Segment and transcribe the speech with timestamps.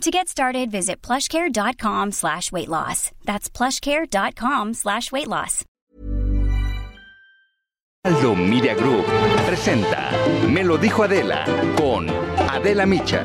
[0.00, 3.10] To get started, visit plushcare.com slash weight loss.
[3.24, 5.64] That's plushcare.com slash weight loss.
[8.06, 9.06] Aldo Media Group
[9.46, 10.10] presenta
[10.46, 11.44] Me lo dijo Adela
[11.76, 12.10] con
[12.50, 13.24] Adela Micha.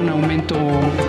[0.00, 0.56] Un aumento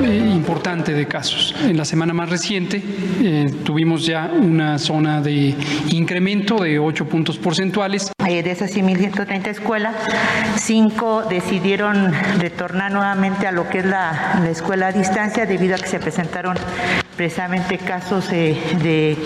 [0.03, 1.55] eh, importante de casos.
[1.61, 2.81] En la semana más reciente
[3.21, 5.55] eh, tuvimos ya una zona de
[5.89, 8.11] incremento de 8 puntos porcentuales.
[8.17, 9.95] De esas 1.130 escuelas,
[10.57, 15.77] cinco decidieron retornar nuevamente a lo que es la, la escuela a distancia debido a
[15.77, 16.57] que se presentaron
[17.15, 19.17] precisamente casos eh, de,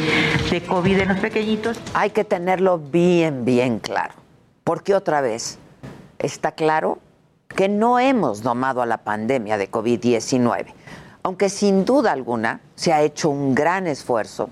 [0.51, 1.79] de COVID en los pequeñitos.
[1.93, 4.13] Hay que tenerlo bien, bien claro.
[4.63, 5.59] Porque otra vez
[6.19, 6.99] está claro
[7.55, 10.73] que no hemos domado a la pandemia de COVID-19,
[11.23, 14.49] aunque sin duda alguna se ha hecho un gran esfuerzo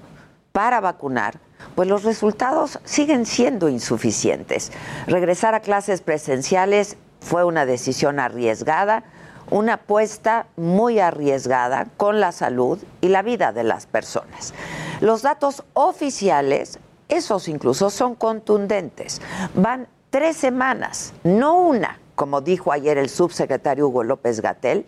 [0.54, 1.40] para vacunar,
[1.76, 4.72] pues los resultados siguen siendo insuficientes.
[5.08, 9.04] Regresar a clases presenciales fue una decisión arriesgada,
[9.50, 14.54] una apuesta muy arriesgada con la salud y la vida de las personas.
[15.02, 19.22] Los datos oficiales, esos incluso son contundentes.
[19.54, 24.86] Van tres semanas, no una, como dijo ayer el subsecretario Hugo López Gatel,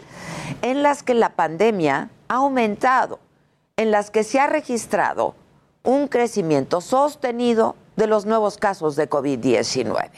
[0.61, 3.19] en las que la pandemia ha aumentado,
[3.77, 5.35] en las que se ha registrado
[5.83, 10.09] un crecimiento sostenido de los nuevos casos de COVID-19.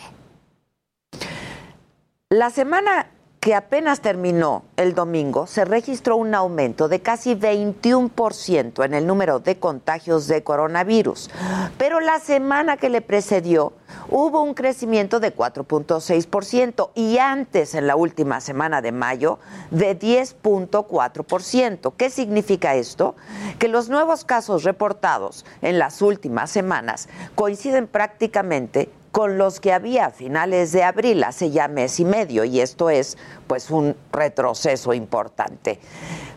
[2.30, 8.94] La semana que apenas terminó el domingo, se registró un aumento de casi 21% en
[8.94, 11.30] el número de contagios de coronavirus.
[11.78, 13.74] Pero la semana que le precedió
[14.10, 19.40] hubo un crecimiento de 4.6% y antes, en la última semana de mayo,
[19.72, 21.94] de 10.4%.
[21.96, 23.16] ¿Qué significa esto?
[23.60, 30.08] Que los nuevos casos reportados en las últimas semanas coinciden prácticamente con los que había
[30.08, 34.94] a finales de abril, hace ya mes y medio, y esto es pues un retroceso
[34.94, 35.80] importante.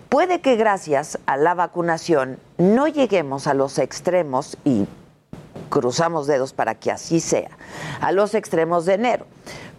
[0.09, 4.87] Puede que gracias a la vacunación no lleguemos a los extremos y
[5.69, 7.51] cruzamos dedos para que así sea,
[8.01, 9.27] a los extremos de enero.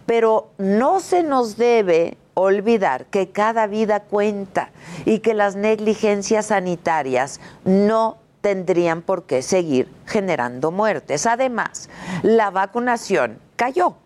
[0.06, 4.70] Pero no se nos debe olvidar que cada vida cuenta
[5.04, 11.26] y que las negligencias sanitarias no tendrían por qué seguir generando muertes.
[11.26, 11.88] Además,
[12.22, 13.96] la vacunación cayó.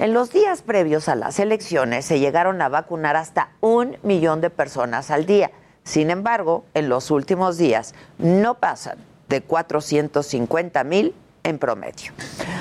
[0.00, 4.50] En los días previos a las elecciones se llegaron a vacunar hasta un millón de
[4.50, 5.52] personas al día.
[5.84, 8.98] Sin embargo, en los últimos días no pasan
[9.28, 11.14] de 450 mil
[11.44, 12.12] en promedio.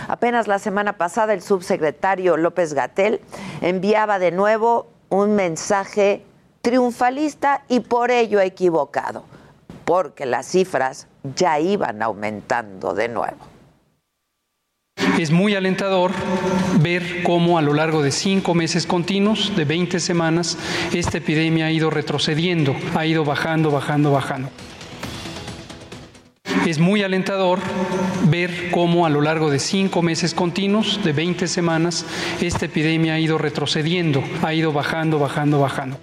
[0.08, 3.22] Apenas la semana pasada el subsecretario López Gatel
[3.62, 6.26] enviaba de nuevo un mensaje
[6.62, 9.24] triunfalista y por ello equivocado,
[9.92, 13.36] porque las cifras ya iban aumentando de nuevo.
[15.20, 16.12] Es muy alentador
[16.80, 20.58] ver cómo a lo largo de cinco meses continuos, de 20 semanas,
[20.94, 24.50] esta epidemia ha ido retrocediendo, ha ido bajando, bajando, bajando.
[26.66, 27.60] Es muy alentador
[28.30, 32.06] ver cómo a lo largo de cinco meses continuos, de 20 semanas,
[32.40, 35.98] esta epidemia ha ido retrocediendo, ha ido bajando, bajando, bajando.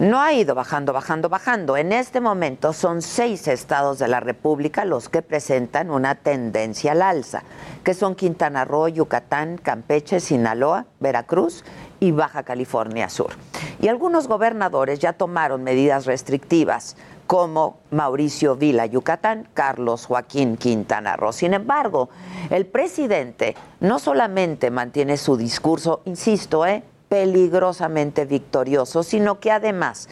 [0.00, 1.76] No ha ido bajando, bajando, bajando.
[1.76, 7.02] En este momento son seis estados de la República los que presentan una tendencia al
[7.02, 7.42] alza,
[7.84, 11.66] que son Quintana Roo, Yucatán, Campeche, Sinaloa, Veracruz
[12.00, 13.32] y Baja California Sur.
[13.78, 16.96] Y algunos gobernadores ya tomaron medidas restrictivas,
[17.26, 21.34] como Mauricio Vila, Yucatán, Carlos Joaquín Quintana Roo.
[21.34, 22.08] Sin embargo,
[22.48, 26.84] el presidente no solamente mantiene su discurso, insisto, ¿eh?
[27.10, 30.08] Peligrosamente victorioso, sino que además,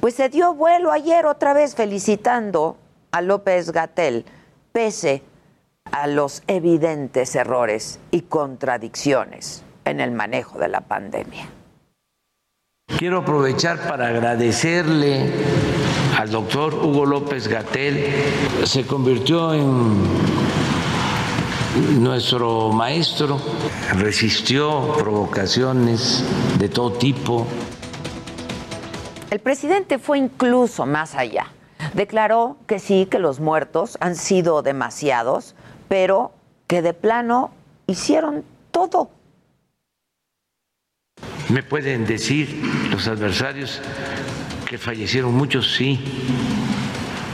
[0.00, 2.76] pues se dio vuelo ayer otra vez felicitando
[3.12, 4.24] a López Gatel,
[4.72, 5.22] pese
[5.92, 11.48] a los evidentes errores y contradicciones en el manejo de la pandemia.
[12.98, 15.32] Quiero aprovechar para agradecerle
[16.18, 18.04] al doctor Hugo López Gatel.
[18.64, 20.39] Se convirtió en
[21.98, 23.40] nuestro maestro,
[23.94, 26.24] resistió provocaciones
[26.58, 27.46] de todo tipo.
[29.30, 31.46] El presidente fue incluso más allá.
[31.94, 35.54] Declaró que sí, que los muertos han sido demasiados,
[35.88, 36.32] pero
[36.66, 37.52] que de plano
[37.86, 39.10] hicieron todo.
[41.48, 43.80] Me pueden decir los adversarios
[44.68, 45.98] que fallecieron muchos, sí,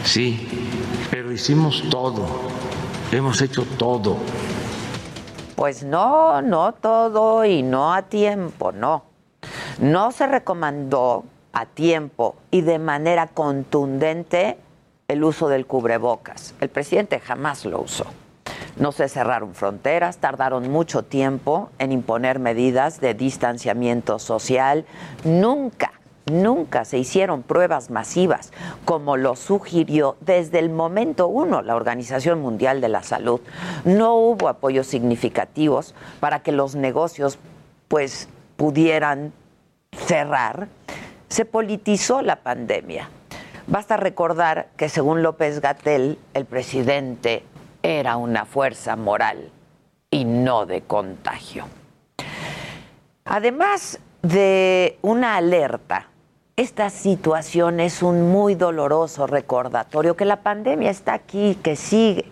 [0.04, 0.48] sí,
[1.10, 2.26] pero hicimos todo,
[3.12, 4.16] hemos hecho todo.
[5.54, 9.04] Pues no, no todo y no a tiempo, no.
[9.78, 14.58] No se recomendó a tiempo y de manera contundente
[15.08, 16.54] el uso del cubrebocas.
[16.60, 18.06] El presidente jamás lo usó.
[18.76, 24.84] No se cerraron fronteras, tardaron mucho tiempo en imponer medidas de distanciamiento social.
[25.24, 25.92] Nunca,
[26.26, 28.52] nunca se hicieron pruebas masivas
[28.84, 33.40] como lo sugirió desde el momento uno la Organización Mundial de la Salud.
[33.84, 37.38] No hubo apoyos significativos para que los negocios
[37.88, 39.32] pues pudieran
[39.93, 40.69] cerrar.
[41.28, 43.08] Se politizó la pandemia.
[43.69, 47.43] Basta recordar que según López Gatel, el presidente
[47.82, 49.50] era una fuerza moral
[50.11, 51.67] y no de contagio.
[53.25, 56.08] Además de una alerta,
[56.56, 62.24] esta situación es un muy doloroso recordatorio que la pandemia está aquí, que sigue,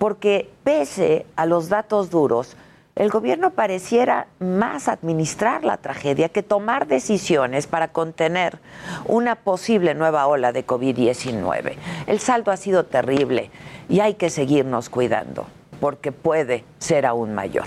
[0.00, 2.56] porque pese a los datos duros,
[2.96, 8.58] el gobierno pareciera más administrar la tragedia que tomar decisiones para contener
[9.06, 11.74] una posible nueva ola de COVID-19.
[12.08, 13.52] El saldo ha sido terrible
[13.88, 15.46] y hay que seguirnos cuidando
[15.80, 17.66] porque puede ser aún mayor.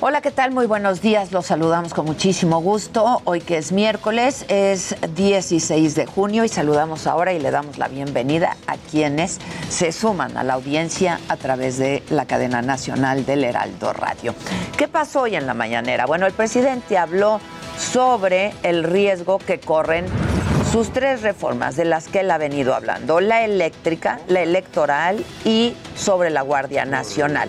[0.00, 0.52] Hola, ¿qué tal?
[0.52, 1.32] Muy buenos días.
[1.32, 3.20] Los saludamos con muchísimo gusto.
[3.24, 7.88] Hoy que es miércoles, es 16 de junio y saludamos ahora y le damos la
[7.88, 13.42] bienvenida a quienes se suman a la audiencia a través de la cadena nacional del
[13.42, 14.36] Heraldo Radio.
[14.76, 16.06] ¿Qué pasó hoy en la mañanera?
[16.06, 17.40] Bueno, el presidente habló
[17.76, 20.06] sobre el riesgo que corren
[20.72, 25.74] sus tres reformas de las que él ha venido hablando, la eléctrica, la electoral y
[25.96, 27.48] sobre la Guardia Nacional,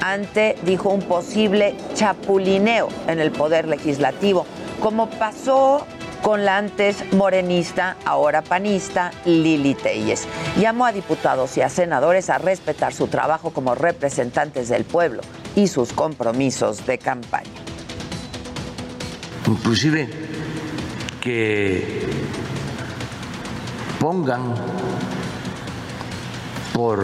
[0.00, 4.46] ante, dijo, un posible chapulineo en el Poder Legislativo,
[4.80, 5.86] como pasó
[6.22, 10.28] con la antes morenista, ahora panista, Lili Telles.
[10.56, 15.22] Llamó a diputados y a senadores a respetar su trabajo como representantes del pueblo
[15.56, 17.50] y sus compromisos de campaña.
[19.48, 20.08] Inclusive
[21.20, 22.02] que
[24.02, 24.56] pongan
[26.72, 27.00] por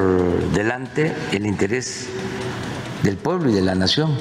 [0.51, 2.09] delante el interés
[3.05, 4.19] del pueblo y de la nación,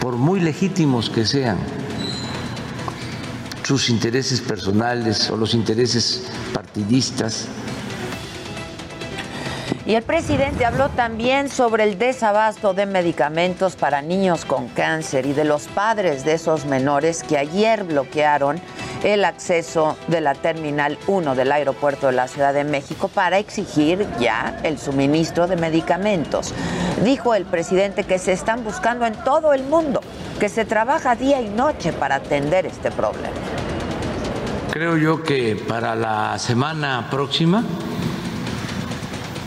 [0.00, 1.58] por muy legítimos que sean
[3.64, 6.24] sus intereses personales o los intereses
[6.54, 7.48] partidistas.
[9.84, 15.34] Y el presidente habló también sobre el desabasto de medicamentos para niños con cáncer y
[15.34, 18.58] de los padres de esos menores que ayer bloquearon
[19.06, 24.04] el acceso de la Terminal 1 del aeropuerto de la Ciudad de México para exigir
[24.18, 26.52] ya el suministro de medicamentos.
[27.04, 30.00] Dijo el presidente que se están buscando en todo el mundo,
[30.40, 33.36] que se trabaja día y noche para atender este problema.
[34.72, 37.62] Creo yo que para la semana próxima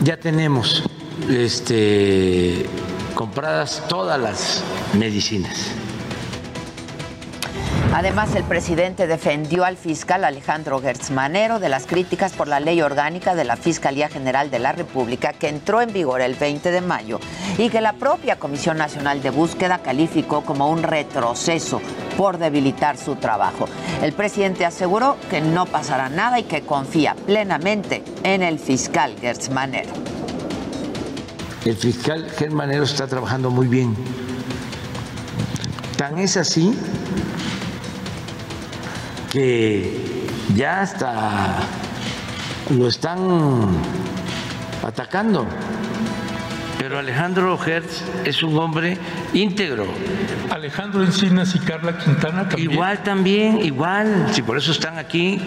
[0.01, 0.85] ya tenemos
[1.29, 2.65] este,
[3.13, 4.63] compradas todas las
[4.97, 5.73] medicinas
[7.91, 12.83] Además, el presidente defendió al fiscal Alejandro Gertz Manero de las críticas por la ley
[12.83, 16.81] orgánica de la Fiscalía General de la República que entró en vigor el 20 de
[16.81, 17.19] mayo
[17.57, 21.81] y que la propia Comisión Nacional de Búsqueda calificó como un retroceso
[22.15, 23.67] por debilitar su trabajo.
[24.03, 29.49] El presidente aseguró que no pasará nada y que confía plenamente en el fiscal Gertz
[29.49, 29.93] Manero.
[31.65, 33.95] El fiscal Gertz Manero está trabajando muy bien.
[35.97, 36.77] Tan es así
[39.31, 41.59] que ya hasta
[42.69, 43.19] lo están
[44.85, 45.45] atacando.
[46.77, 48.97] Pero Alejandro Hertz es un hombre
[49.33, 49.85] íntegro.
[50.49, 52.71] Alejandro Encinas y Carla Quintana también.
[52.71, 55.41] Igual también, igual, si por eso están aquí.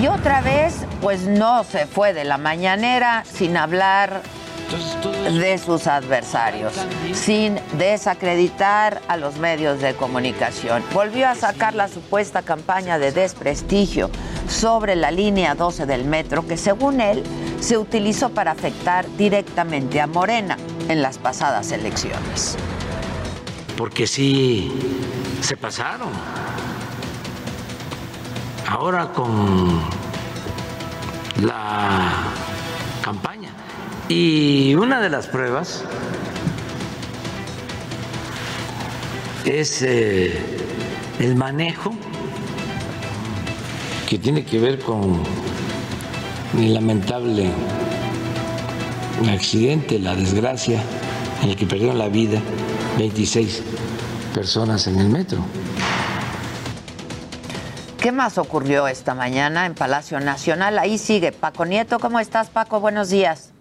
[0.00, 4.22] Y otra vez, pues no se fue de la mañanera sin hablar
[5.22, 6.72] de sus adversarios,
[7.12, 10.82] sin desacreditar a los medios de comunicación.
[10.92, 14.10] Volvió a sacar la supuesta campaña de desprestigio
[14.48, 17.22] sobre la línea 12 del metro que según él
[17.60, 20.56] se utilizó para afectar directamente a Morena
[20.88, 22.56] en las pasadas elecciones.
[23.76, 24.70] porque sí
[25.40, 26.10] se pasaron.
[28.68, 29.80] Ahora con
[31.40, 32.10] la
[33.02, 33.50] campaña.
[34.14, 35.84] Y una de las pruebas
[39.46, 40.38] es eh,
[41.18, 41.94] el manejo
[44.06, 45.22] que tiene que ver con
[46.58, 47.50] el lamentable
[49.30, 50.82] accidente, la desgracia
[51.42, 52.38] en el que perdieron la vida
[52.98, 53.62] 26
[54.34, 55.42] personas en el metro.
[57.98, 60.78] ¿Qué más ocurrió esta mañana en Palacio Nacional?
[60.78, 61.98] Ahí sigue Paco Nieto.
[61.98, 62.78] ¿Cómo estás, Paco?
[62.78, 63.51] Buenos días.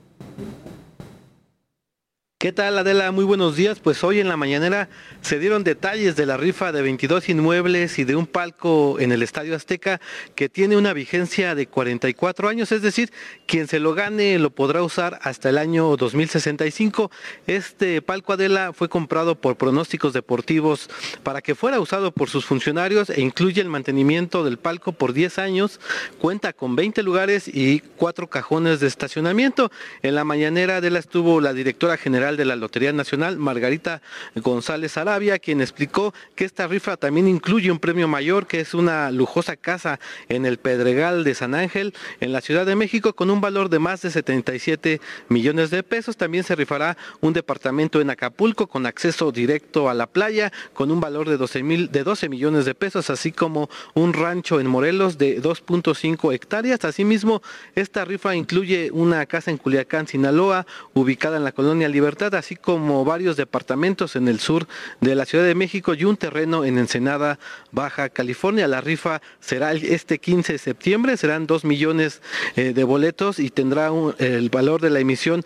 [2.42, 3.12] ¿Qué tal Adela?
[3.12, 3.80] Muy buenos días.
[3.80, 4.90] Pues hoy en la mañanera
[5.22, 9.22] se dieron detalles de la rifa de 22 inmuebles y de un palco en el
[9.22, 10.02] Estadio Azteca
[10.34, 13.14] que tiene una vigencia de 44 años, es decir,
[13.46, 17.12] quien se lo gane lo podrá usar hasta el año 2065.
[17.46, 20.90] Este palco Adela fue comprado por pronósticos deportivos
[21.22, 25.38] para que fuera usado por sus funcionarios e incluye el mantenimiento del palco por 10
[25.38, 25.80] años,
[26.18, 29.72] cuenta con 20 lugares y cuatro cajones de estacionamiento.
[30.02, 34.02] En la mañanera Adela estuvo la directora general de la Lotería Nacional, Margarita
[34.36, 39.12] González Arabia, quien explicó que esta rifa también incluye un premio mayor, que es una
[39.12, 43.42] lujosa casa en el Pedregal de San Ángel, en la Ciudad de México, con un
[43.42, 46.18] valor de más de 77 millones de pesos.
[46.18, 51.00] También se rifará un departamento en Acapulco con acceso directo a la playa, con un
[51.00, 55.18] valor de 12, mil, de 12 millones de pesos, así como un rancho en Morelos
[55.18, 56.86] de 2.5 hectáreas.
[56.86, 57.42] Asimismo,
[57.76, 63.04] esta rifa incluye una casa en Culiacán, Sinaloa, ubicada en la colonia Libertad así como
[63.04, 64.68] varios departamentos en el sur
[65.00, 67.40] de la Ciudad de México y un terreno en Ensenada,
[67.72, 68.68] Baja California.
[68.68, 72.22] La rifa será este 15 de septiembre, serán dos millones
[72.56, 75.44] eh, de boletos y tendrá el valor de la emisión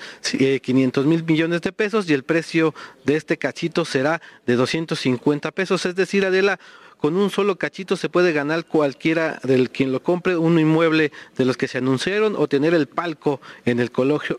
[0.61, 2.73] 500 eh, mil millones de pesos y el precio
[3.05, 5.85] de este cachito será de 250 pesos.
[5.85, 6.59] Es decir, Adela,
[7.05, 11.45] con un solo cachito se puede ganar cualquiera del quien lo compre un inmueble de
[11.45, 13.91] los que se anunciaron o tener el palco en el,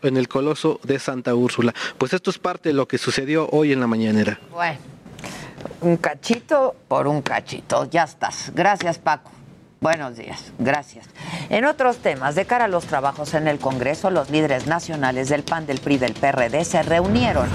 [0.03, 1.73] en el coloso de Santa Úrsula.
[1.97, 4.41] Pues esto es parte de lo que sucedió hoy en la mañanera.
[4.51, 4.79] Bueno,
[5.79, 8.51] un cachito por un cachito, ya estás.
[8.53, 9.36] Gracias Paco.
[9.79, 11.05] Buenos días, gracias.
[11.49, 15.43] En otros temas, de cara a los trabajos en el Congreso, los líderes nacionales del
[15.43, 17.47] PAN, del PRI, del PRD se reunieron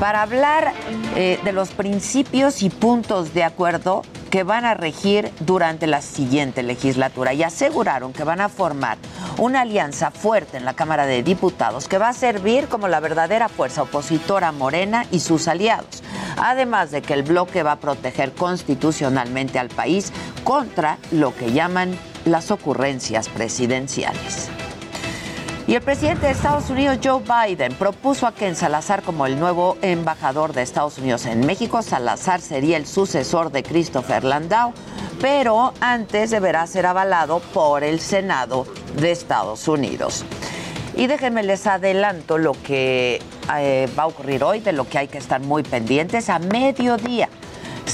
[0.00, 0.72] para hablar
[1.16, 6.62] eh, de los principios y puntos de acuerdo que van a regir durante la siguiente
[6.62, 8.98] legislatura y aseguraron que van a formar
[9.38, 13.48] una alianza fuerte en la Cámara de Diputados que va a servir como la verdadera
[13.48, 16.02] fuerza opositora morena y sus aliados.
[16.38, 20.12] Además de que el bloque va a proteger constitucionalmente al país
[20.46, 24.48] contra lo que llaman las ocurrencias presidenciales.
[25.66, 29.76] Y el presidente de Estados Unidos, Joe Biden, propuso a Ken Salazar como el nuevo
[29.82, 31.82] embajador de Estados Unidos en México.
[31.82, 34.72] Salazar sería el sucesor de Christopher Landau,
[35.20, 38.68] pero antes deberá ser avalado por el Senado
[39.00, 40.24] de Estados Unidos.
[40.94, 43.20] Y déjenme les adelanto lo que
[43.58, 46.30] eh, va a ocurrir hoy, de lo que hay que estar muy pendientes.
[46.30, 47.28] A mediodía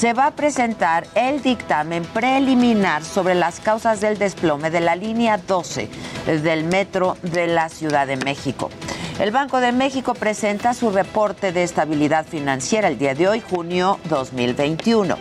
[0.03, 5.39] se va a presentar el dictamen preliminar sobre las causas del desplome de la línea
[5.39, 5.89] 12
[6.43, 8.69] del metro de la Ciudad de México.
[9.21, 14.01] El Banco de México presenta su reporte de estabilidad financiera el día de hoy, junio
[14.09, 15.17] 2021.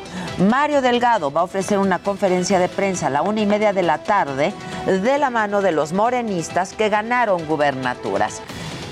[0.50, 3.84] Mario Delgado va a ofrecer una conferencia de prensa a la una y media de
[3.84, 4.52] la tarde
[4.88, 8.42] de la mano de los morenistas que ganaron gubernaturas.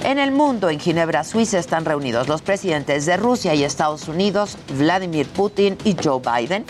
[0.03, 4.57] En el mundo, en Ginebra, Suiza, están reunidos los presidentes de Rusia y Estados Unidos,
[4.77, 6.63] Vladimir Putin y Joe Biden.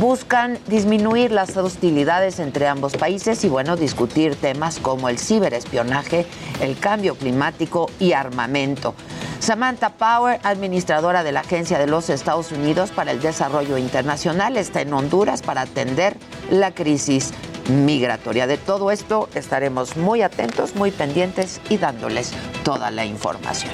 [0.00, 6.26] Buscan disminuir las hostilidades entre ambos países y, bueno, discutir temas como el ciberespionaje,
[6.60, 8.94] el cambio climático y armamento.
[9.38, 14.80] Samantha Power, administradora de la Agencia de los Estados Unidos para el Desarrollo Internacional, está
[14.80, 16.16] en Honduras para atender
[16.50, 17.32] la crisis
[17.68, 18.46] migratoria.
[18.46, 22.32] De todo esto estaremos muy atentos, muy pendientes y dándoles
[22.64, 23.72] toda la información.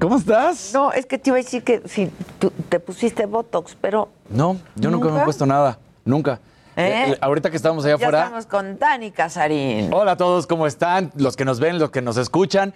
[0.00, 0.72] ¿Cómo estás?
[0.72, 4.08] No, es que te iba a decir que si tú te pusiste Botox, pero...
[4.28, 6.38] No, yo nunca, me he puesto nada, nunca.
[6.76, 7.12] ¿Eh?
[7.12, 8.24] Eh, ahorita que estamos allá ya afuera...
[8.24, 9.92] estamos con Dani Casarín.
[9.92, 11.10] Hola a todos, ¿cómo están?
[11.16, 12.74] Los que nos ven, los que nos escuchan.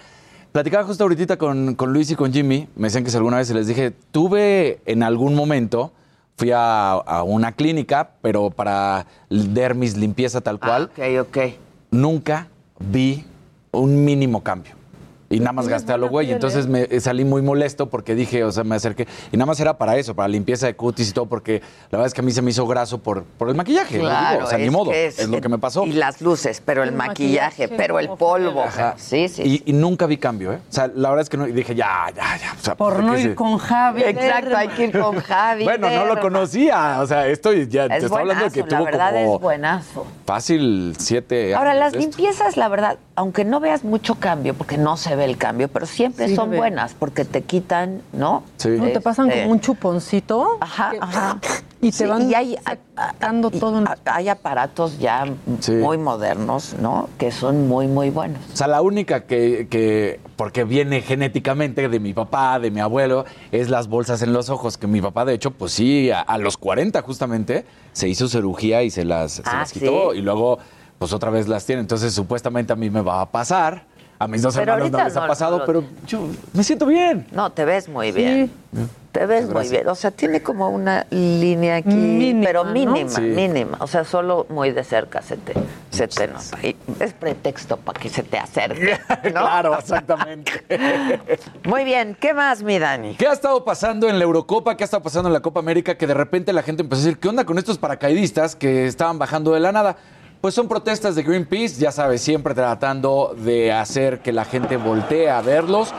[0.52, 3.46] Platicaba justo ahorita con, con, Luis y con Jimmy, me decían que si alguna vez
[3.46, 5.92] se les dije, tuve en algún momento,
[6.36, 10.90] fui a, una clínica, pero para dermis, limpieza tal cual.
[10.96, 11.38] Ah, ok, ok.
[11.92, 12.48] Nunca
[12.80, 13.24] vi
[13.70, 14.79] un mínimo cambio.
[15.30, 16.32] Y nada más gasté a lo güey.
[16.32, 19.06] Entonces me salí muy molesto porque dije, o sea, me acerqué.
[19.30, 21.60] Y nada más era para eso, para limpieza de cutis y todo, porque
[21.90, 23.98] la verdad es que a mí se me hizo graso por, por el maquillaje.
[23.98, 24.08] digo,
[24.42, 24.90] o sea, ni es modo.
[24.92, 25.84] Es, lo que me pasó.
[25.86, 28.64] Y las luces, pero el, El maquillaje, maquillaje, pero el polvo.
[28.64, 28.94] Ajá.
[28.98, 29.62] Sí, sí.
[29.64, 30.58] Y, y nunca vi cambio, ¿eh?
[30.68, 31.46] O sea, la verdad es que no.
[31.46, 32.52] Y dije, ya, ya, ya.
[32.58, 34.02] o sea, Por ¿qué no se- ir con Javi.
[34.02, 35.62] Exacto, hay que ir con Javi.
[35.62, 36.98] Bueno, no lo conocía.
[37.00, 39.36] O sea, esto ya te Es estoy hablando de que buenazo, la tuvo verdad como
[39.36, 40.06] es buenazo.
[40.26, 42.10] fácil siete Ahora, años las de esto.
[42.10, 45.86] limpiezas, la verdad, aunque no veas mucho cambio, porque no se ve el cambio, pero
[45.86, 48.42] siempre Sí, son buenas, porque te quitan, ¿no?
[48.56, 48.68] Sí.
[48.70, 50.58] ¿No te pasan Este, como un chuponcito?
[50.60, 51.38] Ajá, Que- ajá.
[51.82, 52.58] Y te Sí, van y hay,
[52.94, 53.78] sacando todo.
[53.78, 55.24] en- a- hay aparatos ya
[55.60, 55.72] Sí.
[55.72, 57.08] muy modernos, ¿no?
[57.16, 58.38] Que son muy, muy buenos.
[58.52, 63.24] O sea, la única que, que, porque viene genéticamente de mi papá, de mi abuelo,
[63.50, 66.36] es las bolsas en los ojos, que mi papá, de hecho, pues sí, a, a
[66.36, 70.18] los 40 justamente, se hizo cirugía y se las, se Ah, las quitó ¿sí?
[70.18, 70.58] y luego,
[70.98, 71.80] pues otra vez las tiene.
[71.80, 73.86] Entonces, supuestamente a mí me va a pasar.
[74.22, 75.64] A mis dos Pero hermanos no les ha pasado, no.
[75.64, 77.26] pero yo me siento bien.
[77.32, 78.52] No, te ves muy bien.
[79.12, 79.88] Te ves muy bien.
[79.88, 82.70] O sea, tiene como una línea aquí, Mínima, pero ¿no?
[82.72, 83.22] mínima, Sí.
[83.22, 83.78] mínima.
[83.80, 85.54] O sea, solo muy de cerca se te,
[85.90, 86.58] se te nota.
[86.62, 88.98] Y es pretexto para que se te acerque.
[89.24, 89.30] ¿no?
[89.40, 90.52] claro, exactamente.
[91.64, 92.14] Muy bien.
[92.20, 93.14] ¿Qué más, mi Dani?
[93.16, 94.76] ¿Qué ha estado pasando en la Eurocopa?
[94.76, 95.96] ¿Qué ha estado pasando en la Copa América?
[95.96, 99.18] Que de repente la gente empezó a decir, ¿qué onda con estos paracaidistas que estaban
[99.18, 99.96] bajando de la nada?
[100.40, 105.28] Pues son protestas de Greenpeace, ya sabes, siempre tratando de hacer que la gente voltee
[105.28, 105.92] a verlos.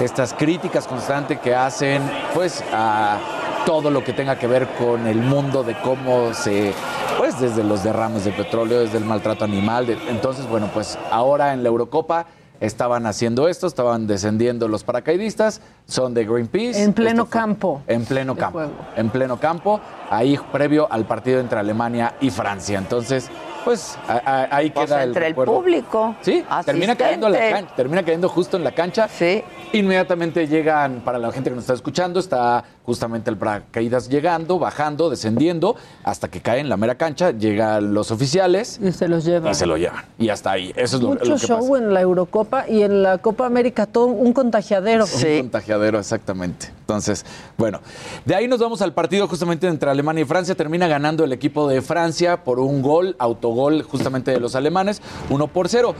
[0.00, 2.02] Estas críticas constantes que hacen,
[2.34, 3.18] pues, a
[3.64, 6.74] todo lo que tenga que ver con el mundo de cómo se,
[7.16, 9.86] pues, desde los derrames de petróleo, desde el maltrato animal.
[9.86, 12.26] de- entonces, bueno, pues ahora en la Eurocopa
[12.60, 16.82] estaban haciendo esto, estaban descendiendo los paracaidistas, son de Greenpeace.
[16.82, 18.58] En pleno fue- campo En pleno campo.
[18.58, 18.72] juego.
[18.96, 22.78] En pleno campo, ahí previo al partido entre Alemania y Francia.
[22.78, 23.30] Entonces,
[23.66, 25.54] pues a- a- ahí Pues queda el entre el recuerdo.
[25.54, 27.66] público, Sí, termina cayendo, la asistente.
[27.66, 29.08] can- termina cayendo justo en la cancha.
[29.08, 29.42] Sí.
[29.76, 35.10] Inmediatamente llegan, para la gente que nos está escuchando, está justamente el paracaídas llegando, bajando,
[35.10, 39.50] descendiendo, hasta que cae en la mera cancha, llegan los oficiales Y se los lleva.
[39.50, 40.04] y se lo llevan.
[40.18, 40.72] Y hasta ahí.
[40.76, 41.82] Eso es lo, Mucho lo que show pasa.
[41.84, 45.06] en la Eurocopa y en la Copa América, todo un contagiadero.
[45.06, 45.26] Sí.
[45.34, 46.68] Un contagiadero, exactamente.
[46.80, 47.26] Entonces,
[47.58, 47.80] bueno,
[48.24, 50.54] de ahí nos vamos al partido justamente entre Alemania y Francia.
[50.54, 55.48] Termina ganando el equipo de Francia por un gol, autogol justamente de los alemanes, uno
[55.48, 55.94] por cero.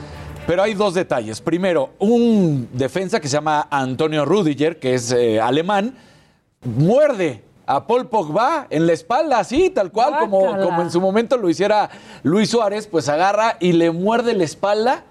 [0.46, 1.40] Pero hay dos detalles.
[1.40, 5.94] Primero, un defensa que se llama Antonio Rudiger, que es eh, alemán,
[6.64, 11.36] muerde a Paul Pogba en la espalda, así, tal cual, como, como en su momento
[11.36, 11.90] lo hiciera
[12.22, 15.02] Luis Suárez, pues agarra y le muerde la espalda,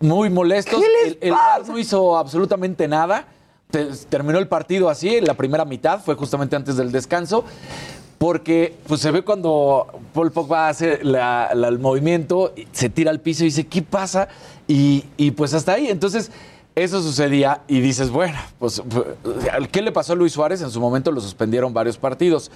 [0.00, 0.80] muy molestos.
[0.82, 1.30] ¿Qué les el, el?
[1.30, 3.26] VAR no hizo absolutamente nada.
[3.70, 7.44] Te- terminó el partido así, la primera mitad fue justamente antes del descanso.
[8.18, 13.20] Porque pues se ve cuando Paul Pogba hace la- la- el movimiento, se tira al
[13.20, 14.28] piso y dice, ¿qué pasa?
[14.72, 15.88] Y, y, pues hasta ahí.
[15.88, 16.30] Entonces,
[16.74, 18.82] eso sucedía y dices, bueno, pues,
[19.70, 20.62] ¿qué le pasó a Luis Suárez?
[20.62, 22.50] En su momento lo suspendieron varios partidos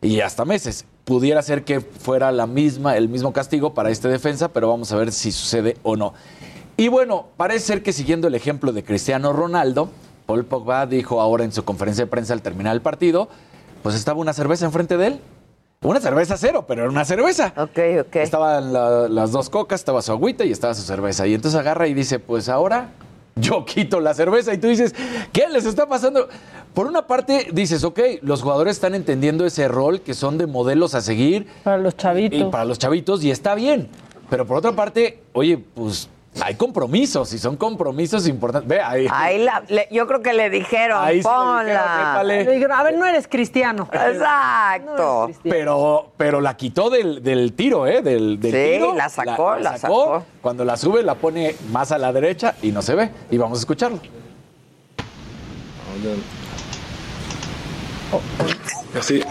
[0.00, 0.84] y hasta meses.
[1.04, 4.96] Pudiera ser que fuera la misma, el mismo castigo para este defensa, pero vamos a
[4.96, 6.14] ver si sucede o no.
[6.76, 9.88] Y bueno, parece ser que siguiendo el ejemplo de Cristiano Ronaldo,
[10.26, 13.28] Paul Pogba dijo ahora en su conferencia de prensa al terminar el partido,
[13.82, 15.20] pues estaba una cerveza enfrente de él.
[15.86, 17.52] Una cerveza cero, pero era una cerveza.
[17.56, 18.16] Ok, ok.
[18.16, 21.26] Estaban la- las dos cocas, estaba su agüita y estaba su cerveza.
[21.26, 22.88] Y entonces agarra y dice, pues ahora
[23.36, 24.52] yo quito la cerveza.
[24.52, 24.94] Y tú dices,
[25.32, 26.28] ¿qué les está pasando?
[26.74, 30.94] Por una parte dices, ok, los jugadores están entendiendo ese rol que son de modelos
[30.96, 32.40] a seguir Para los chavitos.
[32.40, 33.88] y para los chavitos y está bien.
[34.28, 36.08] Pero por otra parte, oye, pues
[36.42, 38.68] hay compromisos y son compromisos importantes.
[38.68, 39.06] Ve, ahí.
[39.10, 42.22] Ahí la- le- yo creo que le dijeron, Ahí sí le dijeron, ponla.
[42.24, 43.88] Le dijeron, a ver, no eres cristiano.
[43.92, 44.92] Exacto.
[44.96, 45.56] No eres cristiano.
[45.58, 48.02] Pero, pero la quitó del, del tiro, ¿eh?
[48.02, 48.94] Del, del Sí, tiro.
[48.94, 50.24] la sacó, la sacó.
[50.42, 53.10] Cuando la sube, la pone más a la derecha y no se ve.
[53.30, 53.98] Y vamos a escucharlo.
[58.94, 59.22] Merci.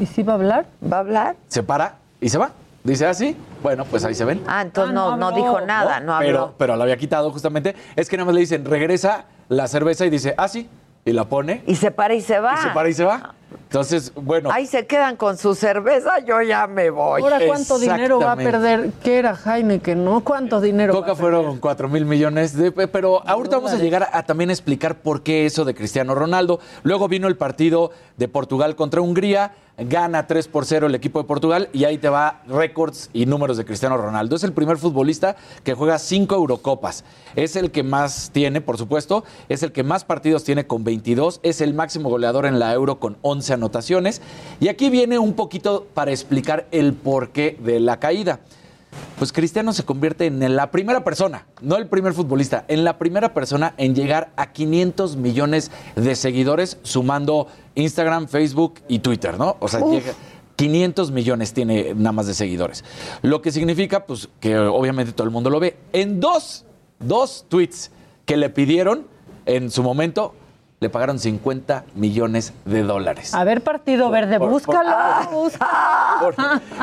[0.00, 0.66] ¿Y si va a hablar?
[0.90, 1.36] ¿Va a hablar?
[1.48, 2.52] Se para y se va.
[2.82, 3.36] Dice así.
[3.62, 4.42] Bueno, pues ahí se ven.
[4.46, 6.26] Ah, entonces Ah, no, no dijo nada, no, habló.
[6.26, 7.76] Pero, pero la había quitado justamente.
[7.94, 10.68] Es que nada más le dicen, regresa la cerveza y dice, ah, sí.
[11.04, 11.62] Y la pone.
[11.66, 12.54] Y se para y se va.
[12.54, 13.34] Y se para y se va.
[13.52, 14.50] Entonces, bueno.
[14.52, 17.22] Ahí se quedan con su cerveza, yo ya me voy.
[17.22, 18.90] Ahora, ¿cuánto dinero va a perder?
[19.02, 19.80] ¿Qué era Jaime?
[19.80, 20.92] Que no, ¿cuánto dinero?
[20.92, 21.34] Coca va a perder?
[21.40, 25.22] fueron 4 mil millones de pero ahorita vamos a llegar a, a también explicar por
[25.22, 26.60] qué eso de Cristiano Ronaldo.
[26.82, 29.52] Luego vino el partido de Portugal contra Hungría,
[29.88, 33.56] gana 3 por 0 el equipo de Portugal y ahí te va récords y números
[33.56, 34.36] de Cristiano Ronaldo.
[34.36, 37.04] Es el primer futbolista que juega 5 Eurocopas.
[37.36, 41.40] Es el que más tiene, por supuesto, es el que más partidos tiene con 22,
[41.42, 44.20] es el máximo goleador en la Euro con 11 anotaciones.
[44.60, 48.40] Y aquí viene un poquito para explicar el porqué de la caída.
[49.18, 53.34] Pues Cristiano se convierte en la primera persona, no el primer futbolista, en la primera
[53.34, 59.56] persona en llegar a 500 millones de seguidores sumando Instagram, Facebook y Twitter, ¿no?
[59.60, 59.92] O sea, Uf.
[59.92, 60.14] llega
[60.60, 62.84] 500 millones tiene nada más de seguidores.
[63.22, 65.78] Lo que significa, pues, que obviamente todo el mundo lo ve.
[65.94, 66.66] En dos,
[66.98, 67.90] dos tweets
[68.26, 69.06] que le pidieron
[69.46, 70.34] en su momento,
[70.82, 73.34] le pagaron 50 millones de dólares.
[73.34, 74.90] A ver, Partido Verde, por- búscalo,
[75.30, 75.70] por- búscalo.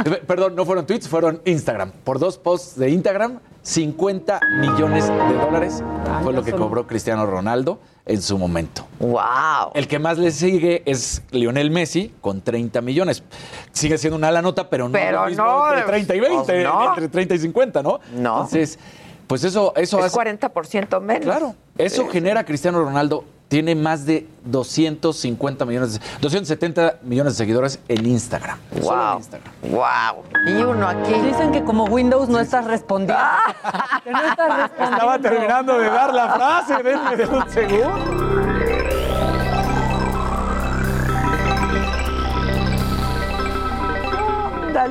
[0.05, 1.91] Por- perdón, no fueron tweets, fueron Instagram.
[2.03, 5.83] Por dos posts de Instagram, 50 millones de dólares
[6.23, 8.85] fue lo que cobró Cristiano Ronaldo en su momento.
[8.99, 9.71] ¡Wow!
[9.73, 13.23] El que más le sigue es Lionel Messi con 30 millones.
[13.71, 16.19] Sigue siendo una la nota, pero no Pero es lo mismo no, entre 30 y
[16.19, 16.87] 20, pues no.
[16.89, 17.99] entre 30 y 50, ¿no?
[18.15, 18.35] No.
[18.43, 18.77] Entonces,
[19.25, 21.23] pues eso, eso Es hace- 40% menos.
[21.25, 23.25] Claro, eso genera a Cristiano Ronaldo.
[23.47, 28.57] Tiene más de 250 millones, de- 270 millones de seguidores en Instagram.
[28.81, 29.17] Solo en ¡Wow!
[29.17, 29.53] Instagram.
[29.71, 30.23] ¡Wow!
[30.47, 31.13] Y uno aquí.
[31.13, 33.15] Dicen que como Windows no estás respondiendo.
[34.03, 34.95] que no estás respondiendo.
[34.97, 38.56] Estaba terminando de dar la frase, denme de un segundo.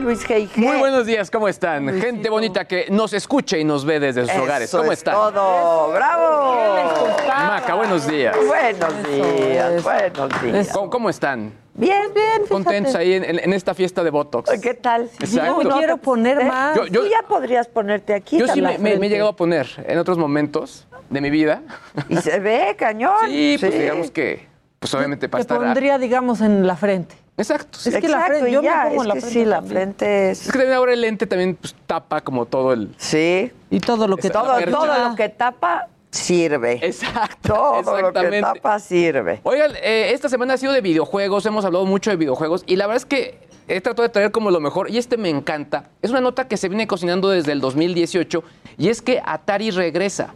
[0.01, 0.57] Luis G.I.G.
[0.57, 2.01] Muy buenos días, ¿cómo están?
[2.01, 4.71] Gente bonita que nos escucha y nos ve desde sus Eso hogares.
[4.71, 5.15] ¿Cómo es están?
[5.15, 5.93] todo.
[5.93, 7.17] ¡Bravo!
[7.29, 8.37] Maca, buenos días.
[8.37, 10.69] Buenos días, buenos días.
[10.73, 11.53] ¿Cómo, cómo están?
[11.75, 12.47] Bien, bien.
[12.49, 14.51] Contentos ahí en, en- en esta fiesta de Botox.
[14.61, 15.11] ¿Qué tal?
[15.21, 15.63] Exacto.
[15.63, 16.77] Yo me quiero poner más.
[16.77, 18.39] Yo- yo- Tú ya podrías ponerte aquí.
[18.39, 21.63] Yo sí me, me- me he llegado a poner en otros momentos de mi vida.
[22.09, 23.13] Y se ve, cañón.
[23.29, 24.47] Sí, pues digamos que,
[24.79, 25.59] pues obviamente para Te estar...
[25.59, 27.15] pondría, digamos, en la frente.
[27.39, 27.79] Exacto.
[27.79, 27.91] sí.
[27.91, 29.39] Es que la frente, yo ya, me pongo es la que frente.
[29.41, 30.47] sí, la frente Es es...
[30.47, 32.95] que también ahora el lente también pues, tapa como todo el...
[32.97, 34.71] Sí, Y todo lo que Exacto.
[34.71, 36.81] todo, lo que tapa sirve.
[36.83, 37.53] Exacto.
[37.55, 39.41] Todo lo que tapa sirve.
[39.43, 42.87] Oigan, eh, esta semana ha sido de videojuegos, hemos hablado mucho de videojuegos y la
[42.87, 45.91] verdad es que he tratado de traer como lo mejor y este me encanta.
[46.01, 48.43] Es una nota que se viene cocinando desde el 2018
[48.79, 50.33] y es que Atari regresa.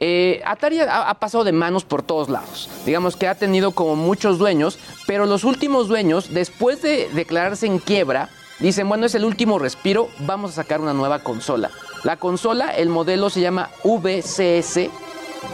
[0.00, 2.70] Eh, Atari ha, ha pasado de manos por todos lados.
[2.86, 7.78] Digamos que ha tenido como muchos dueños, pero los últimos dueños, después de declararse en
[7.78, 8.30] quiebra,
[8.60, 11.70] dicen, bueno, es el último respiro, vamos a sacar una nueva consola.
[12.04, 14.88] La consola, el modelo se llama VCS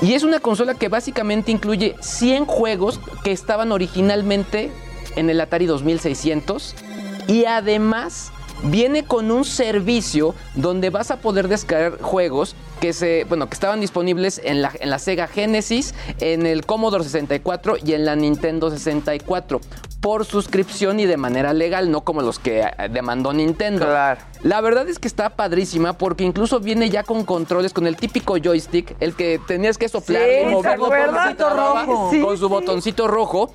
[0.03, 4.71] y es una consola que básicamente incluye 100 juegos que estaban originalmente
[5.17, 6.75] en el Atari 2600
[7.29, 8.31] y además
[8.63, 13.81] viene con un servicio donde vas a poder descargar juegos que se, bueno, que estaban
[13.81, 18.71] disponibles en la, en la Sega Genesis, en el Commodore 64 y en la Nintendo
[18.71, 19.61] 64
[20.05, 23.87] por suscripción y de manera legal, no como los que eh, demandó Nintendo.
[23.87, 24.21] Claro.
[24.43, 28.37] La verdad es que está padrísima porque incluso viene ya con controles, con el típico
[28.37, 32.11] joystick, el que tenías que soplar Sí, y ¿te moverlo por rojo.
[32.11, 32.53] Sí, con su sí.
[32.53, 33.51] botoncito rojo.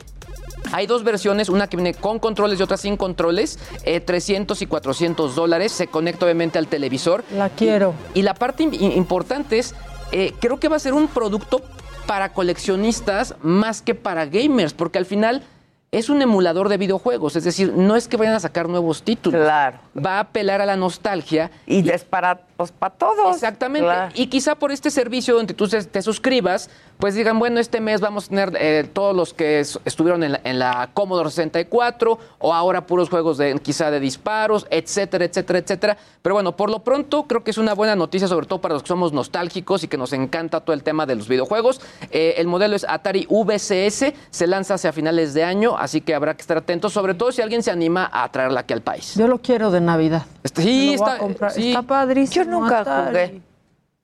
[0.71, 4.65] Hay dos versiones, una que viene con controles y otra sin controles, eh, 300 y
[4.65, 5.71] 400 dólares.
[5.71, 7.23] Se conecta obviamente al televisor.
[7.36, 7.93] La quiero.
[8.13, 9.73] Y la parte im- importante es,
[10.12, 11.62] eh, creo que va a ser un producto
[12.08, 15.43] para coleccionistas más que para gamers, porque al final
[15.91, 19.41] es un emulador de videojuegos, es decir, no es que vayan a sacar nuevos títulos.
[19.41, 19.80] Claro.
[19.97, 21.49] Va a apelar a la nostalgia.
[21.65, 23.34] Y es para, pues, para todos.
[23.36, 23.88] Exactamente.
[23.88, 24.12] Claro.
[24.13, 28.25] Y quizá por este servicio donde tú te, suscribas, pues digan, bueno, este mes vamos
[28.25, 32.54] a tener eh, todos los que es- estuvieron en la, en la Commodore 64 o
[32.54, 35.97] ahora puros juegos de quizá de disparos, etcétera, etcétera, etcétera.
[36.21, 38.84] Pero bueno, por lo pronto creo que es una buena noticia, sobre todo para los
[38.84, 41.82] que somos nostálgicos y que nos encanta todo el tema de los videojuegos.
[42.12, 46.35] Eh, el modelo es Atari VCS, se lanza hacia finales de año, así que habrá
[46.35, 49.15] que estar atentos, sobre todo si alguien se anima a traerla aquí al país.
[49.15, 50.25] Yo lo quiero de Navidad.
[50.43, 51.69] Este, sí, está, sí.
[51.69, 52.45] Está padrísimo.
[52.45, 53.07] Yo nunca Atari.
[53.07, 53.41] jugué.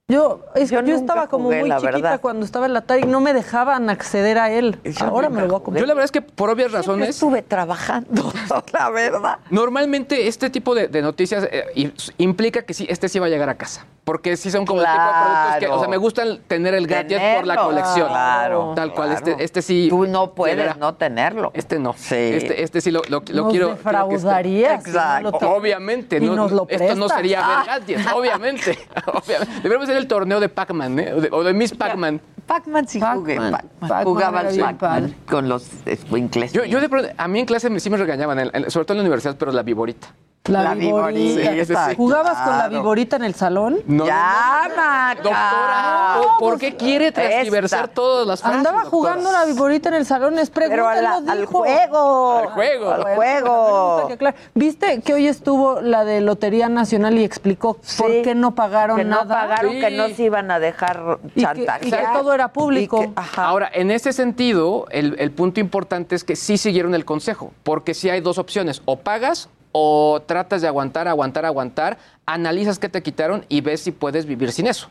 [0.08, 2.22] Yo, es- Yo estaba como jugué, muy chiquita verdad.
[2.22, 4.78] cuando estaba en la Atari y no me dejaban acceder a él.
[4.84, 5.82] Yo Ahora me lo voy a comprar.
[5.82, 7.10] Yo la verdad es que por obvias Siempre razones...
[7.10, 8.32] estuve trabajando,
[8.74, 9.40] la verdad.
[9.50, 13.50] Normalmente este tipo de, de noticias eh, implica que sí, este sí va a llegar
[13.50, 13.88] a casa.
[14.06, 16.86] Porque sí son como el tipo de productos que, o sea, me gustan tener el
[16.86, 18.08] gadget por la colección.
[18.08, 18.74] Claro.
[18.76, 19.26] Tal cual, claro.
[19.32, 19.88] este, este sí.
[19.90, 21.50] Tú no puedes no tenerlo.
[21.56, 21.94] Este no.
[21.98, 22.14] Sí.
[22.16, 23.50] Este, este sí lo, lo, lo Nos quiero.
[23.52, 25.50] quiero defraudarías si no Exacto.
[25.52, 27.58] Obviamente, Y no, nos lo esto no sería Ah.
[27.58, 29.54] ver gadgets, obviamente, obviamente.
[29.56, 31.14] Deberíamos hacer el torneo de Pac-Man, ¿eh?
[31.14, 32.22] O de, o de Miss Pac-Man.
[32.46, 33.20] Pac-Man sí Pac-Man.
[33.20, 34.04] jugué.
[34.04, 36.54] Jugaba al Pac-Man con los escuincles.
[36.54, 38.86] Yo, yo de pronto, a mí en clase me- sí me regañaban, en- en- sobre
[38.86, 40.10] todo en la universidad, pero la viborita.
[40.48, 41.66] La, La viborita.
[41.90, 41.96] Sí.
[41.96, 43.80] ¿Jugabas con la viborita en el salón?
[43.88, 45.16] No, ya, Maca.
[45.24, 47.94] Doctora, ¿por- ¿por qué quiere transgiversar Esta.
[47.96, 48.58] todas las frases?
[48.60, 48.92] Andaba doctora?
[49.14, 52.38] jugando la viborita en el salón, es Pero a la- al juego.
[52.38, 52.92] Al juego.
[52.92, 54.10] Al Me juego.
[54.54, 59.04] ¿Viste que hoy estuvo la de Lotería Nacional y explicó por qué no pagaron Que
[59.04, 59.42] no nada?
[59.42, 59.80] pagaron, Sí.
[59.80, 61.86] que no se iban a dejar Y que- chantajear.
[61.86, 63.02] y que todo era público.
[63.02, 63.46] Y que- ajá.
[63.46, 67.96] Ahora, en ese sentido, el, el punto importante es que sí siguieron el consejo, porque
[67.96, 73.04] sí hay dos opciones, o pagas o tratas de aguantar, aguantar, aguantar, analizas qué te
[73.04, 74.88] quitaron y ves si puedes vivir sin eso.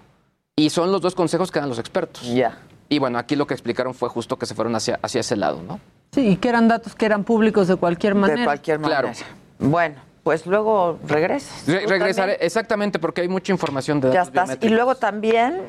[0.57, 2.23] Y son los dos consejos que dan los expertos.
[2.23, 2.59] Ya.
[2.91, 5.63] Y bueno, aquí lo que explicaron fue justo que se fueron hacia, hacia ese lado,
[5.63, 5.81] ¿no?
[6.13, 8.41] Sí, y que eran datos que eran públicos de cualquier manera.
[8.41, 9.01] De cualquier manera.
[9.01, 9.19] Claro.
[9.59, 11.65] Bueno, pues luego regresas.
[11.69, 12.39] Re- regresaré, también.
[12.47, 14.59] exactamente, porque hay mucha información de Ya datos estás.
[14.63, 15.61] Y luego también,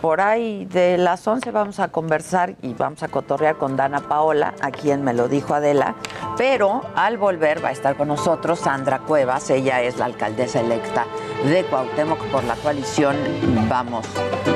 [0.00, 4.54] por ahí de las 11 vamos a conversar y vamos a cotorrear con Dana Paola,
[4.62, 5.94] a quien me lo dijo Adela.
[6.38, 9.50] Pero al volver va a estar con nosotros Sandra Cuevas.
[9.50, 11.04] Ella es la alcaldesa electa
[11.44, 13.14] de Cuauhtémoc por la coalición
[13.68, 14.06] Vamos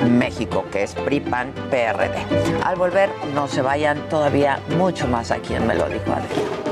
[0.09, 2.25] México, que es PRI-PAN PRD.
[2.65, 6.72] Al volver, no se vayan todavía mucho más a quien me lo dijo Adela.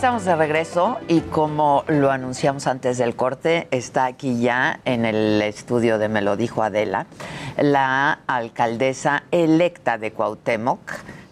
[0.00, 5.42] Estamos de regreso y como lo anunciamos antes del corte, está aquí ya en el
[5.42, 7.04] estudio de Me lo dijo Adela,
[7.58, 10.80] la alcaldesa electa de Cuauhtémoc,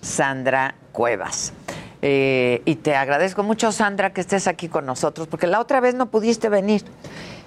[0.03, 1.55] Sandra Cuevas.
[2.03, 5.95] Eh, y te agradezco mucho, Sandra, que estés aquí con nosotros, porque la otra vez
[5.95, 6.85] no pudiste venir.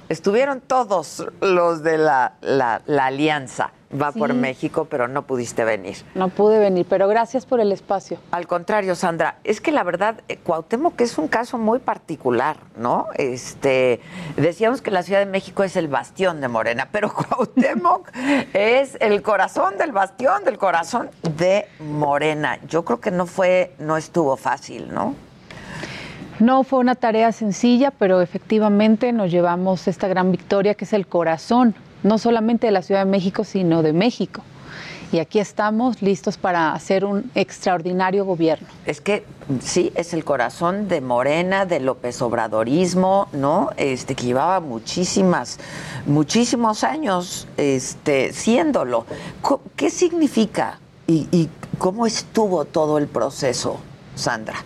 [0.09, 4.31] Estuvieron todos los de la, la- la alianza, va por.
[4.33, 5.97] México, pero no pudiste venir.
[6.15, 8.17] No pude venir, pero gracias por el espacio.
[8.31, 13.07] Al contrario, Sandra, es que la verdad, eh, Cuauhtémoc es un caso muy particular, ¿no?
[13.15, 13.99] Este,
[14.37, 18.09] decíamos que la Ciudad de México es el bastión de Morena, pero Cuauhtémoc
[18.53, 22.59] es el corazón del bastión, del corazón de Morena.
[22.67, 25.15] Yo creo que no fue, no estuvo fácil, ¿no?
[26.39, 31.05] No fue una tarea sencilla, pero efectivamente nos llevamos esta gran victoria que es el
[31.05, 34.41] corazón, no solamente de la Ciudad de México, sino de México.
[35.11, 38.67] Y aquí estamos listos para hacer un extraordinario gobierno.
[38.85, 39.25] Es que
[39.59, 43.71] sí, es el corazón de Morena, de López Obradorismo, ¿no?
[43.75, 45.59] Este, que llevaba muchísimas,
[46.05, 49.05] muchísimos años este, siéndolo.
[49.75, 53.81] ¿Qué significa y, y cómo estuvo todo el proceso,
[54.15, 54.63] Sandra?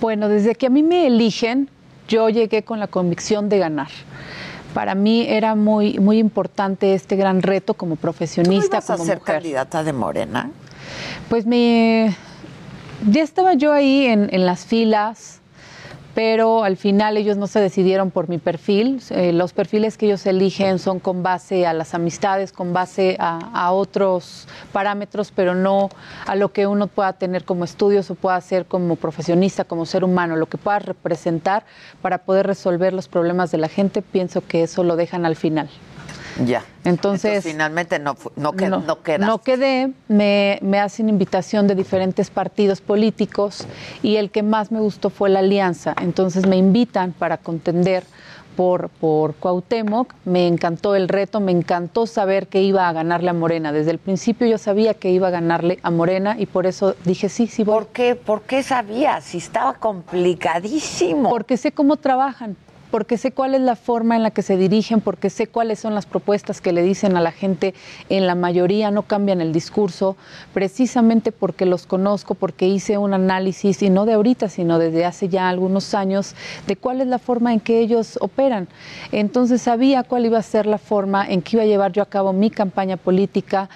[0.00, 1.68] Bueno, desde que a mí me eligen,
[2.06, 3.88] yo llegué con la convicción de ganar.
[4.74, 9.20] Para mí era muy, muy importante este gran reto como ¿Tú profesionista, a como ser
[9.20, 9.36] mujer.
[9.36, 10.50] candidata de Morena?
[11.28, 12.14] Pues me
[13.08, 15.40] ya estaba yo ahí en, en las filas,
[16.14, 19.00] pero al final ellos no se decidieron por mi perfil.
[19.10, 23.38] Eh, los perfiles que ellos eligen son con base a las amistades, con base a,
[23.52, 25.90] a otros parámetros, pero no
[26.26, 30.04] a lo que uno pueda tener como estudios o pueda hacer como profesionista, como ser
[30.04, 31.64] humano, lo que pueda representar
[32.00, 34.00] para poder resolver los problemas de la gente.
[34.00, 35.68] Pienso que eso lo dejan al final.
[36.44, 36.62] Ya.
[36.84, 39.26] Entonces, finalmente no, no, que- no, no quedaste.
[39.26, 43.66] no quedé, me, me hacen invitación de diferentes partidos políticos
[44.02, 45.94] y el que más me gustó fue la alianza.
[46.00, 48.04] Entonces me invitan para contender
[48.56, 50.12] por, por Cuauhtémoc.
[50.24, 53.72] Me encantó el reto, me encantó saber que iba a ganarle a Morena.
[53.72, 57.28] Desde el principio yo sabía que iba a ganarle a Morena y por eso dije
[57.28, 57.74] sí, sí voy.
[57.74, 59.24] ¿Por qué, ¿Por qué sabías?
[59.24, 61.30] Si estaba complicadísimo.
[61.30, 62.56] Porque sé cómo trabajan,
[62.94, 65.96] porque sé cuál es la forma en la que se dirigen, porque sé cuáles son
[65.96, 67.74] las propuestas que le dicen a la gente.
[68.08, 70.16] En la mayoría no cambian el discurso,
[70.52, 75.28] precisamente porque los conozco, porque hice un análisis, y no de ahorita, sino desde hace
[75.28, 76.36] ya algunos años,
[76.68, 78.68] de cuál es la forma en que ellos operan.
[79.10, 82.06] Entonces sabía cuál iba a ser la forma en que iba a llevar yo a
[82.06, 83.68] cabo mi campaña política.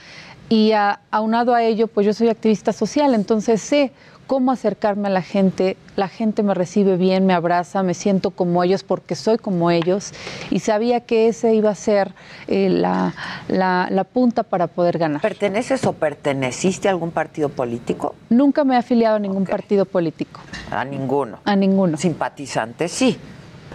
[0.49, 3.91] Y a- aunado a ello, pues yo soy activista social, entonces sé
[4.29, 5.77] cómo acercarme a la gente.
[5.97, 10.13] La gente me recibe bien, me abraza, me siento como ellos porque soy como ellos
[10.51, 12.13] y sabía que ese iba a ser
[12.47, 13.15] eh, la,
[13.49, 15.21] la- la punta para poder ganar.
[15.21, 18.15] ¿Perteneces o perteneciste a algún partido político?
[18.31, 21.39] Nunca me he afiliado a ningún partido político, A ninguno.
[21.45, 21.97] a ninguno.
[21.97, 23.19] Simpatizante, sí.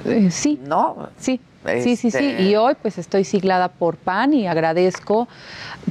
[0.06, 1.10] Eh, sí, ¿No?
[1.18, 2.18] Sí, sí, sí, sí.
[2.18, 5.28] Este- Y hoy pues estoy siglada por PAN y agradezco,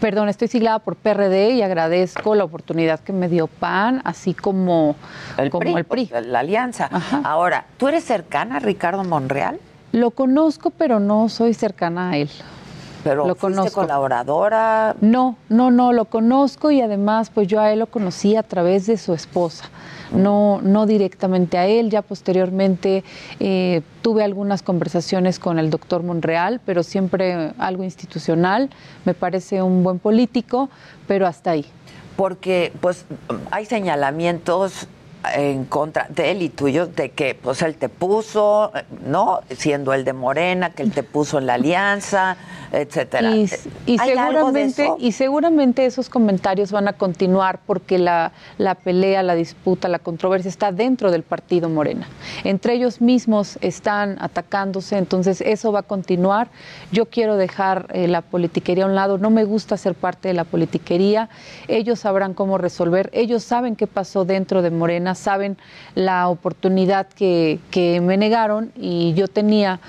[0.01, 4.97] perdón, estoy siglada por PRD y agradezco la oportunidad que me dio PAN, así como
[5.39, 6.07] El como PRI, el PRI.
[6.07, 6.89] pues, la alianza.
[6.93, 7.21] Ajá.
[7.25, 9.59] Ahora, ¿tú eres cercana a Ricardo Monreal?
[9.93, 12.31] Lo conozco, pero no soy cercana a él.
[13.05, 13.81] Pero lo ¿fuiste conozco.
[13.81, 14.95] colaboradora?
[15.01, 18.87] No, no, no, lo conozco y además pues yo a él lo conocí a través
[18.87, 19.65] de su esposa,
[20.15, 23.05] no, no directamente a él, ya posteriormente
[23.41, 28.71] eh, tuve algunas conversaciones con el doctor Monreal, pero siempre algo institucional,
[29.05, 30.71] me parece un buen político,
[31.07, 31.67] pero hasta ahí.
[32.17, 33.07] Porque pues
[33.51, 34.87] hay señalamientos
[35.35, 38.73] en contra de él y tuyos de que pues él te puso,
[39.07, 39.41] ¿no?
[39.51, 42.37] Siendo el de Morena, que él te puso en la alianza,
[42.73, 43.35] etcétera.
[43.37, 43.49] Y,
[43.87, 48.75] y ¿Hay algo de seguramente, y seguramente esos comentarios van a continuar porque la, la
[48.75, 52.09] pelea, la disputa, la controversia está dentro del partido Morena.
[52.45, 56.49] Entre ellos mismos están atacándose, entonces eso va a continuar.
[56.91, 60.35] Yo quiero dejar eh, la politiquería a un lado, no me gusta ser parte de
[60.35, 61.29] la politiquería.
[61.69, 65.57] Ellos sabrán cómo resolver, ellos saben qué pasó dentro de Morena, saben
[65.95, 67.59] la oportunidad que,
[68.03, 69.81] me negaron y yo tenía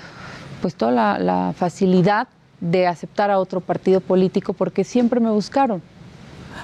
[0.60, 2.28] pues toda la, la facilidad
[2.60, 5.82] de aceptar a otro partido político porque siempre me buscaron.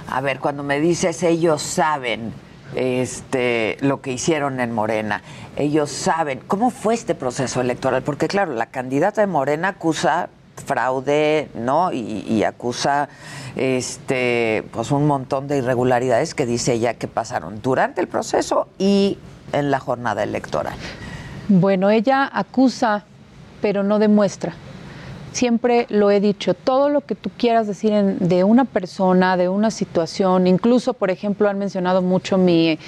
[0.09, 2.33] A ver, cuando me dices ellos saben
[2.75, 5.23] este lo que hicieron en Morena,
[5.57, 10.29] ellos saben cómo fue este proceso electoral, porque claro, la candidata de Morena acusa
[10.61, 11.93] fraude, ¿no?
[11.93, 13.09] Y, acusa
[13.57, 19.19] este pues un montón de irregularidades que dice ella que pasaron durante el proceso y
[19.53, 20.75] en la jornada electoral.
[21.49, 23.05] Bueno, ella acusa,
[23.61, 24.55] pero no demuestra.
[25.33, 29.49] Siempre lo he dicho, todo lo que tú quieras decir en- de una persona, de
[29.49, 32.79] una situación, incluso, por ejemplo, han mencionado mucho mi,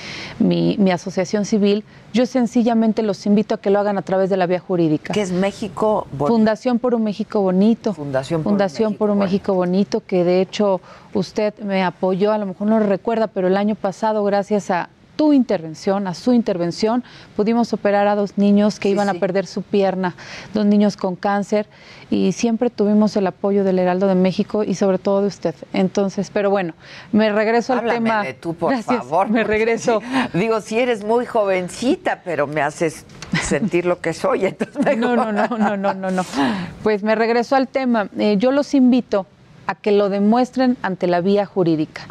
[0.41, 4.37] mi, mi asociación civil, yo sencillamente los invito a que lo hagan a través de
[4.37, 5.13] la vía jurídica.
[5.15, 6.07] ¿Qué es México?
[6.13, 6.27] Bonito?
[6.35, 7.95] Fundación por un México Bonito.
[7.95, 10.81] Fundación por un Fundación México por un México Bonito, que de hecho
[11.15, 14.89] usted me apoyó, a lo mejor no lo recuerda, pero el año pasado, gracias a
[15.17, 17.05] tu intervención, a su intervención,
[17.37, 20.15] pudimos operar a dos niños que iban a perder su pierna,
[20.55, 21.67] dos niños con cáncer,
[22.11, 25.55] y siempre tuvimos el apoyo del Heraldo de México y sobre todo de usted.
[25.73, 26.75] Entonces, pero bueno,
[27.13, 28.23] me regreso al tema.
[28.23, 29.31] de tú, por Gracias, favor.
[29.31, 30.01] Me regreso.
[30.33, 33.07] sí, digo, si eres muy jovencita, pero me haces
[33.43, 36.25] sentir lo que soy, entonces No, no, no, no, no, no, no.
[36.83, 38.09] Pues me regreso al tema.
[38.19, 39.27] Eh, yo los invito
[39.67, 42.03] a que lo demuestren ante la vía jurídica.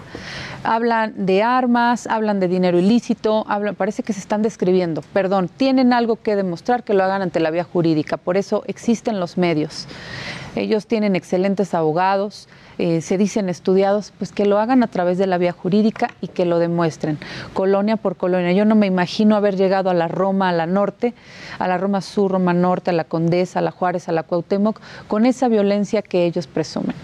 [0.63, 5.91] Hablan de armas, hablan de dinero ilícito, hablan, parece que se están describiendo, perdón, tienen
[5.91, 9.88] algo que demostrar que lo hagan ante la vía jurídica, por eso existen los medios.
[10.56, 12.47] Ellos tienen excelentes abogados,
[12.78, 16.28] eh, se dicen estudiados, pues que lo hagan a través de la vía jurídica y
[16.28, 17.17] que lo demuestren,
[17.54, 18.52] colonia por colonia.
[18.52, 21.15] Yo no me imagino haber llegado a la Roma, a la norte,
[21.58, 24.80] a la Roma sur, Roma norte, a la Condesa, a la Juárez, a la Cuauhtémoc,
[25.08, 26.95] con esa violencia que ellos presumen.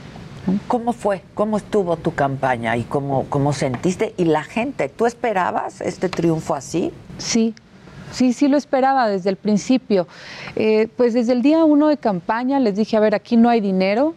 [0.68, 1.22] ¿Cómo fue?
[1.34, 4.14] ¿Cómo estuvo tu campaña y cómo, cómo sentiste?
[4.18, 4.88] ¿Y la gente?
[4.88, 6.94] ¿Tú esperabas este triunfo así?
[7.18, 7.54] Sí,
[8.12, 10.08] sí, sí lo esperaba desde el principio.
[10.56, 13.60] Eh, pues desde el día uno de campaña les dije, a ver, aquí no hay
[13.60, 14.14] dinero.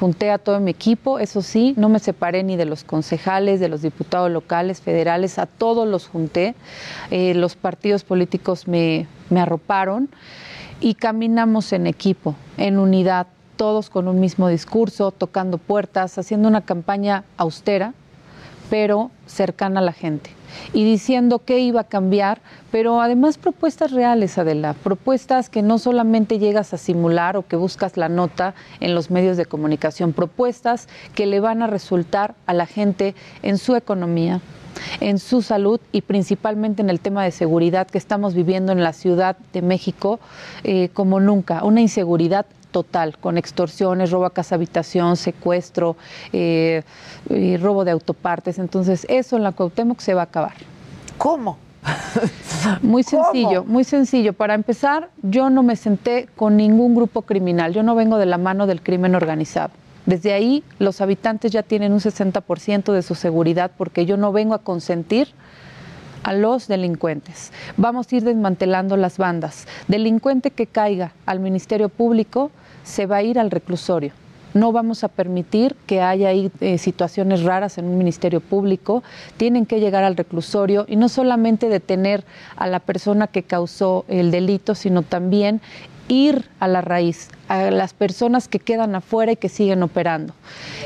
[0.00, 3.68] Junté a todo mi equipo, eso sí, no me separé ni de los concejales, de
[3.68, 6.54] los diputados locales, federales, a todos los junté.
[7.10, 10.08] Eh, los partidos políticos me, me arroparon
[10.80, 13.26] y caminamos en equipo, en unidad,
[13.58, 17.92] todos con un mismo discurso, tocando puertas, haciendo una campaña austera,
[18.70, 20.30] pero cercana a la gente.
[20.72, 22.40] Y diciendo qué iba a cambiar,
[22.70, 27.96] pero además propuestas reales, Adela, propuestas que no solamente llegas a simular o que buscas
[27.96, 32.64] la nota en los medios de comunicación, propuestas que le van a resultar a la
[32.64, 34.40] gente en su economía,
[35.00, 38.92] en su salud y principalmente en el tema de seguridad que estamos viviendo en la
[38.92, 40.20] Ciudad de México
[40.62, 45.96] eh, como nunca, una inseguridad total, con extorsiones, robo a casa habitación, secuestro,
[46.32, 46.82] eh,
[47.30, 48.58] y robo de autopartes.
[48.58, 50.54] Entonces, eso en la Cuauhtémoc se va a acabar.
[51.16, 51.58] ¿Cómo?
[52.82, 54.32] Muy sencillo, muy sencillo.
[54.32, 57.72] Para empezar, yo no me senté con ningún grupo criminal.
[57.72, 59.70] Yo no vengo de la mano del crimen organizado.
[60.06, 64.54] Desde ahí, los habitantes ya tienen un 60% de su seguridad porque yo no vengo
[64.54, 65.28] a consentir
[66.22, 67.52] a los delincuentes.
[67.76, 69.66] Vamos a ir desmantelando las bandas.
[69.88, 72.50] Delincuente que caiga al Ministerio Público
[72.84, 74.12] se va a ir al reclusorio.
[74.54, 79.02] No vamos a permitir que haya ahí eh, situaciones raras en un ministerio público.
[79.36, 82.24] Tienen que llegar al reclusorio y no solamente detener
[82.56, 85.60] a la persona que causó el delito, sino también
[86.08, 90.32] ir a la raíz, a las personas que quedan afuera y que siguen operando.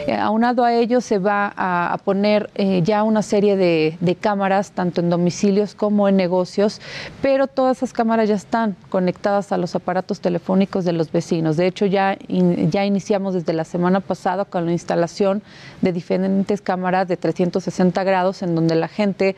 [0.07, 5.01] Eh, aunado a ello se va a, poner eh, ya una serie de, cámaras, tanto
[5.01, 6.81] en domicilios como en negocios,
[7.23, 11.57] pero todas esas cámaras ya están conectadas a los aparatos telefónicos de los vecinos.
[11.57, 15.42] De hecho, ya, ya iniciamos desde la semana pasada con la instalación
[15.81, 19.37] de diferentes cámaras de 360 grados en donde la gente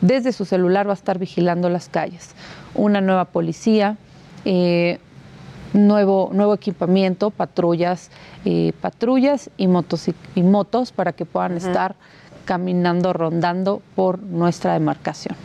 [0.00, 2.34] desde su celular va a estar vigilando las calles.
[2.74, 3.96] Una nueva policía.
[4.44, 4.98] eh,
[5.76, 8.10] nuevo, nuevo equipamiento, patrullas,
[8.44, 11.94] eh, patrullas y motos, y motos para que puedan estar
[12.44, 15.36] caminando, rondando por nuestra demarcación.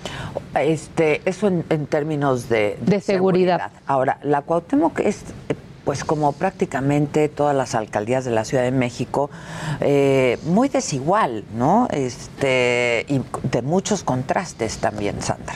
[0.56, 3.72] Este, eso en, en términos de, De seguridad.
[3.88, 5.24] Ahora, la Cuauhtémoc es
[5.84, 9.32] pues como prácticamente todas las alcaldías de la Ciudad de México,
[9.80, 11.88] eh, muy desigual, ¿no?
[11.92, 15.56] Este, y de muchos contrastes también, Sandra.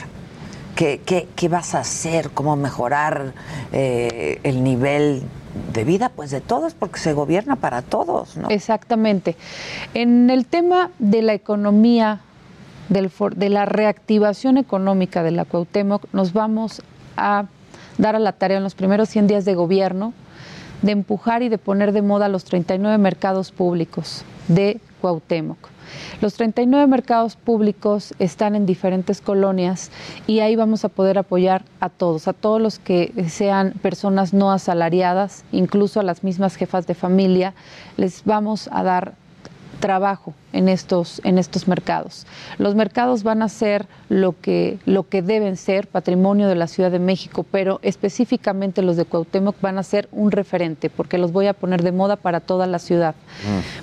[0.76, 2.30] ¿Qué, vas a hacer?
[2.30, 3.32] ¿Cómo mejorar
[3.72, 5.22] eh, el nivel
[5.72, 6.10] de vida?
[6.10, 8.50] Pues de todos, porque se gobierna para todos, ¿no?
[8.50, 9.36] Exactamente.
[9.94, 12.20] En el tema de la economía,
[12.90, 16.82] de la reactivación económica de la Cuauhtémoc, nos vamos
[17.16, 17.46] a
[17.96, 20.12] dar a la tarea en los primeros 100 días de gobierno
[20.82, 25.75] de empujar y de poner de moda los 39 mercados públicos de Cuauhtémoc.
[26.20, 29.90] Los 39 mercados públicos están en diferentes colonias
[30.26, 34.52] y ahí vamos a poder apoyar a todos, a todos los que sean personas no
[34.52, 37.54] asalariadas, incluso a las mismas jefas de familia,
[37.96, 39.14] les vamos a dar
[39.80, 42.26] trabajo en estos, en estos mercados.
[42.58, 46.90] Los mercados van a ser lo que, lo que deben ser, patrimonio de la Ciudad
[46.90, 51.46] de México, pero específicamente los de Cuauhtémoc van a ser un referente, porque los voy
[51.46, 53.14] a poner de moda para toda la ciudad.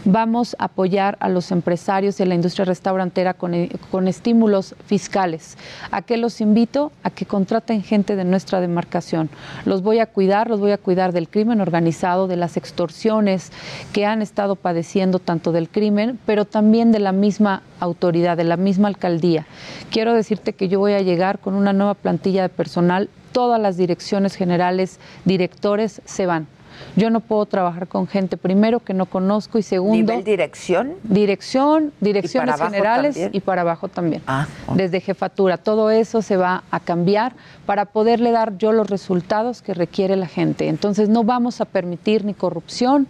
[0.05, 4.75] Vamos a apoyar a los empresarios y a la industria restaurantera con, eh, con estímulos
[4.87, 5.57] fiscales.
[5.91, 6.91] ¿A qué los invito?
[7.03, 9.29] A que contraten gente de nuestra demarcación.
[9.65, 13.51] Los voy a cuidar, los voy a cuidar del crimen organizado, de las extorsiones
[13.91, 18.57] que han estado padeciendo tanto del crimen, pero también de la misma autoridad, de la
[18.57, 19.45] misma alcaldía.
[19.91, 23.77] Quiero decirte que yo voy a llegar con una nueva plantilla de personal, todas las
[23.77, 26.47] direcciones generales, directores se van.
[26.95, 29.95] Yo no puedo trabajar con gente, primero, que no conozco y segundo...
[29.95, 30.93] ¿Nivel dirección?
[31.03, 33.31] Dirección, direcciones generales también?
[33.33, 34.23] y para abajo también.
[34.25, 37.33] Ah, Desde jefatura, todo eso se va a cambiar
[37.65, 40.67] para poderle dar yo los resultados que requiere la gente.
[40.67, 43.07] Entonces no vamos a permitir ni corrupción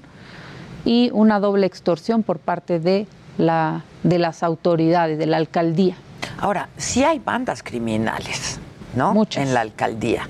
[0.86, 5.96] y una doble extorsión por parte de, la, de las autoridades, de la alcaldía.
[6.40, 8.60] Ahora, sí hay bandas criminales,
[8.96, 9.14] ¿no?
[9.14, 9.48] Muchas.
[9.48, 10.28] En la alcaldía.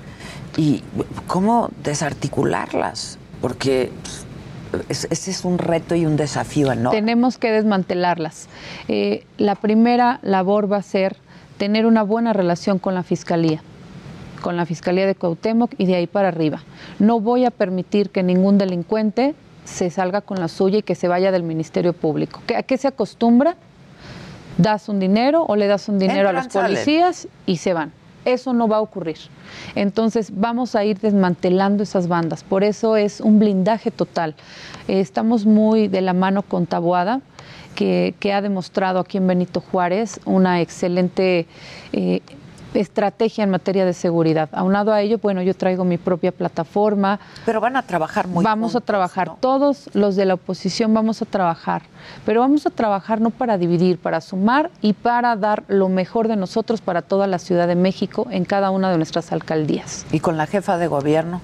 [0.56, 0.82] ¿Y
[1.26, 3.18] cómo desarticularlas?
[3.40, 3.90] Porque
[4.70, 6.98] pues, es- ese es un reto y un desafío enorme.
[6.98, 8.48] Tenemos que desmantelarlas.
[8.88, 11.16] Eh, la primera labor va a ser
[11.58, 13.62] tener una buena relación con la Fiscalía,
[14.42, 16.62] con la Fiscalía de Cuauhtémoc y de ahí para arriba.
[16.98, 19.34] No voy a permitir que ningún delincuente
[19.64, 22.40] se salga con la suya y que se vaya del Ministerio Público.
[22.46, 23.56] ¿Qué- ¿A qué se acostumbra?
[24.58, 26.72] Das un dinero o le das un dinero a los salen.
[26.74, 27.92] policías y se van.
[28.24, 29.16] Eso no va a ocurrir.
[29.74, 32.42] Entonces vamos a ir desmantelando esas bandas.
[32.44, 34.34] Por eso es un blindaje total.
[34.88, 37.20] Eh, estamos muy de la mano con Taboada,
[37.74, 41.46] que, que ha demostrado aquí en Benito Juárez una excelente
[41.92, 42.20] eh,
[42.74, 44.48] estrategia en materia de seguridad.
[44.52, 47.20] Aunado a ello, bueno, yo traigo mi propia plataforma.
[47.46, 49.36] Pero van a trabajar muy Vamos a trabajar, ¿no?
[49.40, 51.82] todos los de la oposición vamos a trabajar,
[52.24, 56.36] pero vamos a trabajar no para dividir, para sumar y para dar lo mejor de
[56.36, 60.06] nosotros para toda la Ciudad de México en cada una de nuestras alcaldías.
[60.12, 61.40] ¿Y con la jefa de gobierno?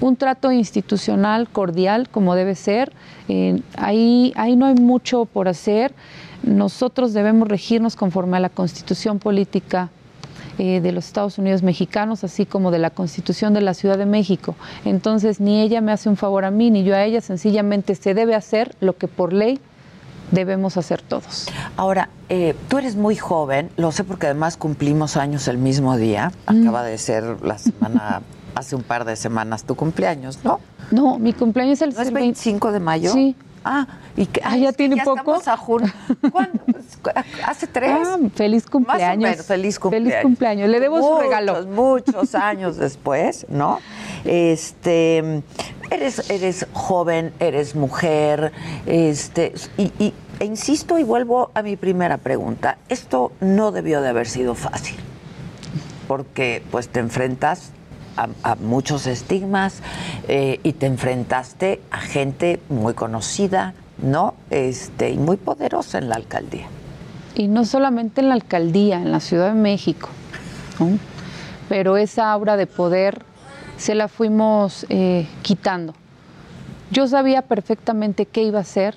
[0.00, 2.92] Un trato institucional cordial como debe ser.
[3.28, 5.94] Eh, ahí, ahí no hay mucho por hacer.
[6.42, 9.90] Nosotros debemos regirnos conforme a la constitución política
[10.58, 14.06] eh, de los Estados Unidos mexicanos, así como de la Constitución de la Ciudad de
[14.06, 14.54] México.
[14.84, 18.14] Entonces, ni ella me hace un favor a mí, ni yo a ella, sencillamente se
[18.14, 19.60] debe hacer lo que por ley
[20.30, 21.46] debemos hacer todos.
[21.76, 26.32] Ahora, eh, tú eres muy joven, lo sé porque además cumplimos años el mismo día.
[26.46, 28.22] Acaba de ser la semana,
[28.54, 30.60] hace un par de semanas tu cumpleaños, ¿no?
[30.90, 33.12] No, mi cumpleaños es el ¿No es el 25 de mayo?
[33.12, 33.36] Sí.
[33.64, 33.86] Ah,
[34.16, 35.36] y que, Ah, ya es que tiene poco.
[35.36, 35.56] estamos a.
[36.30, 36.48] Pues,
[37.46, 37.92] ¿Hace tres?
[38.06, 39.30] Ah, feliz cumpleaños.
[39.30, 40.08] menos, feliz cumpleaños.
[40.12, 40.68] Feliz cumpleaños.
[40.68, 41.66] Le debo su Muchos, regalo.
[41.66, 43.78] Muchos años después, ¿no?
[44.24, 45.42] Este,
[45.90, 48.52] eres, eres joven, eres mujer,
[48.86, 52.78] este, y, y- e insisto y vuelvo a mi primera pregunta.
[52.88, 54.96] Esto no debió de haber sido fácil,
[56.08, 57.70] porque pues te enfrentas
[58.16, 59.80] a, muchos estigmas
[60.28, 64.34] eh, y te enfrentaste a gente muy conocida, ¿no?
[64.50, 66.66] Este, y muy poderosa en la alcaldía.
[67.34, 70.08] Y no solamente en la alcaldía, en la Ciudad de México,
[71.68, 73.22] pero esa aura de poder
[73.76, 75.94] se la fuimos eh, quitando.
[76.90, 78.94] Yo sabía perfectamente qué iba a hacer,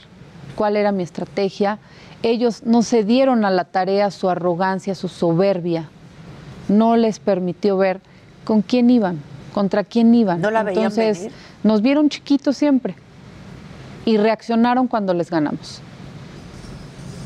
[0.55, 1.79] cuál era mi estrategia.
[2.23, 5.89] Ellos no se dieron a la tarea su arrogancia, su soberbia.
[6.67, 8.01] No les permitió ver
[8.45, 9.19] con quién iban,
[9.53, 10.39] contra quién iban.
[10.39, 11.33] ¿No la veían Entonces, venir?
[11.63, 12.95] nos vieron chiquitos siempre
[14.05, 15.81] y reaccionaron cuando les ganamos.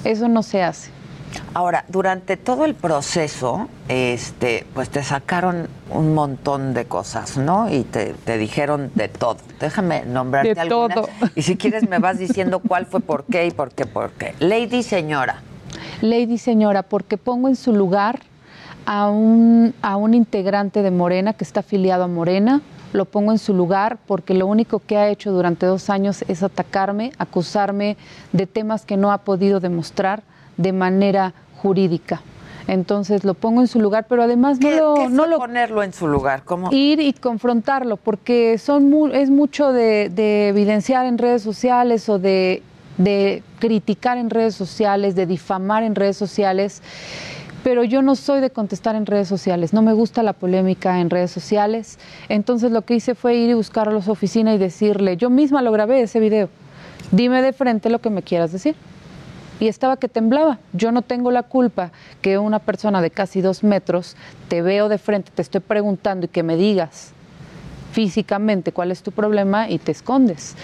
[0.03, 0.89] Eso no se hace.
[1.53, 7.71] Ahora, durante todo el proceso, este, pues te sacaron un montón de cosas, ¿no?
[7.71, 9.37] Y te, te dijeron de todo.
[9.59, 10.95] Déjame nombrarte De algunas.
[10.95, 11.09] todo.
[11.35, 14.33] Y si quieres me vas diciendo cuál fue por qué y por qué, por qué.
[14.39, 15.41] Lady señora.
[16.01, 18.21] Lady señora, porque pongo en su lugar
[18.91, 22.61] a un, a un integrante de Morena que está afiliado a Morena,
[22.91, 26.41] lo pongo en su lugar porque lo único que ha hecho durante dos años es
[26.41, 27.97] atacarme, acusarme
[28.33, 30.23] de temas que no ha podido demostrar
[30.57, 32.23] de manera jurídica.
[32.67, 35.83] Entonces lo pongo en su lugar, pero además no ¿Qué, lo, qué no lo ponerlo
[35.83, 36.41] en su lugar?
[36.43, 36.69] ¿Cómo?
[36.71, 42.17] ir y confrontarlo, porque son mu- es mucho de, de evidenciar en redes sociales o
[42.17, 42.63] de,
[42.97, 46.81] de criticar en redes sociales, de difamar en redes sociales,
[47.63, 51.09] pero yo no soy de contestar en redes sociales, no me gusta la polémica en
[51.09, 51.99] redes sociales,
[52.29, 55.61] entonces lo que hice fue ir y buscarlo a su oficina y decirle, yo misma
[55.61, 56.49] lo grabé ese video,
[57.11, 58.75] dime de frente lo que me quieras decir
[59.59, 60.59] y estaba que temblaba.
[60.73, 61.91] Yo no tengo la culpa
[62.21, 64.15] que una persona de casi dos metros
[64.47, 67.13] te veo de frente, te estoy preguntando y que me digas
[67.91, 70.55] físicamente cuál es tu problema y te escondes.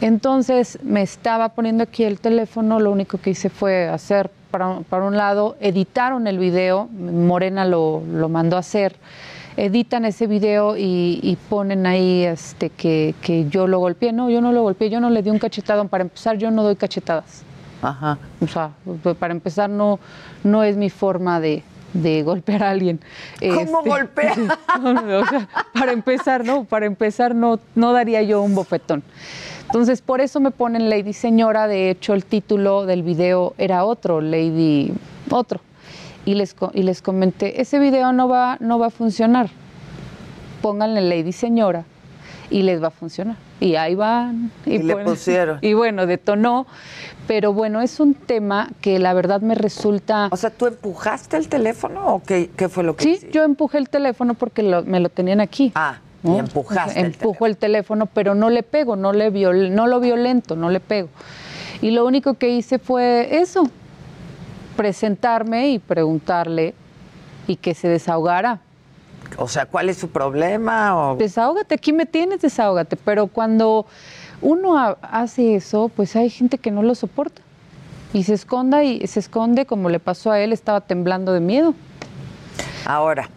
[0.00, 4.84] Entonces me estaba poniendo aquí el teléfono, lo único que hice fue hacer para, un-
[4.84, 8.96] para un lado, editaron el video, Morena lo, lo mandó a hacer,
[9.56, 14.12] editan ese video y, y ponen ahí este, que, que yo lo golpeé.
[14.12, 15.86] No, yo no lo golpeé, yo no le di un cachetado.
[15.88, 17.42] Para empezar, yo no doy cachetadas.
[17.80, 18.18] Ajá.
[18.42, 18.70] O sea,
[19.18, 19.98] para empezar, no,
[20.44, 21.62] no es mi forma de,
[21.92, 23.00] de golpear a alguien.
[23.40, 24.34] ¿Cómo Este, golpea?
[24.80, 29.02] no, no, o sea, para empezar, no, para empezar, no, no daría yo un bofetón.
[29.66, 31.66] Entonces, por eso me ponen Lady Señora.
[31.66, 34.92] De hecho, el título del video era otro, Lady
[35.30, 35.60] otro.
[36.24, 39.48] Y les, y les comenté, ese video no va, no va a funcionar.
[40.62, 41.84] Pónganle Lady Señora
[42.50, 43.36] y les va a funcionar.
[43.60, 44.50] Y ahí van.
[44.64, 45.58] Y le ponen- pusieron.
[45.62, 46.66] Y bueno, detonó.
[47.26, 50.28] Pero bueno, es un tema que la verdad me resulta...
[50.30, 53.32] O sea, ¿tú empujaste el teléfono o qué, qué fue lo que Sí, hiciste?
[53.32, 55.72] yo empujé el teléfono porque lo- me lo tenían aquí.
[55.74, 59.86] Ah, y empujaste el Empujo el teléfono, pero no le pego, no, le viol- no
[59.88, 61.08] lo violento, no le pego.
[61.82, 63.68] Y lo único que hice fue eso,
[64.76, 66.74] presentarme y preguntarle
[67.46, 68.60] y que se desahogara.
[69.38, 70.96] O sea, ¿cuál es su problema?
[71.12, 71.16] O...
[71.16, 72.96] Desahógate, aquí me tienes, desahógate.
[72.96, 73.86] Pero cuando
[74.40, 77.42] uno ha- hace eso, pues hay gente que no lo soporta.
[78.12, 81.74] Y se esconda y se esconde como le pasó a él, estaba temblando de miedo.
[82.84, 83.28] Ahora,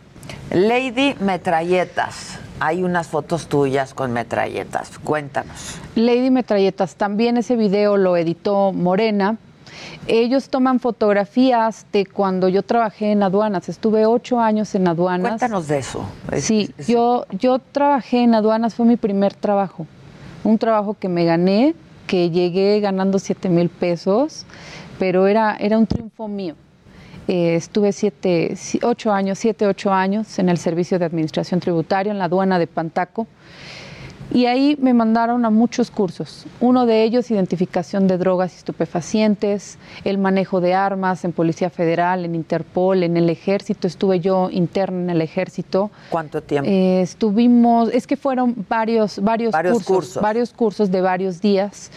[0.52, 2.38] Lady Metralletas.
[2.62, 5.00] Hay unas fotos tuyas con metralletas.
[5.00, 5.76] Cuéntanos.
[5.96, 9.38] Lady Metralletas, también ese video lo editó Morena.
[10.08, 13.70] Ellos toman fotografías de cuando yo trabajé en aduanas.
[13.70, 15.32] Estuve ocho años en aduanas.
[15.32, 16.06] Cuéntanos de eso.
[16.32, 19.86] Es- Sí, es- yo, yo trabajé en aduanas, fue mi primer trabajo.
[20.44, 21.76] Un trabajo que me gané,
[22.08, 24.46] que llegué ganando 7 mil pesos,
[24.98, 26.56] pero era, era un triunfo mío.
[27.28, 32.12] Eh, estuve siete, si- ocho años, siete, ocho años en el servicio de administración tributaria
[32.12, 33.28] en la aduana de Pantaco.
[34.32, 36.46] Y ahí me mandaron a muchos cursos.
[36.60, 42.26] Uno de ellos, identificación de drogas y estupefacientes, el manejo de armas en Policía Federal,
[42.26, 43.88] en Interpol, en el Ejército.
[43.88, 45.90] Estuve yo interna en el Ejército.
[46.10, 46.70] ¿Cuánto tiempo?
[46.70, 50.22] Eh, estuvimos, es que fueron varios, varios, Varios cursos, cursos.
[50.22, 51.92] varios cursos de varios días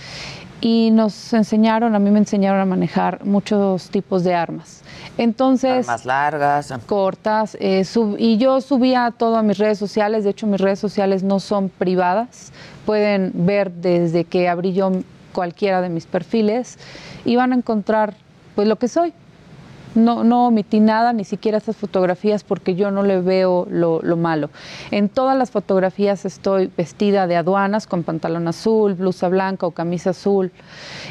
[0.63, 4.83] y nos enseñaron, a mí me enseñaron a manejar muchos tipos de armas.
[5.19, 6.73] Entonces, Armas largas.
[6.87, 10.79] cortas eh, sub- y yo subía todo a mis redes sociales, de hecho mis redes
[10.79, 12.53] sociales no son privadas,
[12.87, 14.93] pueden ver desde que abrí yo
[15.35, 16.79] cualquiera de mis perfiles
[17.25, 18.15] y van a encontrar
[18.55, 19.13] pues lo que soy.
[19.95, 24.17] No, no omití nada, ni siquiera estas fotografías, porque yo no le veo lo, lo
[24.17, 24.51] malo.
[24.91, 30.11] En todas las fotografías estoy vestida de aduanas, con pantalón azul, blusa blanca o camisa
[30.11, 30.51] azul,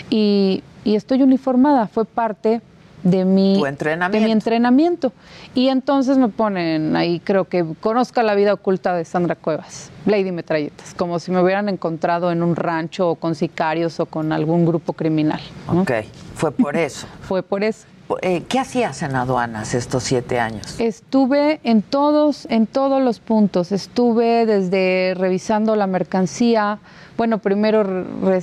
[0.09, 1.87] y, y estoy uniformada.
[1.87, 2.61] Fue parte
[3.03, 4.25] de mi, de entrenamiento.
[4.25, 5.13] mi entrenamiento.
[5.55, 10.31] Y entonces me ponen ahí, creo que conozca la vida oculta de Sandra Cuevas, Lady
[10.31, 14.65] Metralletas, como si me hubieran encontrado en un rancho o con sicarios o con algún
[14.65, 15.41] grupo criminal.
[15.71, 15.81] ¿no?
[15.81, 15.91] Ok,
[16.35, 17.07] fue por eso.
[17.21, 17.85] Fue por eso.
[18.21, 20.79] Eh, ¿Qué hacías en aduanas estos siete años?
[20.79, 23.71] Estuve en todos, en todos los puntos.
[23.71, 26.79] Estuve desde revisando la mercancía.
[27.17, 27.83] Bueno, primero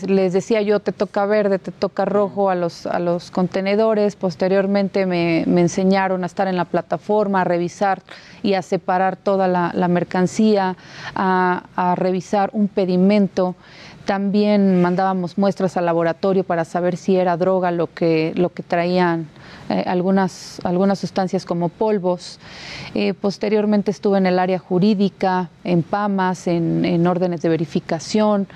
[0.06, 4.14] les decía yo, te toca verde, te toca rojo a los, a los contenedores.
[4.14, 8.02] Posteriormente me, enseñaron a estar en la plataforma, a revisar
[8.42, 10.76] y a separar toda la, mercancía,
[11.14, 13.56] a revisar un pedimento.
[14.08, 19.28] También mandábamos muestras al laboratorio para saber si era droga lo que, lo que traían
[19.68, 22.40] eh, algunas, algunas sustancias como polvos.
[22.94, 28.48] Eh, posteriormente estuve en el área jurídica, en PAMAS, en, en órdenes de verificación.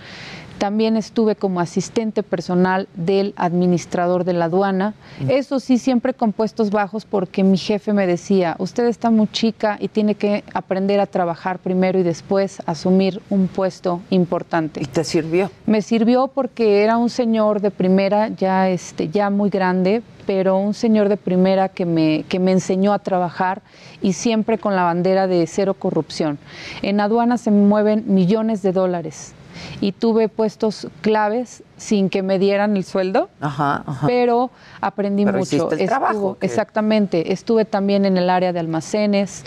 [0.63, 4.95] También estuve como asistente personal del administrador de la aduana.
[5.29, 9.77] Eso sí, siempre con puestos bajos porque mi jefe me decía, usted está muy chica
[9.81, 14.81] y tiene que aprender a trabajar primero y después asumir un puesto importante.
[14.81, 15.51] ¿Y te sirvió?
[15.67, 20.75] Me sirvió porque era un señor de primera, ya, este, ya muy grande, pero un
[20.75, 23.63] señor de primera que me, que me enseñó a trabajar
[24.01, 26.39] y siempre con la bandera de cero corrupción.
[26.83, 29.35] En aduana se mueven millones de dólares
[29.81, 34.07] y tuve puestos claves sin que me dieran el sueldo, Ajá, ajá.
[34.07, 34.51] pero
[34.81, 35.71] aprendí Pero mucho.
[35.73, 36.47] el trabajo, ¿qué?
[36.47, 37.33] exactamente.
[37.33, 39.45] Estuve también en el área de almacenes,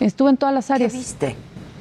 [0.00, 0.92] estuve en todas las ¿Qué áreas.
[0.92, 1.36] viste?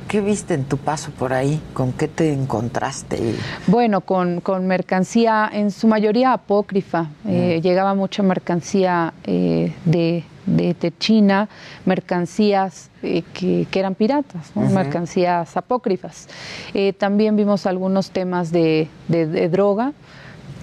[0.08, 1.62] ¿Qué viste en tu paso por ahí?
[1.76, 3.36] ¿Con qué te encontraste?
[3.68, 7.10] Bueno, con, con mercancía en su mayoría apócrifa.
[7.28, 10.24] Eh, llegaba mucha mercancía eh, de,
[10.56, 11.48] de- de China,
[11.86, 16.28] mercancías eh, que, que eran piratas, mercancías apócrifas.
[16.74, 19.94] Eh, también vimos algunos temas de, de- de droga,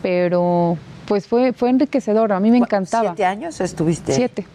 [0.02, 0.76] pero
[1.06, 2.32] pues fue, fue enriquecedor.
[2.32, 3.10] A mí me encantaba.
[3.10, 4.12] ¿Siete años estuviste?
[4.12, 4.46] Siete.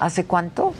[0.00, 0.72] ¿Hace cuánto?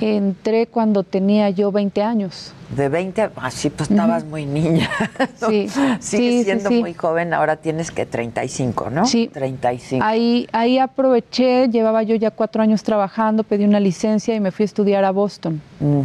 [0.00, 2.52] Entré cuando tenía yo 20 años.
[2.76, 4.88] De 20, a- ah, sí, pues estabas muy niña.
[5.40, 5.48] ¿no?
[5.48, 6.80] Sí, Sigues sí, sí, siendo sí.
[6.80, 9.06] muy joven, ahora tienes que 35, ¿no?
[9.06, 9.28] Sí.
[9.32, 10.04] 35.
[10.04, 14.64] Ahí, ahí aproveché, llevaba yo ya cuatro años trabajando, pedí una licencia y me fui
[14.64, 15.60] a estudiar a Boston.
[15.80, 16.00] Mm.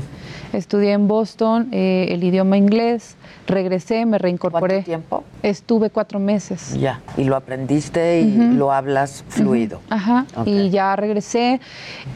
[0.54, 3.16] Estudié en Boston eh, el idioma inglés,
[3.47, 4.76] regresé, me reincorporé.
[4.76, 5.24] ¿Cuánto tiempo?
[5.43, 6.76] Estuve cuatro meses.
[6.80, 9.80] Ya, y lo aprendiste y lo hablas fluido.
[9.89, 10.47] Ajá, Ok.
[10.47, 11.60] y ya regresé.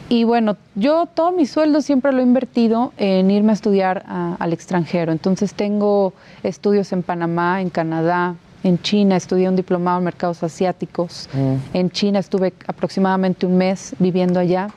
[0.08, 4.34] Y bueno, yo todo mi sueldo siempre lo he invertido en irme a estudiar a-
[4.38, 5.12] al extranjero.
[5.12, 6.12] Entonces tengo
[6.42, 11.28] estudios en Panamá, en Canadá, en China, estudié un diplomado en mercados asiáticos.
[11.34, 11.76] Mm.
[11.76, 14.70] En China estuve aproximadamente un mes viviendo allá.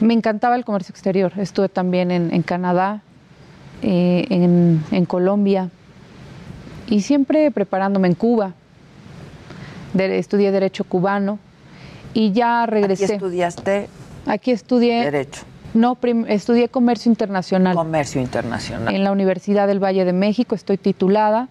[0.00, 1.32] Me encantaba el comercio exterior.
[1.38, 3.02] Estuve también en, en Canadá,
[3.82, 5.70] eh, en, en Colombia
[6.88, 8.52] y siempre preparándome en Cuba.
[9.94, 11.38] De- estudié Derecho Cubano
[12.14, 13.04] y ya regresé.
[13.04, 13.88] Aquí estudiaste
[14.26, 15.04] Aquí estudié.
[15.04, 15.42] Derecho,
[15.74, 15.96] No,
[16.28, 18.94] estudié Comercio Internacional Comercio Internacional.
[18.94, 21.48] en la Universidad del Valle de México, estoy titulada.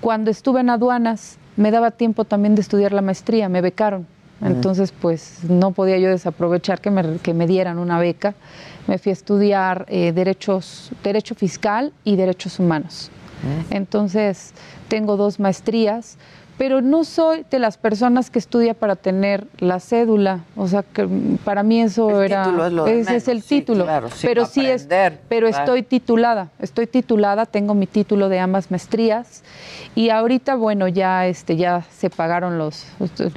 [0.00, 4.06] Cuando estuve en aduanas, me daba tiempo también de estudiar la maestría, me becaron.
[4.42, 8.34] Entonces, pues no podía yo desaprovechar que me, que me dieran una beca.
[8.86, 13.10] Me fui a estudiar eh, derechos, Derecho Fiscal y Derechos Humanos.
[13.70, 14.52] Entonces,
[14.88, 16.18] tengo dos maestrías,
[16.60, 20.40] pero no soy de las personas que estudia para tener la cédula.
[20.56, 21.08] O sea, que
[21.42, 22.44] para mí eso El era.
[22.44, 23.84] título es lo de ese es el sí, título.
[23.84, 24.86] claro, sí, pero sí es.
[24.86, 25.48] Pero claro.
[25.48, 29.42] estoy titulada, estoy titulada, tengo mi título de ambas maestrías
[29.94, 32.84] y ahorita, bueno, ya, este, ya se pagaron los,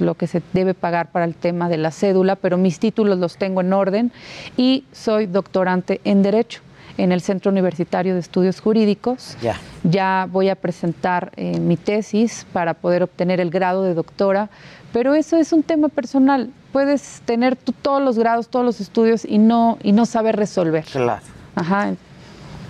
[0.00, 3.38] lo que se debe pagar para el tema de la cédula, pero mis títulos los
[3.38, 4.12] tengo en orden
[4.58, 6.60] y soy doctorante en Derecho
[6.98, 9.36] en el Centro Universitario de Estudios Jurídicos.
[9.42, 9.58] Ya.
[9.82, 14.48] Ya voy a presentar eh, mi tesis para poder obtener el grado de doctora,
[14.92, 16.50] pero eso es un tema personal.
[16.72, 20.84] Puedes tener tú todos los grados, todos los estudios y no, y no saber resolver.
[20.84, 21.22] Claro.
[21.54, 21.94] Ajá.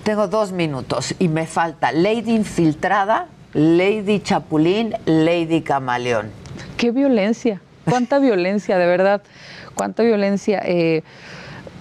[0.03, 6.29] Tengo dos minutos y me falta Lady Infiltrada, Lady Chapulín, Lady Camaleón.
[6.77, 9.23] Qué violencia, cuánta violencia, de verdad,
[9.73, 10.61] cuánta violencia.
[10.63, 11.03] Eh,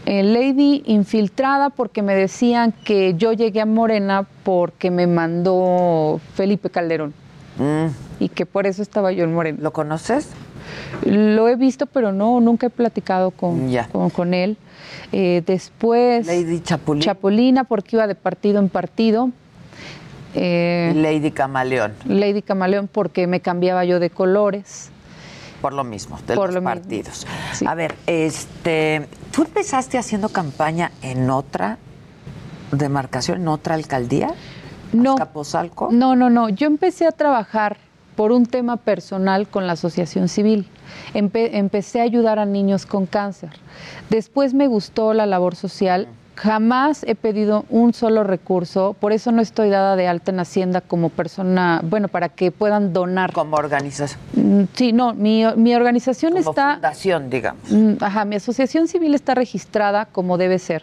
[0.06, 6.70] eh, Lady infiltrada porque me decían que yo llegué a Morena porque me mandó Felipe
[6.70, 7.14] Calderón
[7.58, 7.86] Mm,
[8.18, 9.58] y que por eso estaba yo en Morena.
[9.60, 10.30] ¿Lo conoces?
[11.04, 14.56] Lo he visto, pero no, nunca he platicado con, con, con él.
[15.12, 19.30] Eh, después, Lady Chapulín Chapulina porque iba de partido en partido.
[20.34, 24.90] Eh, Lady Camaleón, Lady Camaleón porque me cambiaba yo de colores.
[25.64, 27.26] Por lo mismo, de Por los lo partidos.
[27.54, 27.64] Sí.
[27.66, 31.78] A ver, este, ¿tú empezaste haciendo campaña en otra
[32.70, 34.34] demarcación, en otra alcaldía?
[34.92, 35.12] No.
[35.12, 35.88] ¿Azcapotzalco?
[35.90, 36.50] No, no, no.
[36.50, 37.78] Yo empecé a trabajar
[38.14, 40.68] por un tema personal con la asociación civil.
[41.14, 43.48] Empe- empecé a ayudar a niños con cáncer.
[44.10, 46.08] Después me gustó la labor social.
[46.36, 50.80] Jamás he pedido un solo recurso, por eso no estoy dada de alta en Hacienda
[50.80, 53.32] como persona, bueno, para que puedan donar.
[53.32, 56.72] Como organización, Mm, Sí, no, mi, mi organización como está...
[56.74, 57.70] fundación, digamos.
[57.70, 60.82] Mm, Ajá, mi asociación civil está registrada como debe ser,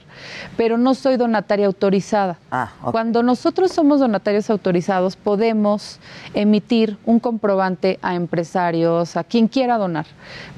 [0.58, 2.38] pero no soy donataria autorizada.
[2.50, 2.92] Ah, ok.
[2.92, 6.00] Cuando nosotros somos donatarios autorizados, podemos
[6.34, 10.06] emitir un comprobante a empresarios, a quien quiera donar.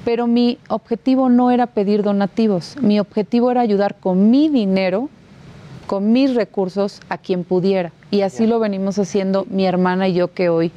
[0.06, 4.83] Pero mi objetivo no era pedir donativos, mi objetivo era ayudar con mi dinero,
[5.88, 7.92] con mis recursos, a quien pudiera.
[8.12, 10.72] Y así lo venimos haciendo mi hermana y yo, que hoy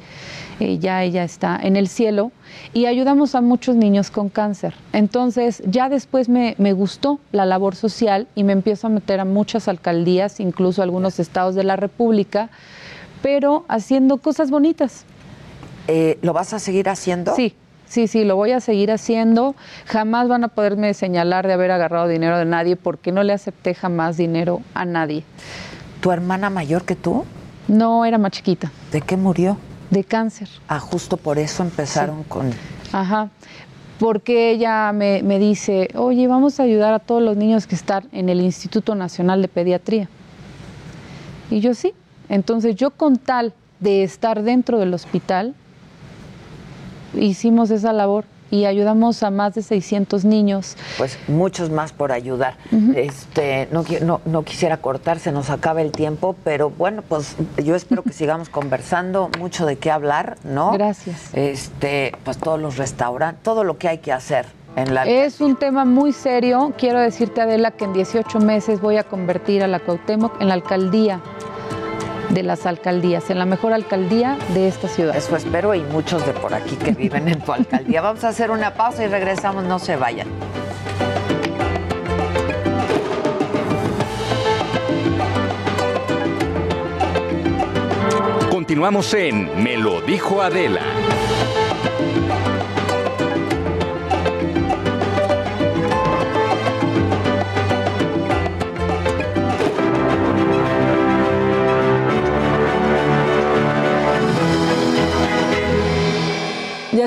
[0.59, 2.31] eh, ya ella está en el cielo,
[2.73, 4.73] y ayudamos a muchos niños con cáncer.
[4.91, 9.25] Entonces, ya después me, me gustó la labor social y me empiezo a meter a
[9.25, 12.49] muchas alcaldías, incluso algunos estados de la República,
[13.21, 15.05] pero haciendo cosas bonitas.
[15.87, 17.35] Eh, ¿Lo vas a seguir haciendo?
[17.35, 17.53] Sí,
[17.87, 19.55] sí, sí, lo voy a seguir haciendo.
[19.85, 23.73] Jamás van a poderme señalar de haber agarrado dinero de nadie porque no le acepté
[23.73, 25.23] jamás dinero a nadie.
[26.01, 27.25] ¿Tu hermana mayor que tú?
[27.67, 28.71] No, era más chiquita.
[28.91, 29.57] ¿De qué murió?
[29.89, 30.47] De cáncer.
[30.67, 32.51] Ah, justo por eso empezaron con...
[32.91, 33.29] Ajá.
[33.99, 38.07] Porque ella me, me dice, oye, vamos a ayudar a todos los niños que están
[38.11, 40.07] en el Instituto Nacional de Pediatría.
[41.49, 41.93] Y yo sí.
[42.29, 45.55] Entonces yo con tal de estar dentro del hospital,
[47.13, 50.75] hicimos esa labor y ayudamos a más de 600 niños.
[50.97, 52.55] Pues muchos más por ayudar.
[52.95, 57.75] Este, no, no, no quisiera cortar, se nos acaba el tiempo, pero bueno, pues yo
[57.75, 60.71] espero que sigamos conversando, mucho de qué hablar, ¿no?
[60.71, 61.33] Gracias.
[61.33, 64.45] Este, pues todos los restaurantes, todo lo que hay que hacer
[64.75, 66.73] en la Es un tema muy serio.
[66.77, 70.53] Quiero decirte, Adela, que en 18 meses voy a convertir a la Cuauhtémoc en la
[70.53, 71.21] alcaldía
[72.29, 75.15] de las alcaldías, en la mejor alcaldía de esta ciudad.
[75.15, 78.01] Eso espero y muchos de por aquí que viven en tu alcaldía.
[78.01, 80.27] Vamos a hacer una pausa y regresamos, no se vayan.
[88.49, 90.81] Continuamos en Me lo dijo Adela.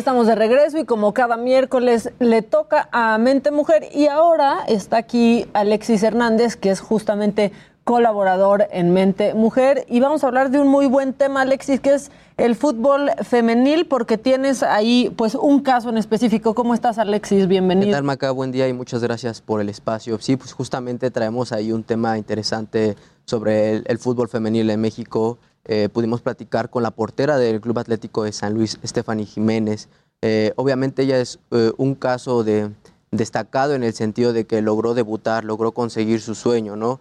[0.00, 4.96] Estamos de regreso y como cada miércoles le toca a Mente Mujer y ahora está
[4.96, 7.52] aquí Alexis Hernández, que es justamente
[7.84, 11.92] colaborador en Mente Mujer y vamos a hablar de un muy buen tema, Alexis, que
[11.92, 16.54] es el fútbol femenil, porque tienes ahí pues un caso en específico.
[16.54, 17.40] ¿Cómo estás, Alexis?
[17.42, 17.92] ¿Qué Bienvenido.
[17.92, 18.30] tal, Maca?
[18.30, 20.18] Buen día y muchas gracias por el espacio.
[20.18, 22.96] Sí, pues justamente traemos ahí un tema interesante
[23.26, 25.36] sobre el, el fútbol femenil en México.
[25.66, 29.88] Eh, pudimos platicar con la portera del Club Atlético de San Luis, Stephanie Jiménez.
[30.22, 32.70] Eh, obviamente ella es eh, un caso de,
[33.10, 37.00] destacado en el sentido de que logró debutar, logró conseguir su sueño, ¿no?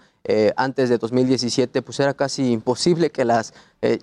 [0.58, 3.52] Antes de 2017, pues era casi imposible que las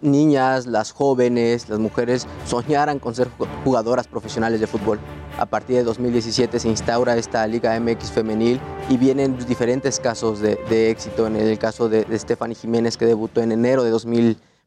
[0.00, 4.98] niñas, las jóvenes, las mujeres soñaran con ser ju- jugadoras profesionales de fútbol.
[5.38, 10.90] A partir de 2017 se instaura esta Liga MX femenil y vienen diferentes casos de,
[10.90, 11.28] éxito.
[11.28, 13.90] En el caso de, de Stephanie Jiménez, que debutó en enero de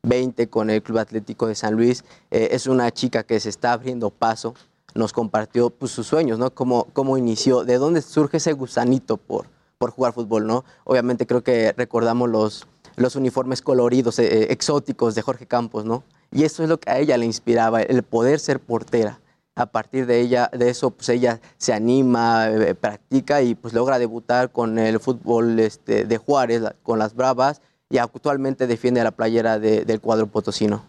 [0.04, 3.74] 2020 con el Club Atlético de San Luis, eh, es una chica que se está
[3.74, 4.54] abriendo paso.
[4.96, 6.52] Nos compartió pues, sus sueños, ¿no?
[6.54, 9.46] Cómo, cómo inició, de dónde surge ese gusanito por,
[9.78, 10.64] por jugar fútbol, ¿no?
[10.84, 16.04] Obviamente creo que recordamos los, los uniformes coloridos, eh, eh, exóticos de Jorge Campos, ¿no?
[16.32, 19.20] Y eso es lo que a ella le inspiraba, el poder ser portera.
[19.56, 24.00] A partir de ella, de eso, pues ella se anima, eh, practica y pues logra
[24.00, 29.12] debutar con el fútbol este, de Juárez, la- con las Bravas, y actualmente defiende la
[29.12, 30.84] playera de- del cuadro potosino.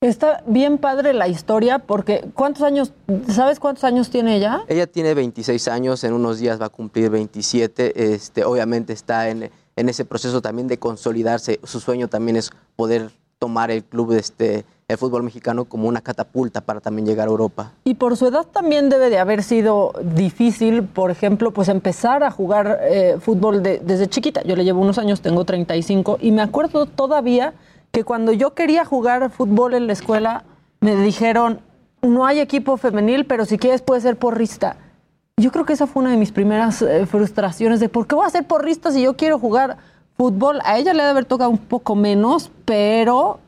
[0.00, 2.92] Está bien padre la historia porque ¿cuántos años,
[3.28, 4.62] sabes cuántos años tiene ella?
[4.68, 8.12] Ella tiene 26 años, en unos días va a cumplir 27.
[8.14, 11.58] Este, obviamente está en, en ese proceso también de consolidarse.
[11.64, 16.60] Su sueño también es poder tomar el club, este, el fútbol mexicano, como una catapulta
[16.60, 17.72] para también llegar a Europa.
[17.84, 22.30] Y por su edad también debe de haber sido difícil, por ejemplo, pues empezar a
[22.30, 24.42] jugar eh, fútbol de- desde chiquita.
[24.42, 27.54] Yo le llevo unos años, tengo 35, y me acuerdo todavía
[27.92, 30.44] que cuando yo quería jugar fútbol en la escuela,
[30.80, 31.60] me dijeron,
[32.02, 34.76] no hay equipo femenil, pero si quieres puedes ser porrista.
[35.36, 38.26] Yo creo que esa fue una de mis primeras eh, frustraciones de por qué voy
[38.26, 39.78] a ser porrista si yo quiero jugar
[40.16, 40.60] fútbol.
[40.64, 43.40] A ella le debe haber tocado un poco menos, pero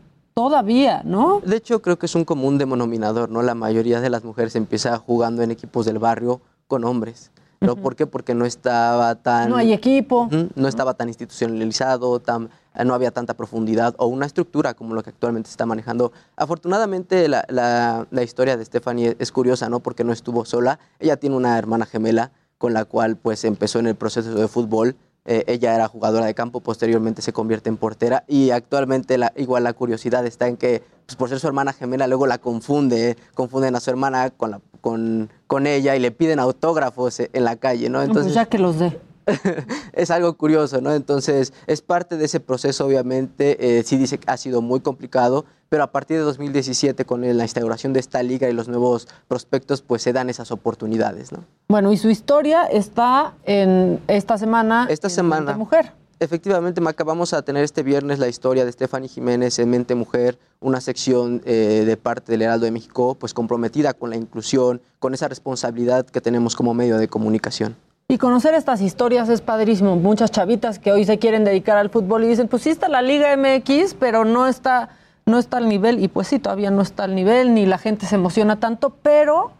[0.50, 1.40] todavía, ¿no?
[1.42, 3.40] De hecho, creo que es un común denominador, ¿no?
[3.40, 7.30] La mayoría de las mujeres empieza jugando en equipos del barrio con hombres.
[7.58, 7.74] ¿no?
[7.74, 8.06] ¿Por qué?
[8.06, 9.48] Porque no estaba tan...
[9.48, 10.28] No hay equipo.
[10.54, 15.02] No estaba tan institucionalizado, tan, eh, no había tanta profundidad o una estructura como lo
[15.02, 16.12] que actualmente se está manejando.
[16.36, 19.80] Afortunadamente la, la- la historia de Stephanie es curiosa, ¿no?
[19.80, 20.78] Porque no estuvo sola.
[21.00, 24.96] Ella tiene una hermana gemela con la cual pues empezó en el proceso de fútbol.
[25.26, 29.64] Eh, ella era jugadora de campo, posteriormente se convierte en portera y actualmente la, igual
[29.64, 33.16] la curiosidad está en que pues, por ser su hermana gemela luego la confunde, eh,
[33.34, 37.44] confunden a su hermana con, la, con, con ella y le piden autógrafos eh, en
[37.44, 38.06] la calle, ¿no?
[38.06, 39.00] Pues ya que los dé.
[39.92, 40.92] es algo curioso, ¿no?
[40.92, 45.44] Entonces, es parte de ese proceso, obviamente, eh, sí dice que ha sido muy complicado,
[45.68, 49.82] pero a partir de 2017, con la instauración de esta liga y los nuevos prospectos,
[49.82, 51.44] pues se dan esas oportunidades, ¿no?
[51.68, 54.86] Bueno, y su historia está en esta semana.
[54.88, 55.46] Esta en semana.
[55.46, 55.92] Mente Mujer.
[56.18, 60.38] Efectivamente, Maca, vamos a tener este viernes la historia de Stephanie Jiménez en Mente Mujer,
[60.60, 65.12] una sección eh, de parte del Heraldo de México, pues comprometida con la inclusión, con
[65.12, 67.76] esa responsabilidad que tenemos como medio de comunicación.
[68.08, 69.96] Y conocer estas historias es padrísimo.
[69.96, 73.02] Muchas chavitas que hoy se quieren dedicar al fútbol y dicen, pues sí está la
[73.02, 74.90] Liga MX, pero no está
[75.28, 78.06] no está al nivel, y pues sí, todavía no está al nivel, ni la gente
[78.06, 79.50] se emociona tanto, pero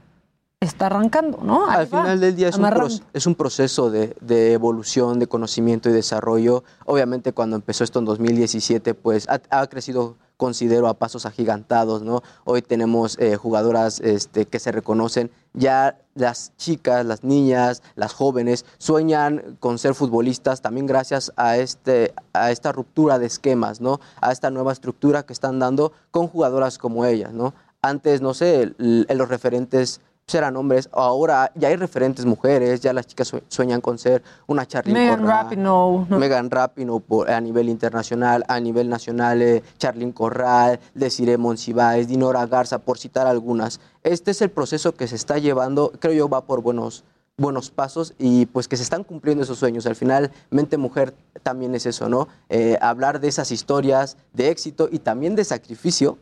[0.61, 1.69] está arrancando, ¿no?
[1.69, 5.19] Ahí Al va, final del día es un, proce- es un proceso de, de evolución,
[5.19, 6.63] de conocimiento y desarrollo.
[6.85, 12.22] Obviamente cuando empezó esto en 2017, pues ha, ha crecido, considero, a pasos agigantados, ¿no?
[12.45, 15.30] Hoy tenemos eh, jugadoras este, que se reconocen.
[15.55, 22.14] Ya las chicas, las niñas, las jóvenes sueñan con ser futbolistas también gracias a, este,
[22.34, 24.01] a esta ruptura de esquemas, ¿no?
[24.20, 27.55] A esta nueva estructura que están dando con jugadoras como ellas, ¿no?
[27.82, 30.01] Antes, no sé, el- el- los referentes
[30.35, 34.66] eran hombres, ahora ya hay referentes mujeres, ya las chicas sue- sueñan con ser una
[34.66, 36.18] Charlene Megan Corral, Rapinoe, ¿no?
[36.18, 42.45] Megan Rapinoe por- a nivel internacional, a nivel nacional, eh, Charlene Corral, Desiree Monsiváis, Dinora
[42.47, 43.79] Garza, por citar algunas.
[44.03, 47.05] Este es el proceso que se está llevando, creo yo va por buenos
[47.39, 49.85] buenos pasos y pues que se están cumpliendo esos sueños.
[49.85, 51.12] Al final, Mente Mujer
[51.43, 52.29] también es eso, ¿no?
[52.49, 56.16] Eh, hablar de esas historias de éxito y también de sacrificio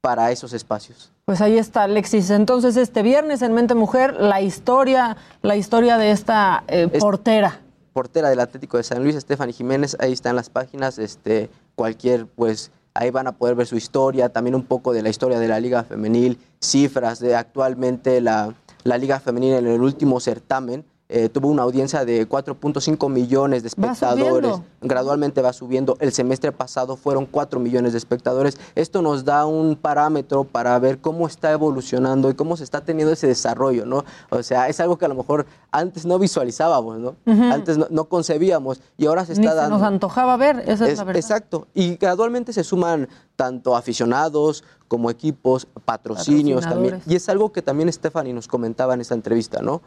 [0.00, 1.12] para esos espacios.
[1.24, 2.30] Pues ahí está, Alexis.
[2.30, 7.60] Entonces, este viernes en Mente Mujer, la historia, la historia de esta eh, portera.
[7.92, 12.70] portera del Atlético de San Luis, Stephanie Jiménez, ahí están las páginas, este, cualquier, pues,
[12.94, 15.58] ahí van a poder ver su historia, también un poco de la historia de la
[15.58, 20.84] Liga Femenil, cifras de actualmente la, la Liga Femenil en el último certamen.
[21.08, 24.56] Eh, tuvo una audiencia de 4.5 millones de espectadores.
[24.80, 25.96] Gradualmente va subiendo.
[26.00, 28.58] El semestre pasado fueron 4 millones de espectadores.
[28.74, 33.12] Esto nos da un parámetro para ver cómo está evolucionando y cómo se está teniendo
[33.12, 34.04] ese desarrollo, ¿no?
[34.30, 37.14] O sea, es algo que a lo mejor antes no visualizábamos, ¿no?
[37.52, 39.78] Antes no, no concebíamos y ahora se Ni está se dando.
[39.78, 41.20] nos antojaba ver, esa es, Es- la verdad.
[41.20, 41.66] Exacto.
[41.74, 47.00] Y gradualmente se suman tanto aficionados como equipos, patrocinios también.
[47.06, 49.82] Y es algo que también Stephanie nos comentaba en esta entrevista, ¿no?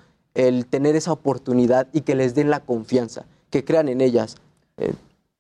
[0.47, 4.37] El tener esa oportunidad y que les den la confianza, que crean en ellas.
[4.77, 4.93] Eh,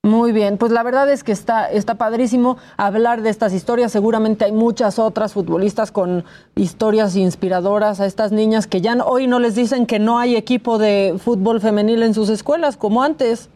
[0.03, 3.91] Muy bien, pues la verdad es que está, está padrísimo hablar de estas historias.
[3.91, 6.23] Seguramente hay muchas otras futbolistas con
[6.55, 10.35] historias inspiradoras a estas niñas que ya no- hoy no les dicen que no hay
[10.37, 13.49] equipo de fútbol femenil en sus escuelas como antes.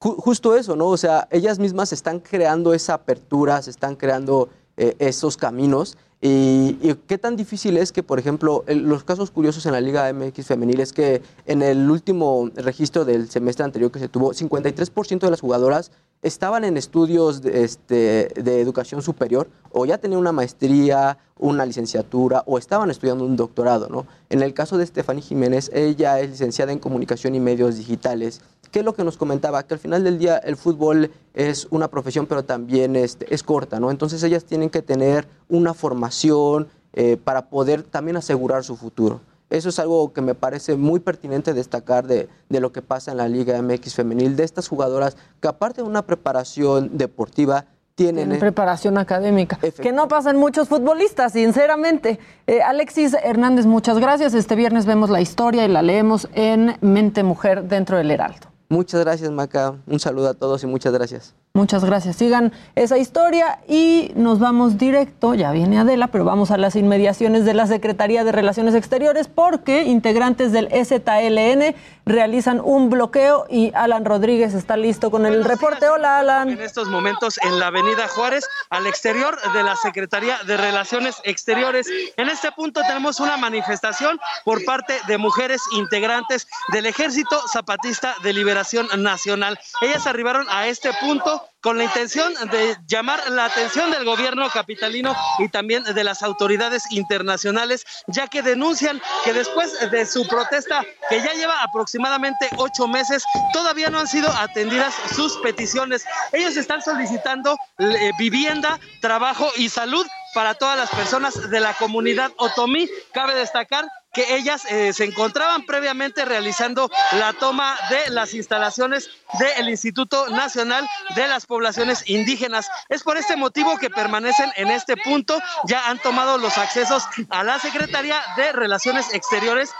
[0.00, 0.86] Ju- justo eso, ¿no?
[0.86, 5.98] O sea, ellas mismas están creando esa apertura, se están creando eh, esos caminos.
[6.22, 9.80] Y, y qué tan difícil es que, por ejemplo, el- los casos curiosos en la
[9.80, 14.34] Liga MX femenil es que en el último registro del semestre anterior que se tuvo,
[14.34, 15.92] 53% de las jugadoras
[16.22, 22.42] estaban en estudios de, este, de educación superior o ya tenían una maestría, una licenciatura
[22.46, 24.06] o estaban estudiando un doctorado, ¿no?
[24.28, 28.42] En el caso de Stephanie Jiménez, ella es licenciada en comunicación y medios digitales.
[28.70, 29.62] ¿Qué es lo que nos comentaba?
[29.62, 33.80] Que al final del día el fútbol es una profesión, pero también este, es corta,
[33.80, 33.90] ¿no?
[33.90, 39.20] Entonces ellas tienen que tener una formación eh, para poder también asegurar su futuro.
[39.50, 43.18] Eso es algo que me parece muy pertinente destacar de, de lo que pasa en
[43.18, 48.16] la Liga MX femenil, de estas jugadoras que aparte de una preparación deportiva, tienen...
[48.16, 52.18] Tienen eh, preparación académica, que no pasan muchos futbolistas, sinceramente.
[52.46, 54.32] Eh, Alexis Hernández, muchas gracias.
[54.32, 58.46] Este viernes vemos la historia y la leemos en Mente Mujer dentro del Heraldo.
[58.70, 59.74] Muchas gracias, Maca.
[59.86, 61.34] Un saludo a todos y muchas gracias.
[61.52, 62.14] Muchas gracias.
[62.14, 67.44] Sigan esa historia y nos vamos directo, ya viene Adela, pero vamos a las inmediaciones
[67.44, 71.74] de la Secretaría de Relaciones Exteriores porque integrantes del ZLN
[72.06, 75.88] realizan un bloqueo y Alan Rodríguez está listo con el reporte.
[75.88, 76.50] Hola, Alan.
[76.50, 81.88] En estos momentos en la Avenida Juárez, al exterior de la Secretaría de Relaciones Exteriores.
[82.16, 88.32] En este punto tenemos una manifestación por parte de mujeres integrantes del Ejército Zapatista de
[88.34, 89.58] Liberación Nacional.
[89.82, 95.14] Ellas arribaron a este punto con la intención de llamar la atención del gobierno capitalino
[95.38, 101.20] y también de las autoridades internacionales, ya que denuncian que después de su protesta, que
[101.20, 106.04] ya lleva aproximadamente ocho meses, todavía no han sido atendidas sus peticiones.
[106.32, 112.32] Ellos están solicitando eh, vivienda, trabajo y salud para todas las personas de la comunidad
[112.38, 112.88] otomí.
[113.12, 119.68] Cabe destacar que ellas eh, se encontraban previamente realizando la toma de las instalaciones del
[119.68, 122.68] Instituto Nacional de las Poblaciones Indígenas.
[122.88, 127.44] Es por este motivo que permanecen en este punto, ya han tomado los accesos a
[127.44, 129.70] la Secretaría de Relaciones Exteriores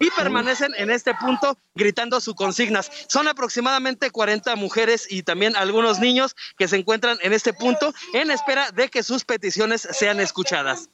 [0.00, 2.90] y permanecen en este punto gritando sus consignas.
[3.08, 8.30] Son aproximadamente 40 mujeres y también algunos niños que se encuentran en este punto en
[8.30, 10.88] espera de que sus peticiones sean escuchadas.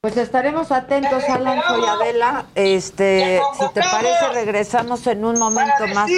[0.00, 2.46] Pues estaremos atentos, Alan, soy Adela.
[2.54, 6.08] Este, si te parece, regresamos en un momento más,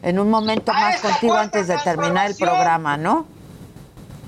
[0.00, 3.26] en un momento más contigo antes de terminar el programa, ¿no?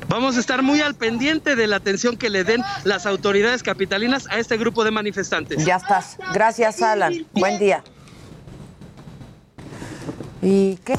[0.09, 4.27] Vamos a estar muy al pendiente de la atención que le den las autoridades capitalinas
[4.29, 5.65] a este grupo de manifestantes.
[5.65, 6.19] Ya estás.
[6.35, 7.15] Gracias, Alan.
[7.33, 7.83] Buen día.
[10.43, 10.97] ¿Y qué?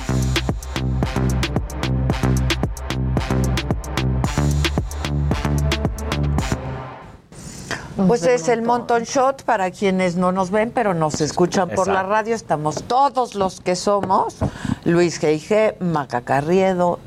[8.08, 12.04] Pues es el Monton Shot para quienes no nos ven, pero nos escuchan por la
[12.04, 12.36] radio.
[12.36, 14.38] Estamos todos los que somos.
[14.86, 17.00] Luis G.I.G., Maca Carriedo,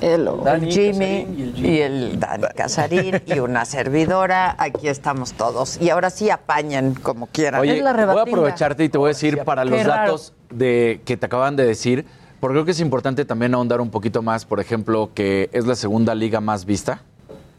[0.00, 4.54] el, Dani Jimmy Casarín y el y el Dani Casarín y una servidora.
[4.58, 5.80] Aquí estamos todos.
[5.80, 7.60] Y ahora sí apañan como quieran.
[7.60, 11.16] Oye, voy a aprovecharte y te voy a decir para los Qué datos de que
[11.16, 12.06] te acaban de decir,
[12.40, 15.76] porque creo que es importante también ahondar un poquito más, por ejemplo, que es la
[15.76, 17.02] segunda liga más vista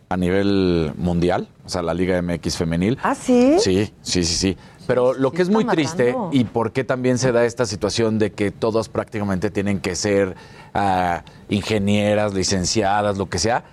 [0.10, 2.98] a nivel mundial, o sea, la Liga MX femenil.
[3.04, 3.56] ¿Ah, sí?
[3.60, 4.58] Sí, sí, sí, sí.
[4.86, 8.32] Pero lo que es muy triste y por qué también se da esta situación de
[8.34, 10.36] que todos prácticamente tienen que ser
[10.74, 13.64] ah, ingenieras, licenciadas, lo que sea,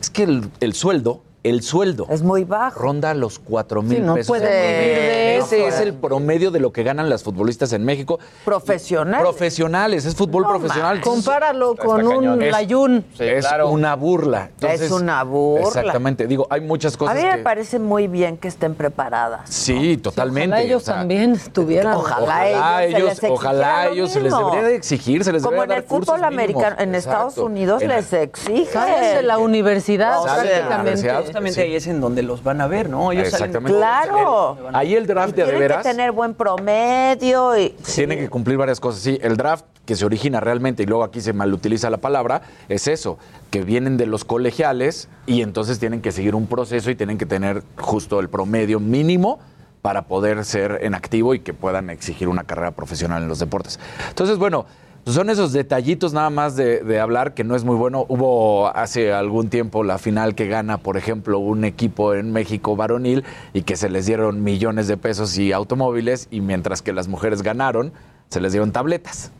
[0.00, 2.80] es que el, el sueldo, el sueldo es muy bajo.
[2.80, 4.28] Ronda los cuatro mil Sí, no pesos.
[4.28, 5.68] puede de Ese eso.
[5.76, 8.18] es el promedio de lo que ganan las futbolistas en México.
[8.44, 9.20] Profesionales.
[9.20, 11.00] Profesionales, es fútbol profesional.
[11.02, 13.04] Compáralo con un Es- Layún.
[13.18, 14.50] es una burla.
[14.60, 15.66] Es una burla.
[15.68, 16.24] Exactamente.
[16.24, 17.42] Didigo, hay muchas A cosas mí me que...
[17.42, 19.42] parece muy bien que estén preparadas.
[19.50, 20.48] Sí, totalmente.
[20.54, 21.94] Ojalá ellos o sea, también estuvieran.
[21.94, 25.56] Ojalá ellos se les ojalá lo ellos se les debería de exigir, se les Como
[25.56, 26.32] debería en el dar fútbol mínimos.
[26.32, 27.44] americano, en Estados Exacto.
[27.46, 28.72] Unidos En- les exigen.
[28.72, 31.33] Salen de la universidad, prácticamente.
[31.34, 33.10] Justamente ahí es en donde los van a ver, ¿no?
[33.12, 33.76] Ellos salen- Exactamente.
[33.76, 34.56] Claro.
[34.72, 38.56] Ahí el draft de, de Tienen veras que tener buen promedio y tiene que cumplir
[38.56, 39.02] varias cosas.
[39.02, 42.88] Sí, el draft que se origina realmente, y luego aquí se malutiliza la palabra, es
[42.88, 43.18] eso,
[43.50, 47.26] que vienen de los colegiales y entonces tienen que seguir un proceso y tienen que
[47.26, 49.40] tener justo el promedio mínimo
[49.82, 53.78] para poder ser en activo y que puedan exigir una carrera profesional en los deportes.
[54.08, 54.64] Entonces, bueno,
[55.06, 58.06] son esos detallitos nada más de, de hablar que no es muy bueno.
[58.08, 63.24] Hubo hace algún tiempo la final que gana, por ejemplo, un equipo en México varonil
[63.52, 67.42] y que se les dieron millones de pesos y automóviles y mientras que las mujeres
[67.42, 67.92] ganaron,
[68.30, 69.30] se les dieron tabletas.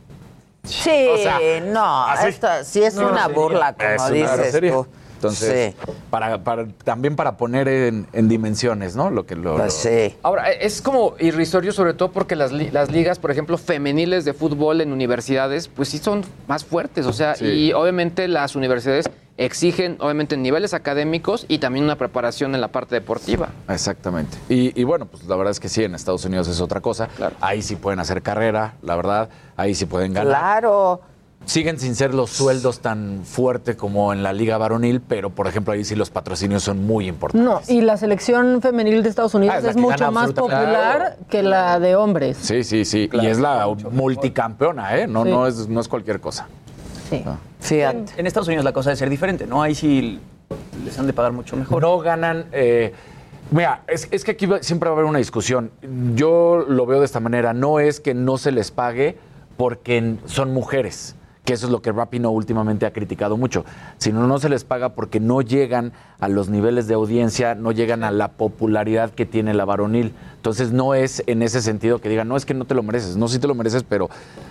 [0.63, 1.39] Sí, O sea,
[1.71, 4.71] no, así- esto sí es No, una burla, como Es una dices grosería.
[4.71, 4.87] tú.
[5.27, 5.75] Entonces,
[6.09, 9.09] para, para- también para poner en, en dimensiones, ¿no?
[9.09, 9.91] Lo que lo, Pues lo-
[10.23, 14.25] Ahora, eh, es como irrisorio, sobre todo porque las, li- las ligas, por ejemplo, femeniles
[14.25, 17.05] de fútbol en universidades, pues sí son más fuertes.
[17.05, 17.45] O sea, Sí.
[17.45, 22.95] y obviamente las universidades exigen, obviamente, niveles académicos y también una preparación en la parte
[22.95, 23.49] deportiva.
[23.67, 24.37] Exactamente.
[24.47, 27.09] Y, y bueno, pues la verdad es que sí, en Estados Unidos es otra cosa.
[27.41, 29.29] Ahí sí pueden hacer carrera, la verdad.
[29.57, 30.29] Ahí sí pueden ganar.
[30.29, 31.01] Claro.
[31.45, 35.73] Siguen sin ser los sueldos tan fuertes como en la liga varonil, pero por ejemplo
[35.73, 37.45] ahí sí los patrocinios son muy importantes.
[37.47, 41.79] No, y la selección femenil de Estados Unidos Ah, es mucho más popular que la
[41.79, 42.37] de hombres.
[42.41, 43.09] Sí, sí, sí.
[43.13, 45.07] y es la multicampeona, ¿eh?
[45.07, 45.29] No, Sí.
[45.29, 46.47] no, es, no es cualquier cosa.
[47.09, 47.23] Sí.
[47.59, 48.05] Fíjate.
[48.17, 49.61] En Estados Unidos la cosa debe ser diferente, ¿no?
[49.61, 50.19] Ahí sí
[50.83, 51.81] les han de pagar mucho mejor.
[51.81, 52.45] No ganan.
[52.51, 52.93] eh,
[53.51, 55.69] mira, es, es que aquí va- siempre va a haber una discusión.
[56.15, 57.53] Yo lo veo de esta manera.
[57.53, 59.17] No es que no se les pague
[59.57, 61.15] porque son mujeres,
[61.45, 63.63] que eso es lo que Rapino últimamente ha criticado mucho,
[63.97, 68.03] sino no se les paga porque no llegan a los niveles de audiencia, no llegan
[68.03, 70.13] a la popularidad que tiene la varonil.
[70.37, 73.15] Entonces no es en ese sentido que digan, no es que no te lo mereces,
[73.17, 74.09] no sí te lo mereces, pero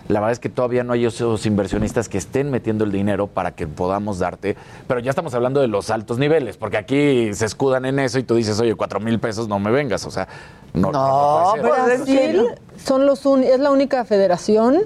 [0.08, 3.52] la verdad es que todavía no hay esos inversionistas que estén metiendo el dinero para
[3.56, 4.56] que podamos darte.
[4.86, 8.22] Pero ya estamos hablando de los altos niveles, porque aquí se escudan en eso y
[8.22, 10.28] tú dices, oye, cuatro mil pesos no me vengas, o sea,
[10.74, 10.92] no.
[10.92, 11.62] no, ser.
[11.62, 12.44] Brasil
[12.84, 14.78] son los un- es la única federación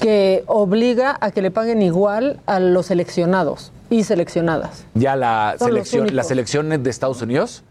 [0.00, 4.84] que obliga a que le paguen igual a los seleccionados y seleccionadas.
[4.94, 6.14] Ya la Son selección, únicos.
[6.16, 7.62] la selección de Estados Unidos.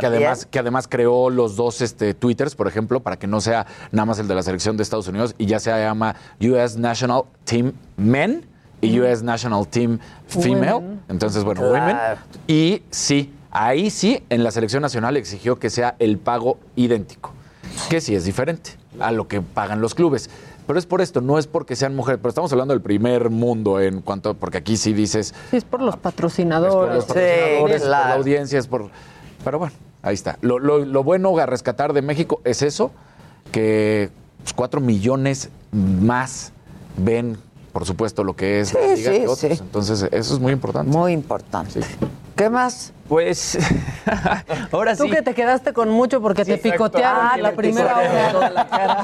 [0.00, 3.64] Que además, que además creó los dos este, Twitters, por ejemplo, para que no sea
[3.92, 7.22] nada más el de la selección de Estados Unidos y ya se llama US National
[7.44, 8.44] Team Men
[8.80, 10.72] y US National Team Female.
[10.74, 11.00] Women.
[11.08, 11.74] Entonces, bueno, Claro.
[11.74, 11.96] Women.
[12.48, 17.32] Y sí, ahí sí, en la selección nacional exigió que sea el pago idéntico,
[17.88, 20.28] que sí es diferente a lo que pagan los clubes.
[20.66, 23.80] Pero es por esto, no es porque sean mujeres, pero estamos hablando del primer mundo
[23.80, 26.94] en cuanto, porque aquí sí dices, Sí, es por los por patrocinadores.
[26.94, 28.08] los patrocinadores, por claro.
[28.08, 28.88] la audiencia, es por...
[29.44, 30.38] Pero bueno, ahí está.
[30.40, 32.92] Lo, lo- lo bueno a rescatar de México es eso,
[33.52, 34.08] que
[34.42, 36.52] pues, cuatro millones más
[36.96, 37.36] ven,
[37.74, 39.38] por supuesto, lo que es la Sí, liga sí, que otros.
[39.40, 39.58] sí.
[39.60, 40.90] Entonces, eso es muy importante.
[40.90, 41.80] Muy importante.
[42.36, 42.92] ¿Qué más?
[43.08, 43.56] Pues
[44.72, 45.10] ahora Tú sí.
[45.10, 48.32] que te quedaste con mucho porque te picotearon Ah, la me primera hora.
[48.32, 48.98] toda la cara.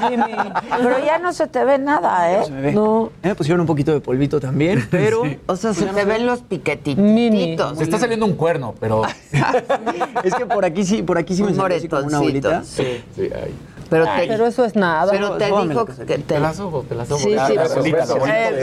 [0.81, 2.43] Pero ya no se te ve nada, ¿eh?
[2.45, 2.71] Se me ve.
[2.73, 3.11] No.
[3.21, 7.01] Me pusieron un poquito de polvito también, pero O sea, se te ven los piquetitos.
[7.03, 7.55] Mini.
[7.77, 9.03] Se está saliendo un cuerno, pero...
[10.23, 12.63] es que por aquí sí, por aquí sí me salió así como una bolita.
[12.63, 13.03] sí.
[13.15, 13.55] Sí, ahí.
[13.91, 15.11] Pero te, Pero eso es nada.
[15.11, 16.17] pero te súbame dijo que que te...
[16.19, 17.17] Te la subo, te la subo.
[17.19, 17.81] Sí, La- sí, la Eso,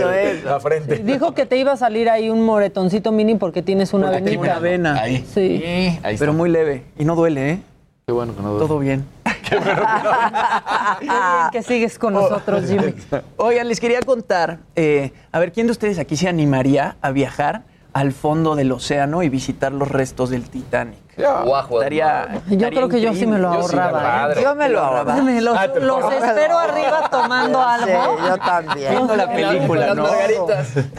[0.08, 0.48] de eso.
[0.48, 0.96] la frente.
[1.00, 4.40] Dijo que te iba a salir ahí un moretoncito mini porque tienes una Porque venita.
[4.42, 4.94] una vena.
[5.00, 5.24] Ahí.
[5.32, 5.62] Sí.
[6.02, 6.18] Ahí está.
[6.18, 7.58] Pero muy leve y no duele, ¿eh?
[8.06, 8.66] Qué bueno que no duele.
[8.66, 9.04] Todo bien.
[9.48, 11.10] Qué bien
[11.52, 12.94] que sigues con nosotros, Jimmy.
[13.36, 17.64] Oigan, les quería contar, eh, a ver, ¿quién de ustedes aquí se animaría a viajar
[17.92, 20.98] al fondo del océano y visitar los restos del Titanic.
[21.44, 23.80] Guajo, Estaría- Yo estaría creo que yo sí me lo increíble.
[23.82, 24.32] ahorraba.
[24.32, 24.40] ¿eh?
[24.42, 25.16] Yo me lo ahorraba.
[25.22, 27.86] Me los, Ah, espero arriba tomando algo.
[27.86, 28.90] Sí, yo también.
[28.90, 30.04] Viendo la película, ¿no?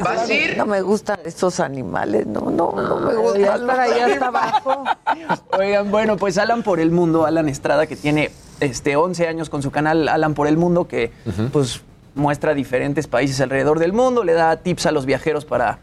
[0.03, 0.57] ¿Vas a ir?
[0.57, 3.41] No me gustan estos animales, no, no, no me gustan.
[3.41, 4.83] Ya está ahí hasta abajo.
[5.57, 9.61] Oigan, bueno, pues Alan por el Mundo, Alan Estrada, que tiene este, 11 años con
[9.63, 11.11] su canal Alan por el Mundo, que
[11.53, 11.81] pues
[12.15, 15.79] muestra diferentes países alrededor del mundo, le da tips a los viajeros para,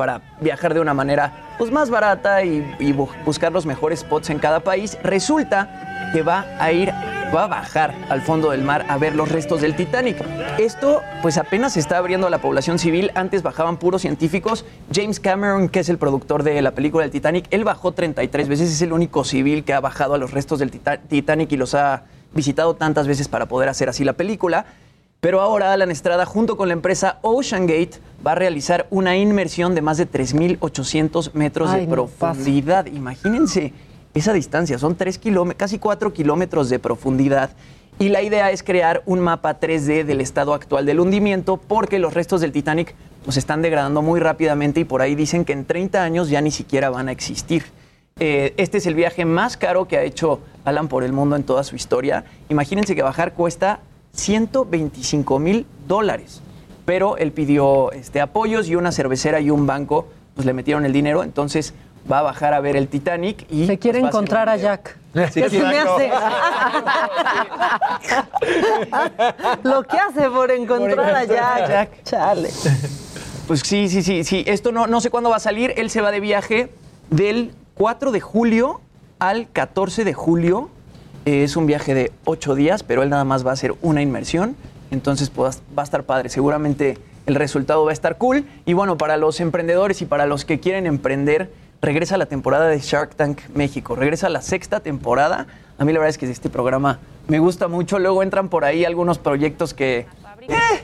[0.00, 4.30] para viajar de una manera pues, más barata y, y bu- buscar los mejores spots
[4.30, 4.96] en cada país.
[5.02, 6.90] Resulta que va a ir,
[7.34, 10.16] va a bajar al fondo del mar a ver los restos del Titanic.
[10.58, 14.64] Esto pues apenas se está abriendo a la población civil, antes bajaban puros científicos.
[14.90, 18.72] James Cameron, que es el productor de la película del Titanic, él bajó 33 veces,
[18.72, 21.74] es el único civil que ha bajado a los restos del Tita- Titanic y los
[21.74, 24.64] ha visitado tantas veces para poder hacer así la película.
[25.20, 29.74] Pero ahora Alan Estrada, junto con la empresa Ocean Gate, va a realizar una inmersión
[29.74, 32.32] de más de 3.800 metros Ay, de no pasa.
[32.32, 32.86] profundidad.
[32.86, 33.74] Imagínense
[34.14, 37.50] esa distancia, son 3 kilómetros, casi 4 kilómetros de profundidad.
[37.98, 42.14] Y la idea es crear un mapa 3D del estado actual del hundimiento porque los
[42.14, 42.94] restos del Titanic
[43.24, 46.40] pues, se están degradando muy rápidamente y por ahí dicen que en 30 años ya
[46.40, 47.64] ni siquiera van a existir.
[48.18, 51.42] Eh, este es el viaje más caro que ha hecho Alan por el mundo en
[51.42, 52.24] toda su historia.
[52.48, 53.80] Imagínense que bajar cuesta
[54.14, 56.40] 125 mil dólares.
[56.84, 60.92] Pero él pidió este, apoyos y una cervecera y un banco pues le metieron el
[60.92, 61.22] dinero.
[61.22, 61.74] Entonces
[62.10, 63.66] va a bajar a ver el Titanic y...
[63.66, 64.56] Se quiere pues, a hacer encontrar a.
[64.56, 64.96] Jack.
[65.32, 66.10] Sí, ¿Qué se me hace?
[69.68, 72.02] Lo que hace por encontrar a Jack.
[72.04, 72.50] Chale.
[73.46, 74.44] Pues sí, sí, sí, sí.
[74.46, 75.74] Esto no, no sé cuándo va a salir.
[75.76, 76.72] Él se va de viaje
[77.10, 78.80] del 4 de julio
[79.18, 80.70] al 14 de julio.
[81.24, 84.56] Es un viaje de 8 días, pero él nada más va a hacer una inmersión.
[84.90, 86.28] Entonces pues, va a estar padre.
[86.28, 88.44] Seguramente el resultado va a estar cool.
[88.64, 91.50] Y bueno, para los emprendedores y para los que quieren emprender,
[91.82, 93.94] regresa la temporada de Shark Tank México.
[93.96, 95.46] Regresa la sexta temporada.
[95.78, 96.98] A mí la verdad es que este programa
[97.28, 97.98] me gusta mucho.
[97.98, 100.06] Luego entran por ahí algunos proyectos que...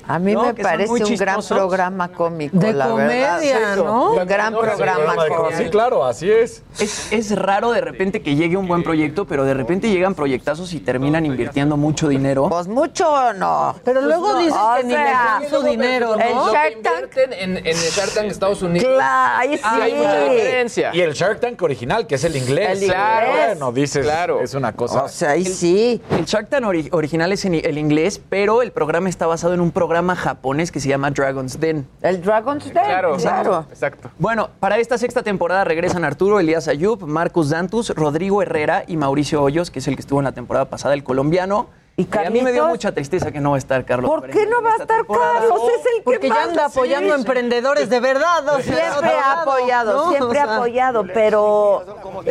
[0.09, 0.45] A mí ¿no?
[0.45, 3.37] me parece un gran programa cómico, De la verdad.
[3.37, 4.13] comedia, ¿no?
[4.13, 5.49] Un gran programa cómico.
[5.57, 6.63] Sí, claro, así es.
[6.79, 10.73] Es, es raro de repente que llegue un buen proyecto, pero de repente llegan proyectazos
[10.75, 12.49] y terminan invirtiendo mucho dinero.
[12.49, 13.75] Pues mucho o no.
[13.85, 14.39] Pero luego no.
[14.39, 16.53] dicen O que ni dan su dinero, el ¿no?
[16.53, 17.17] Shark Tank.
[17.17, 18.93] En, en el Shark Tank de Estados Unidos.
[18.95, 19.63] Claro, ahí sí.
[19.65, 20.91] Ah, hay mucha diferencia.
[20.95, 22.83] Y el Shark Tank original, que es el inglés.
[22.83, 23.27] El Claro.
[23.33, 24.41] Bueno, dices, Claro.
[24.41, 25.05] es una cosa.
[25.05, 26.01] O sea, ahí sí.
[26.11, 29.61] El Shark Tank ori- original es en el inglés, pero el programa está basado en
[29.61, 31.87] un programa japonés que se llama Dragon's Den.
[32.03, 32.73] El Dragon's Den.
[32.73, 33.67] Claro, Claro.
[33.71, 34.11] Exacto.
[34.19, 39.43] Bueno, para esta sexta temporada regresan Arturo Elías Ayub, Marcus Dantus, Rodrigo Herrera y Mauricio
[39.43, 41.69] Hoyos, que es el que estuvo en la temporada pasada, el colombiano.
[41.99, 44.11] ¿Y a mí me dio mucha tristeza que no va a estar Carlos.
[44.11, 45.33] ¿Por qué no va a esta estar temporada.
[45.41, 45.63] Carlos?
[45.81, 48.47] Es el que Porque ya más anda apoyando a emprendedores de verdad.
[48.49, 50.11] o sea, Siempre ha apoyado, ¿no?
[50.11, 51.85] siempre O ha sea, apoyado, pero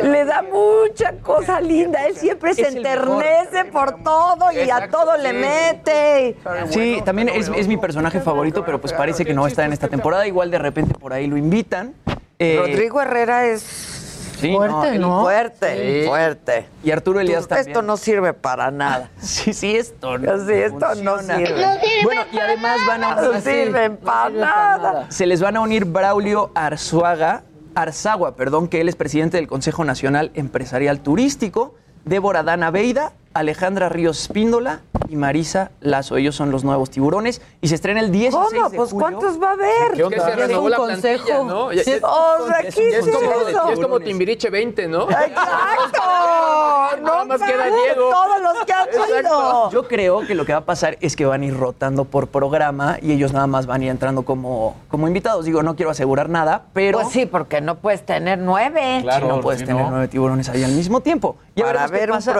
[0.03, 2.05] le da mucha cosa linda.
[2.05, 5.35] Él siempre se enternece por todo y a todo le sí.
[5.35, 6.37] mete.
[6.69, 9.65] Sí, también es, es mi personaje favorito, pero pues parece que no va a estar
[9.65, 10.27] en esta temporada.
[10.27, 11.95] Igual de repente por ahí lo invitan.
[12.37, 14.04] Eh, Rodrigo Herrera es
[14.37, 15.21] sí, Fuerte, ¿no?
[15.21, 16.07] fuerte, Sí.
[16.07, 16.65] fuerte.
[16.83, 17.67] Y Arturo Elías también.
[17.69, 19.09] Esto no sirve para nada.
[19.19, 20.45] Sí, sí, esto no.
[20.45, 21.65] Sí, esto no sirve.
[22.03, 25.05] Bueno, y además van a No sirven para nada.
[25.09, 27.43] se les van a unir Braulio Arzuaga,
[27.75, 31.75] Arzagua, perdón, que él es presidente del Consejo Nacional Empresarial Turístico,
[32.05, 33.11] Débora Dana Veida,
[33.45, 34.79] Alejandra Ríos Spíndola
[35.09, 36.15] y Marisa Lazo.
[36.15, 38.69] Ellos son los nuevos tiburones y se estrena el 16 ¿Cómo?
[38.69, 39.07] de Pues julio.
[39.19, 39.91] ¿cuántos va a haber?
[39.93, 40.35] ¿Qué Que se onda?
[40.35, 41.43] renovó un la consejo.
[41.43, 41.73] ¿no?
[41.73, 44.03] Ya- ya- es- O sea, Es ¿qué un es es como, es.
[44.05, 45.03] Timbiriche 20, ¿no?
[45.09, 46.01] ¡Exacto!
[46.01, 48.09] Nada No más queda Diego.
[48.09, 49.69] Todos los que han ido.
[49.71, 52.27] Yo creo que lo que va a pasar es que van a ir rotando por
[52.27, 55.43] programa y ellos nada más van a ir entrando como, como invitados.
[55.43, 58.99] Digo, no quiero asegurar nada, pero Pues sí, porque no puedes tener nueve.
[59.01, 59.27] Claro.
[59.27, 59.89] no puedes si tener no.
[59.91, 61.35] nueve tiburones ahí al mismo tiempo.
[61.55, 62.31] Ya para ver un pasa.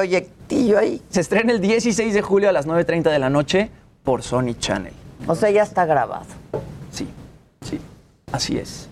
[0.46, 1.02] Proyectillo ahí.
[1.10, 3.70] Se estrena el 16 de julio a las 9.30 de la noche
[4.04, 4.94] por Sony Channel.
[5.28, 6.26] O sea, ya está grabado.
[6.92, 7.08] Sí,
[7.62, 7.80] sí,
[8.32, 8.90] así es.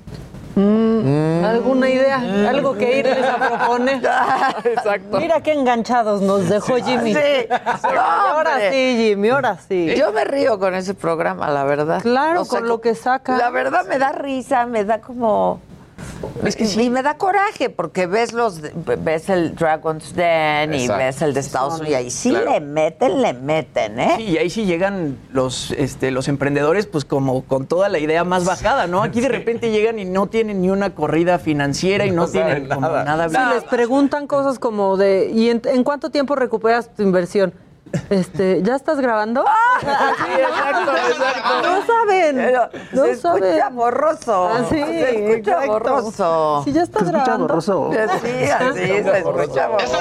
[0.56, 2.50] ¿Alguna idea?
[2.50, 3.96] ¿Algo que irles a proponer?
[4.64, 5.20] Exacto.
[5.20, 7.14] Mira qué enganchados nos dejó Jimmy.
[7.14, 7.20] Sí.
[7.84, 9.96] No, ahora sí, Jimmy, ahora sí.
[9.98, 12.02] Yo me río con ese programa, la verdad.
[12.02, 13.36] Claro, con lo que saca.
[13.38, 15.60] La verdad me da risa, me da como...
[16.45, 16.82] Es que y, sí.
[16.84, 21.04] y me da coraje porque ves los ves el Dragon's Den y Exacto.
[21.04, 22.52] ves el de Estados Unidos y ahí sí Claro.
[22.52, 24.14] le meten, le meten, ¿eh?
[24.18, 28.24] Sí, y ahí sí llegan los, este, los emprendedores, pues como con toda la idea
[28.24, 29.04] más bajada, ¿no?
[29.04, 32.82] Aquí de repente llegan y no tienen ni una corrida financiera y no, tienen como
[32.82, 33.04] nada.
[33.04, 33.30] nada.
[33.30, 37.54] Si les preguntan cosas como de, ¿y en, en cuánto tiempo recuperas tu inversión?
[38.10, 39.44] Este, ¿ya estás grabando?
[39.84, 39.88] Sí,
[40.40, 41.61] exacto, exacto.
[41.64, 42.36] No saben.
[42.38, 43.44] Pero no se saben.
[43.44, 44.49] escucha borroso.
[44.52, 45.72] Ah, sí, se escucha exacto.
[45.72, 46.61] borroso.
[46.64, 47.61] Sí, ya estás grabando.
[47.61, 47.72] Sí,
[48.49, 49.98] así se escucha borroso.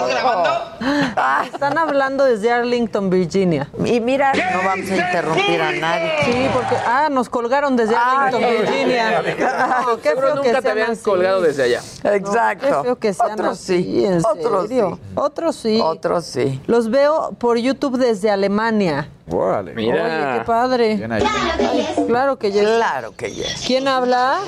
[1.45, 3.69] Están hablando desde Arlington, Virginia.
[3.85, 6.13] Y mira, no vamos a interrumpir a nadie.
[6.25, 9.23] Sí, porque ah, nos colgaron desde Arlington, Ah, Virginia.
[9.23, 11.03] No, qué Seguro feo que nunca te sean habían así.
[11.03, 11.81] colgado desde allá.
[12.05, 12.67] Exacto.
[12.67, 14.05] Qué feo que sean Otros así, sí.
[14.05, 14.99] en Otros serio.
[15.03, 15.11] sí.
[15.17, 15.81] Otros sí.
[15.83, 16.63] Otros sí.
[16.67, 19.09] Los veo por YouTube desde Alemania.
[19.31, 19.73] Órale.
[19.73, 20.97] Oye, qué padre.
[20.97, 21.23] Bien ahí.
[21.59, 22.63] Ay, claro que yes.
[22.65, 23.63] Claro que yes.
[23.67, 24.39] ¿Quién habla?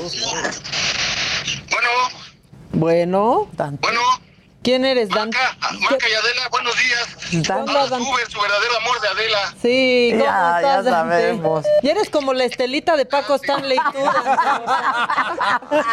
[2.73, 3.49] Bueno.
[3.53, 3.81] Bueno.
[4.63, 5.29] ¿Quién eres, Dan?
[5.31, 7.47] Marca y Adela, buenos días.
[7.47, 9.55] Dan- Ahora Dan- sube su verdadero amor de Adela.
[9.61, 10.91] Sí, ¿cómo Ya, ya Dante?
[10.91, 11.67] sabemos.
[11.83, 13.99] Y eres como la estelita de Paco Stanley tú.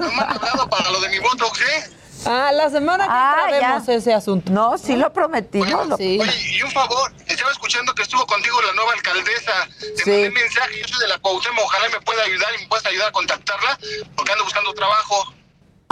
[0.00, 1.90] No me han hablado para lo de mi Botox, ¿eh?
[2.26, 4.52] Ah, la semana que Ah, ese asunto.
[4.52, 5.88] No, sí lo prometimos.
[5.88, 6.18] lo- Sí.
[6.20, 9.52] Oye, y un favor, estaba escuchando que estuvo contigo la nueva alcaldesa.
[9.80, 10.10] Te Sí.
[10.10, 13.08] mandé mensaje, yo soy de la Cuauhtémoc, ojalá me pueda ayudar y me puedas ayudar
[13.08, 13.78] a contactarla,
[14.16, 15.34] porque ando buscando trabajo.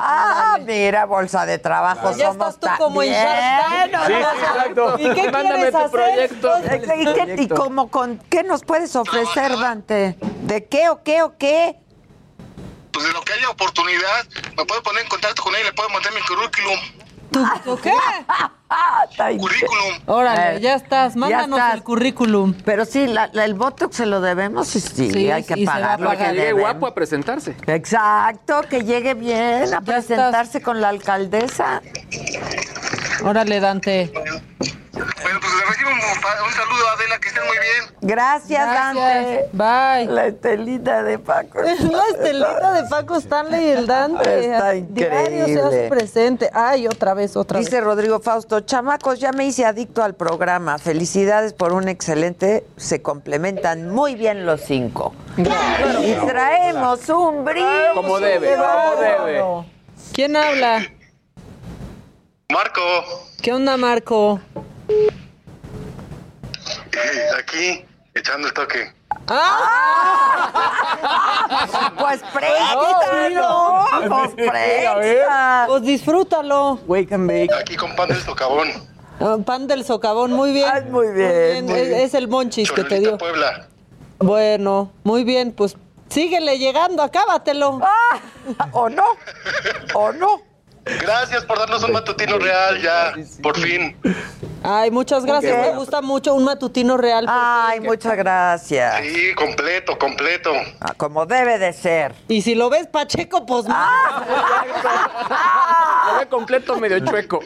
[0.03, 2.13] Ah, mira, bolsa de trabajo.
[2.17, 3.03] Ya somos estás tú como.
[3.03, 4.07] Shark Tank.
[4.07, 4.97] Sí, sí, exacto.
[4.99, 5.91] ¿Y qué Mándame quieres tu hacer?
[5.91, 6.59] proyecto.
[6.97, 7.05] ¿Y,
[7.37, 10.17] qué, y cómo con, qué nos puedes ofrecer, Dante?
[10.45, 11.77] ¿De qué o qué o qué?
[12.93, 14.27] Pues de lo que haya oportunidad,
[14.57, 16.79] me puedo poner en contacto con ella y le puedo mandar mi currículum.
[17.65, 17.93] ¿Tú qué?
[19.11, 19.99] Está Currículum.
[20.07, 21.17] Órale, Eh, ya estás.
[21.17, 21.75] Mándanos estás.
[21.75, 22.55] el currículum.
[22.65, 25.61] Pero sí, la- la- el Botox se lo debemos, sí, sí, Sí, hay que sí,
[25.61, 27.57] se va a pagar lo Para que llegue guapo a presentarse.
[27.67, 31.83] Exacto, que llegue bien a Ya presentarse con la alcaldesa.
[33.25, 34.13] Órale, Dante.
[34.93, 37.97] Bueno, pues le recibo un, saludo a Adela, que estén muy bien.
[38.01, 39.49] Gracias, Dante.
[39.53, 40.07] Bye.
[40.13, 41.61] La estelita de Paco.
[41.61, 44.45] Es la estelita de Paco Stanley y el Dante.
[44.53, 45.89] Está Diario se hace increíble.
[45.89, 46.51] presente.
[46.53, 47.67] Ay, otra vez, otra vez.
[47.67, 50.79] Dice Rodrigo Fausto, chamacos, ya me hice adicto al programa.
[50.79, 55.15] Felicidades por un excelente, se complementan muy bien los cinco.
[55.37, 57.95] Y traemos un brillo.
[57.95, 59.45] Como debe, como debe.
[60.13, 60.83] ¿Quién habla?
[62.53, 62.81] Marco,
[63.41, 64.41] ¿Qué onda, Marco?
[66.93, 67.85] Eh, aquí,
[68.15, 68.93] echando el toque.
[71.99, 75.65] Pues préstalo, pues presta.
[75.69, 76.79] Pues disfrútalo.
[76.87, 77.53] Wake and bake.
[77.61, 78.69] Aquí con pan del socavón.
[79.21, 80.69] Ah, Pan del socavón, muy bien.
[80.73, 82.01] Ay, muy bien, muy Es, bien.
[82.01, 83.19] es el monchis que te dio.
[83.19, 83.67] Puebla.
[84.19, 85.77] Bueno, muy bien, pues
[86.09, 87.81] síguele llegando, acábatelo.
[88.73, 89.05] ¿O no?
[89.95, 90.41] ¿O no?
[91.01, 93.97] Gracias por darnos un matutino real ya, por fin.
[94.63, 95.67] Ay, muchas gracias.
[95.67, 97.25] Me gusta mucho un matutino real.
[97.29, 98.97] Ay, muchas gracias.
[99.03, 100.53] Sí, completo, completo.
[100.81, 102.15] Ah, Como debe de ser.
[102.29, 104.27] Y si lo ves Pacheco, pues más.
[106.13, 107.41] Lo ve completo, medio chueco.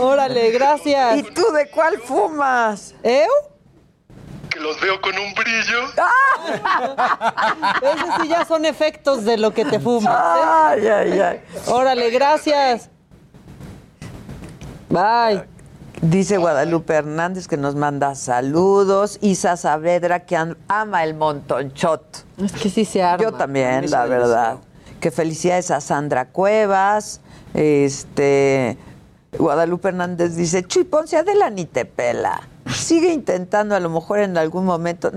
[0.00, 1.18] Órale, gracias.
[1.18, 2.94] ¿Y tú de cuál fumas?
[3.02, 3.26] ¿Eh?
[4.52, 5.84] Que los veo con un brillo.
[7.82, 10.14] Esos sí ya son efectos de lo que te fumas.
[10.14, 10.42] ¿eh?
[10.44, 11.40] Ay, ay, ay.
[11.68, 12.90] Órale, gracias.
[14.90, 15.44] Bye.
[16.02, 19.18] Dice Guadalupe Hernández que nos manda saludos.
[19.22, 22.24] Isa Saavedra que am- ama el montonchot.
[22.44, 23.22] Es que sí se arma.
[23.22, 24.56] Yo también, la verdad.
[25.00, 27.20] Que felicidades a Sandra Cuevas.
[27.54, 28.76] Este.
[29.38, 32.48] Guadalupe Hernández dice: Chuy Ponce, Adela ni te pela.
[32.66, 35.10] Sigue intentando, a lo mejor en algún momento.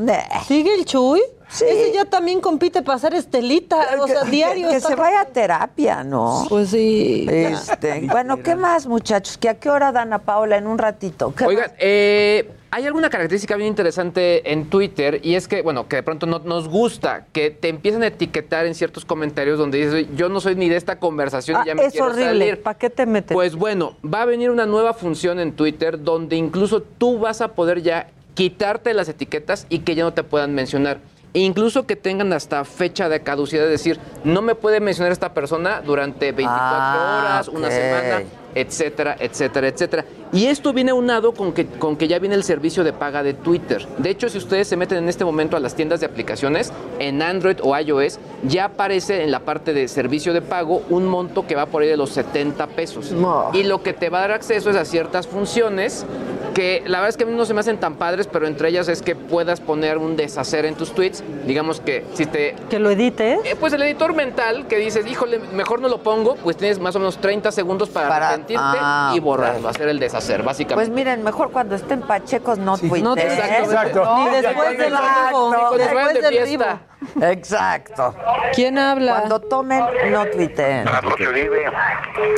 [0.48, 1.22] ¿Sigue el Chuy?
[1.50, 1.66] Sí.
[1.68, 3.78] Ese ya también compite para ser estelita.
[4.00, 4.70] O sea, diario.
[4.70, 6.46] Que, se vaya a terapia, ¿no?
[6.50, 7.26] Pues sí.
[7.30, 9.38] Este, bueno, ¿qué más, muchachos?
[9.38, 10.58] ¿Que a qué hora dan a Paola?
[10.58, 11.34] En un ratito.
[11.36, 15.96] ¿Qué Oigan, eh, hay alguna característica bien interesante en Twitter y es que, bueno, que
[15.96, 20.08] de pronto no, nos gusta que te empiecen a etiquetar en ciertos comentarios donde dices,
[20.16, 22.58] yo no soy ni de esta conversación Ah, y ya me es quiero horrible.
[22.58, 23.34] ¿Para qué te metes?
[23.34, 27.54] Pues bueno, va a venir una nueva función en Twitter donde incluso tú vas a
[27.54, 31.00] poder ya quitarte las etiquetas y que ya no te puedan mencionar.
[31.36, 35.34] E incluso que tengan hasta fecha de caducidad, es decir, no me puede mencionar esta
[35.34, 38.24] persona durante 24 Ah, horas, una semana,
[38.56, 40.06] etcétera, etcétera, etcétera.
[40.34, 43.34] Y esto viene unado con que, con que ya viene el servicio de paga de
[43.34, 43.86] Twitter.
[43.98, 47.22] De hecho, si ustedes se meten en este momento a las tiendas de aplicaciones, en
[47.22, 51.56] Android o iOS, ya aparece en la parte de servicio de pago un monto que
[51.56, 53.12] va por ahí de los 70 pesos.
[53.12, 53.52] No.
[53.54, 56.06] Y lo que te va a dar acceso es a ciertas funciones
[56.54, 58.70] que la verdad es que a mí no se me hacen tan padres, pero entre
[58.70, 61.22] ellas es que puedas poner un deshacer en tus tweets.
[61.46, 63.40] Digamos que si te Que lo edites.
[63.44, 66.96] eh, pues el editor mental que dices, híjole, mejor no lo pongo, pues tienes más
[66.96, 69.76] o menos 30 segundos para, Para- arrepentirte Ah, y borrarlo, ok.
[69.76, 70.92] hacer el deshacer, Pues básicamente.
[70.92, 73.04] miren, mejor cuando estén pachecos no tuiteen.
[73.04, 74.18] No te- Exacto.
[74.18, 76.80] Ni después del vayan Después de del fiesta.
[77.22, 78.16] Exacto.
[78.54, 79.18] ¿Quién habla?
[79.18, 80.86] Cuando tomen, no tuiteen.
[80.86, 81.72] Carlos Uribe.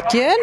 [0.09, 0.35] ¿Quién?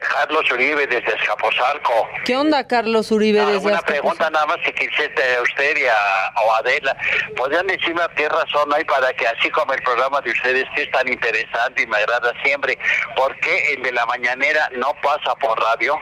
[0.00, 2.08] Carlos Uribe desde Escaposalco.
[2.24, 3.44] ¿Qué onda, Carlos Uribe?
[3.44, 6.96] desde Una pregunta nada más que quisiera a usted y a, o Adela.
[7.36, 10.82] ¿Podrían decirme a qué razón hay para que así como el programa de ustedes que
[10.82, 12.78] es tan interesante y me agrada siempre,
[13.16, 15.98] ¿por qué el de la mañanera no pasa por radio?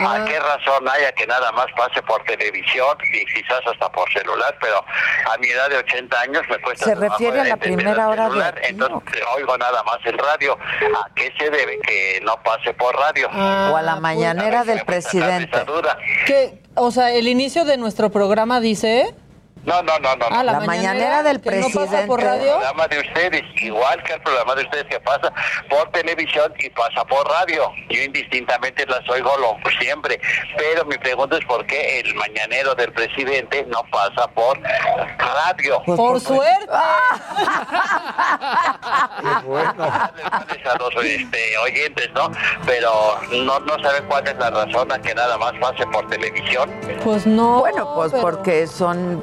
[0.00, 0.14] Ah.
[0.14, 4.10] ¿A qué razón hay a que nada más pase por televisión y quizás hasta por
[4.12, 4.56] celular?
[4.60, 4.84] Pero
[5.32, 8.30] a mi edad de 80 años me cuesta Se refiere a la primera hora de
[8.30, 10.54] celular, entonces oigo nada más el radio.
[10.54, 13.28] ¿A qué se debe que no pase por radio?
[13.28, 15.58] o a la mañanera del presidente.
[16.26, 16.62] ¿Qué?
[16.74, 19.14] O sea, el inicio de nuestro programa dice...
[19.64, 20.26] No, no, no, no.
[20.30, 22.06] Ah, la, La mañanera del que no pasa presidente.
[22.06, 22.52] por El radio.
[22.52, 25.32] programa de ustedes, igual que el programa de ustedes que pasa
[25.68, 27.70] por televisión y pasa por radio.
[27.90, 30.18] Yo indistintamente las oigo lo, siempre,
[30.56, 35.82] pero mi pregunta es por qué el mañanero del presidente no pasa por radio.
[35.84, 36.66] Por suerte.
[40.70, 42.30] a los este, oyentes, ¿no?
[42.66, 46.70] Pero no, no saben cuál es la razón a que nada más pase por televisión.
[47.04, 47.60] Pues no.
[47.60, 49.20] Bueno, pues pero- porque son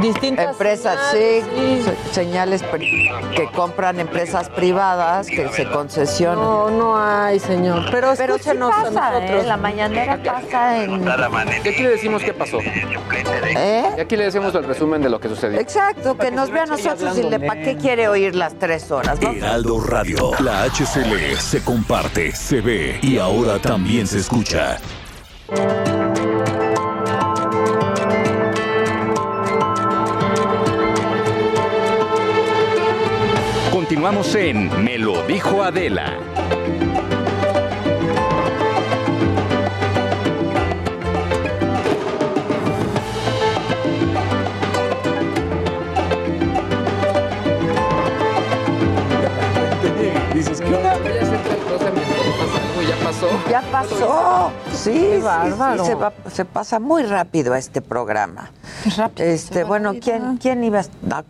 [0.00, 1.40] distintas empresas, sí,
[1.82, 2.62] se- señales
[3.36, 6.44] que compran empresas privadas que se concesionan.
[6.44, 7.84] No, no hay, señor.
[7.90, 9.44] Pero Pero sí escúchenos a pasa, nosotros.
[9.44, 9.46] ¿eh?
[9.46, 11.04] La mañanera pasa en...
[11.04, 12.58] Y aquí le decimos qué pasó.
[12.60, 13.84] ¿Eh?
[13.96, 15.58] Y aquí le decimos el resumen de lo que sucedió.
[15.60, 19.20] Exacto, que nos vea a nosotros y le para qué quiere oír las tres horas.
[19.20, 19.30] ¿no?
[19.32, 20.32] Heraldo Radio.
[20.40, 24.78] La HCL se comparte, se ve y ahora también se escucha.
[34.04, 36.18] Continuamos en Me lo dijo Adela.
[50.34, 50.96] Dices, ¿qué onda?
[52.88, 53.28] Ya pasó.
[53.50, 54.50] Ya pasó.
[54.72, 55.84] Sí, sí, bárbaro.
[55.84, 58.50] sí, se, va- se pasa muy rápido este programa.
[59.16, 60.84] Este, bueno, ¿quién, quién iba a,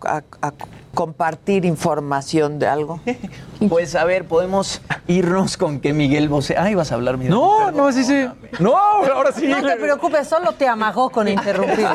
[0.05, 0.53] a- a
[0.95, 3.01] compartir información de algo?
[3.75, 6.57] Pues a ver, podemos irnos con que Miguel Bosé.
[6.57, 7.33] Ah, ibas a hablar, Miguel.
[7.33, 8.27] No, no, sí, sí.
[8.61, 9.47] No, ahora sí.
[9.49, 11.87] No te preocupes, solo te amagó con interrumpir.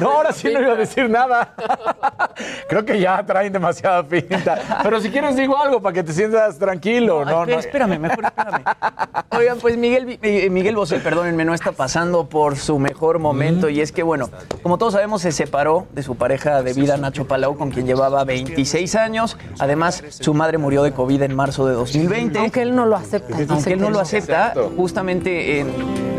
[0.00, 1.54] No, ahora sí no iba a decir nada.
[2.68, 4.80] Creo que ya traen demasiada pinta.
[4.82, 7.24] Pero si quieres digo algo para que te sientas tranquilo.
[7.24, 7.58] No, Espera, no.
[7.60, 8.64] Espérame, mejor espérame.
[9.36, 13.68] Oigan, pues Miguel, eh, Miguel Bosé, perdónenme, no está pasando por su mejor momento.
[13.68, 14.30] Y es que, bueno,
[14.62, 18.24] como todos sabemos, se separó de su pareja de vida, Nacho Palau, con quien llevaba
[18.24, 19.36] 26 años.
[19.58, 22.38] Además, su madre murió de COVID en marzo de 2020.
[22.38, 23.36] Aunque él no lo acepta.
[23.48, 25.68] Aunque él no lo acepta, justamente en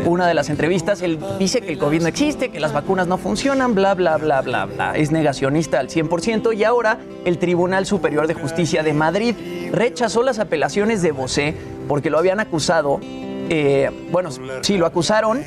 [0.06, 3.18] una de las entrevistas, él dice que el COVID no existe, que las vacunas no
[3.18, 4.96] funcionan, bla, bla, bla, bla, bla.
[4.96, 9.34] Es negacionista al 100% y ahora el Tribunal Superior de Justicia de Madrid
[9.72, 11.54] rechazó las apelaciones de Bosé
[11.88, 14.30] porque lo habían acusado, eh, bueno,
[14.62, 15.42] sí, lo acusaron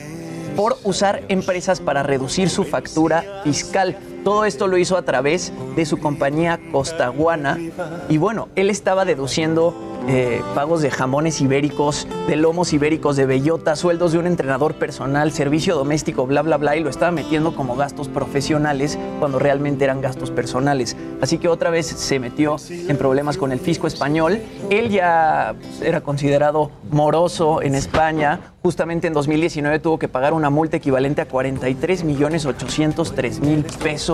[0.55, 3.97] por usar empresas para reducir su factura fiscal.
[4.23, 7.59] Todo esto lo hizo a través de su compañía Costaguana.
[8.07, 9.75] Y bueno, él estaba deduciendo
[10.07, 15.31] eh, pagos de jamones ibéricos, de lomos ibéricos, de bellota, sueldos de un entrenador personal,
[15.31, 20.01] servicio doméstico, bla, bla, bla, y lo estaba metiendo como gastos profesionales cuando realmente eran
[20.01, 20.97] gastos personales.
[21.21, 24.41] Así que otra vez se metió en problemas con el fisco español.
[24.69, 28.39] Él ya pues, era considerado moroso en España.
[28.61, 34.12] Justamente en 2019 tuvo que pagar una multa equivalente a 43 millones 803 mil pesos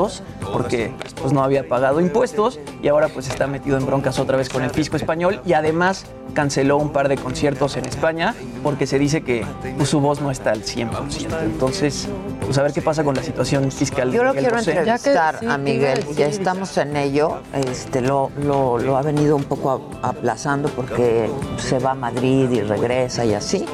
[0.54, 4.50] porque pues, no había pagado impuestos y ahora pues está metido en broncas otra vez
[4.50, 9.00] con el fisco español y además canceló un par de conciertos en España porque se
[9.00, 9.46] dice que
[9.78, 11.44] pues, su voz no está al 100%.
[11.44, 12.08] Entonces,
[12.50, 14.10] pues a ver qué pasa con la situación fiscal.
[14.10, 14.72] de Yo lo Miguel quiero Bosé.
[14.72, 19.88] entrevistar a Miguel, ya estamos en ello, este, lo, lo, lo ha venido un poco
[20.02, 23.66] aplazando porque se va a Madrid y regresa y así,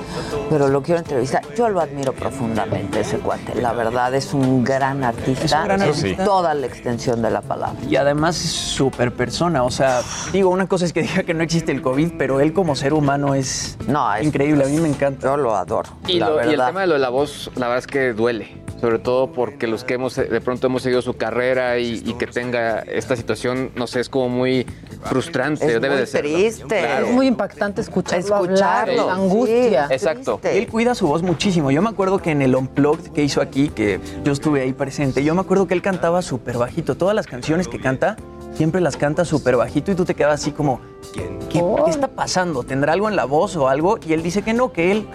[0.49, 1.41] pero lo quiero entrevistar.
[1.55, 5.81] Yo lo admiro profundamente, ese cuate, la verdad es un gran artista, Es un gran
[5.81, 6.25] en artista.
[6.25, 7.79] toda la extensión de la palabra.
[7.89, 10.01] Y además es súper persona, o sea,
[10.33, 12.93] digo, una cosa es que diga que no existe el COVID, pero él como ser
[12.93, 13.77] humano es,
[14.21, 15.27] increíble, a mí me encanta.
[15.27, 15.89] Yo lo adoro.
[16.07, 18.11] Y, la lo- y el tema de lo de la voz, la verdad es que
[18.11, 18.64] duele.
[18.79, 22.27] Sobre todo porque los que hemos de pronto hemos seguido su carrera y, y que
[22.27, 24.65] tenga esta situación, no sé, es como muy
[25.03, 25.65] frustrante.
[25.65, 26.21] Es debe muy de ser.
[26.23, 26.65] triste.
[26.67, 27.07] Claro.
[27.07, 29.87] Es muy impactante escucharlo, Escucharlo, hablar, la angustia.
[29.89, 30.39] Exacto.
[30.43, 31.71] Él cuida su voz muchísimo.
[31.71, 35.23] Yo me acuerdo que en el Unplugged que hizo aquí, que yo estuve ahí presente,
[35.23, 36.95] yo me acuerdo que él cantaba súper bajito.
[36.95, 38.17] Todas las canciones que canta,
[38.55, 40.79] siempre las canta súper bajito y tú te quedas así como,
[41.13, 42.63] ¿qué, qué está pasando?
[42.63, 43.97] ¿Tendrá algo en la voz o algo?
[44.05, 45.07] Y él dice que no, que él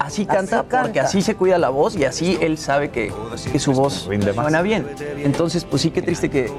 [0.00, 1.02] así canta porque canta.
[1.02, 3.12] así se cuida la voz y así él sabe que,
[3.52, 4.86] que su voz suena bien.
[5.18, 6.50] Entonces, pues sí, qué triste que,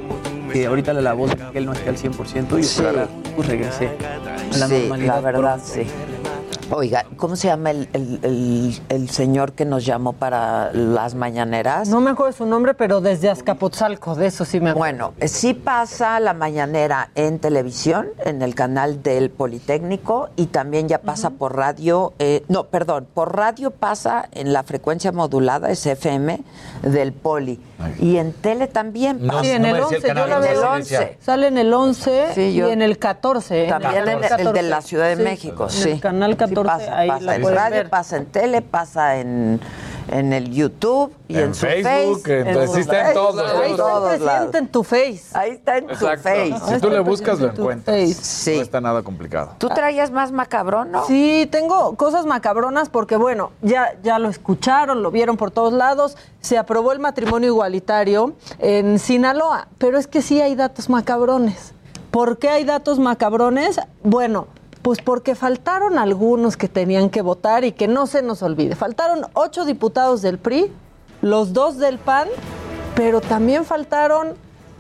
[0.53, 2.81] que ahorita la voz de Miguel no esté al 100% y Sí.
[2.81, 3.89] ojalá pues regrese
[4.53, 5.15] a la Sí, normalidad.
[5.15, 5.65] la verdad, pronto.
[5.73, 5.87] sí.
[6.69, 11.87] Oiga, ¿cómo se llama el, el- el- el señor que nos llamó para las mañaneras?
[11.87, 15.13] No me acuerdo su nombre, pero desde Azcapotzalco, de eso sí me acuerdo.
[15.13, 20.99] Bueno, sí pasa la mañanera en televisión, en el canal del Politécnico, y también ya
[20.99, 26.41] pasa por radio, eh, no, perdón, por radio pasa en la frecuencia modulada, es FM,
[26.83, 27.61] del Poli.
[27.99, 29.43] Y en tele también No, pasa.
[29.43, 30.71] sí, en el 11, yo la En el veo.
[30.71, 31.17] 11.
[31.21, 33.65] Sale en el 11 Sí, yo- y en el 14.
[33.65, 33.69] ¿eh?
[33.69, 35.89] También en el, el de la Ciudad de Sí, México, en sí.
[35.91, 37.89] el canal 14, Sí pasa, ahí pasa la en radio, ver.
[37.89, 39.59] pasa en tele, pasa en,
[40.09, 42.39] en el YouTube y en, En su Facebook, Face.
[42.39, 44.09] entonces su sí está en todos Ahí está lados.
[44.17, 45.21] presidente en tu face.
[45.33, 46.23] Ahí está en tu Exacto.
[46.23, 46.55] Face.
[46.75, 48.09] Si tú le buscas, lo tu encuentras.
[48.13, 48.55] Sí.
[48.55, 49.51] No está nada complicado.
[49.59, 51.05] ¿Tú traías más macabrón, no?
[51.05, 56.17] Sí, tengo cosas macabronas porque, bueno, ya, ya lo escucharon, lo vieron por todos lados.
[56.47, 61.73] Se aprobó el matrimonio igualitario en Sinaloa, pero es que sí hay datos macabrones.
[62.09, 63.81] ¿Por qué hay datos macabrones?
[64.01, 64.47] Bueno,
[64.81, 68.77] pues porque faltaron algunos que tenían que votar y que no se nos olvide.
[68.77, 70.71] Faltaron ocho diputados del PRI,
[71.21, 72.29] los dos del PAN,
[72.95, 74.35] pero también faltaron,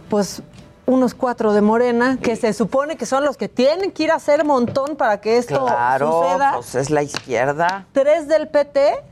[0.09, 0.41] pues,
[0.85, 4.15] unos cuatro de Morena, que se supone que son los que tienen que ir a
[4.15, 6.51] hacer montón para que esto Claro, suceda.
[6.55, 7.85] pues es la izquierda.
[7.91, 9.03] Tres del PT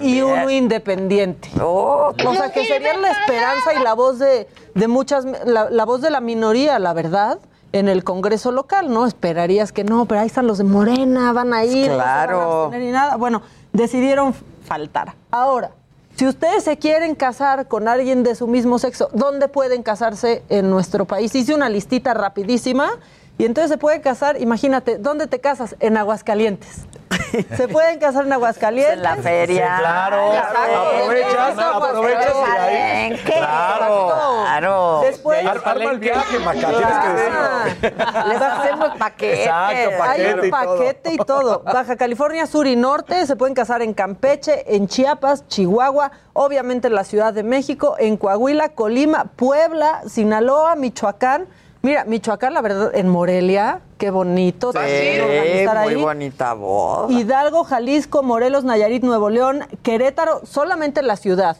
[0.00, 1.50] y uno independiente.
[1.60, 5.84] Oh, o sea, que serían la esperanza y la voz de, de muchas, la, la
[5.84, 7.38] voz de la minoría, la verdad,
[7.72, 9.06] en el Congreso local, ¿no?
[9.06, 12.00] Esperarías que no, pero ahí están los de Morena, van a ir, no se van
[12.00, 12.70] a Claro.
[12.72, 13.16] ni nada.
[13.16, 13.42] Bueno,
[13.72, 14.34] decidieron
[14.64, 15.14] faltar.
[15.30, 15.70] Ahora,
[16.16, 20.68] si ustedes se quieren casar con alguien de su mismo sexo, ¿dónde pueden casarse en
[20.70, 21.34] nuestro país?
[21.34, 22.90] Hice una listita rapidísima
[23.38, 25.76] y entonces se pueden casar, imagínate, ¿dónde te casas?
[25.80, 26.80] En Aguascalientes.
[27.56, 28.94] Se pueden casar en Aguascalientes.
[28.96, 29.76] En la feria.
[29.76, 30.32] Sí, claro.
[30.32, 33.32] Aprovechas, aprovechas y ahí- Palenque.
[33.32, 34.12] Claro.
[34.44, 35.00] Claro.
[35.02, 38.28] Después, Ar- Arma el viaje, Maca, tienes que decirlo.
[38.28, 39.40] Les hacemos paquetes.
[39.40, 40.78] Exacto, Hay paquete un y todo.
[40.78, 41.62] paquete y todo.
[41.64, 46.94] Baja California Sur y Norte se pueden casar en Campeche, en Chiapas, Chihuahua, obviamente en
[46.94, 51.46] la Ciudad de México, en Coahuila, Colima, Puebla, Sinaloa, Michoacán.
[51.80, 54.72] Mira, Michoacán, la verdad, en Morelia, qué bonito.
[54.72, 55.94] muy ahí.
[55.94, 57.10] bonita voz.
[57.10, 61.56] Hidalgo, Jalisco, Morelos, Nayarit, Nuevo León, Querétaro, solamente en la ciudad.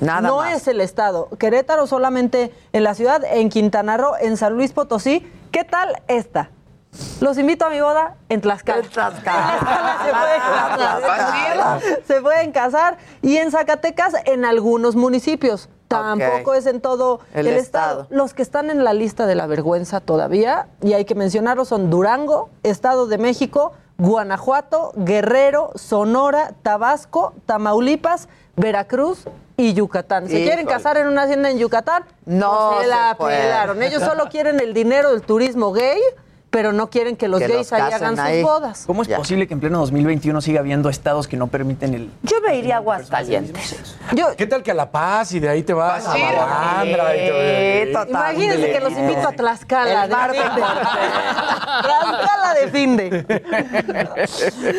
[0.00, 0.54] Nada no más.
[0.54, 1.28] es el estado.
[1.38, 5.26] Querétaro solamente en la ciudad, en Quintana Roo, en San Luis Potosí.
[5.50, 6.50] ¿Qué tal esta?
[7.20, 8.82] Los invito a mi boda en Tlaxcala.
[8.82, 9.98] En Tlaxcala.
[10.04, 12.02] se, pueden casar.
[12.06, 12.98] Se pueden casar.
[13.22, 15.68] Y en Zacatecas, en algunos municipios.
[15.88, 18.02] Tampoco es en todo El el, estado.
[18.02, 18.16] estado.
[18.16, 21.90] Los que están en la lista de la vergüenza todavía, y hay que mencionarlos, son
[21.90, 29.24] Durango, Estado de México, Guanajuato, Guerrero, Sonora, Tabasco, Tamaulipas, Veracruz
[29.58, 30.28] y Yucatán.
[30.28, 32.04] ¿Se quieren casar en una hacienda en Yucatán?
[32.24, 33.82] No Pues se se la pelaron.
[33.82, 36.00] Ellos solo quieren el dinero del turismo gay,
[36.52, 38.40] pero no quieren que los Que gays los ahí hagan ahí.
[38.42, 38.84] sus bodas.
[38.86, 39.16] ¿Cómo es Ya.
[39.16, 42.10] posible que en pleno 2021 siga habiendo estados que no permiten el...
[42.22, 43.96] Yo me iría a Aguascalientes.
[44.12, 47.16] Yo, ¿Qué tal que a La Paz y de ahí te vas a Malandra?
[48.08, 50.04] Imagínense que los invito a Tlaxcala.
[50.04, 50.62] El de mar de finde.
[51.82, 53.24] Tlaxcala de finde.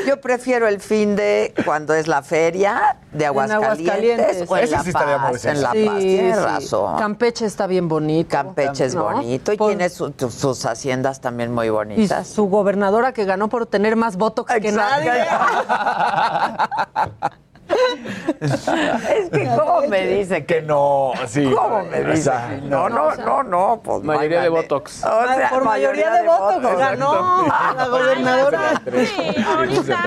[0.08, 4.50] Yo prefiero el fin de cuando es la feria de Aguascalientes, Aguascalientes.
[4.52, 5.46] o en Ese La sí estaría muy Paz.
[5.46, 5.62] En.
[5.62, 6.44] La Sí, Paz, tienes sí.
[6.44, 7.00] razón.
[7.00, 8.30] Campeche está bien bonito.
[8.30, 9.04] Campeche es ¿no?
[9.04, 12.28] bonito y Por- tiene su- sus haciendas también muy Y bonitas.
[12.28, 15.12] su gobernadora que ganó por tener más votos que nadie.
[18.40, 21.52] es que cómo me dice que Que no, sí.
[21.56, 22.24] ¿Cómo me O dice?
[22.24, 24.50] sea, que No, no, no, no, pues Mayoría de.
[24.50, 25.04] Botox.
[25.06, 27.46] O sea, por mayoría de votos ganó
[27.78, 28.82] la gobernadora.
[28.92, 29.44] Sí,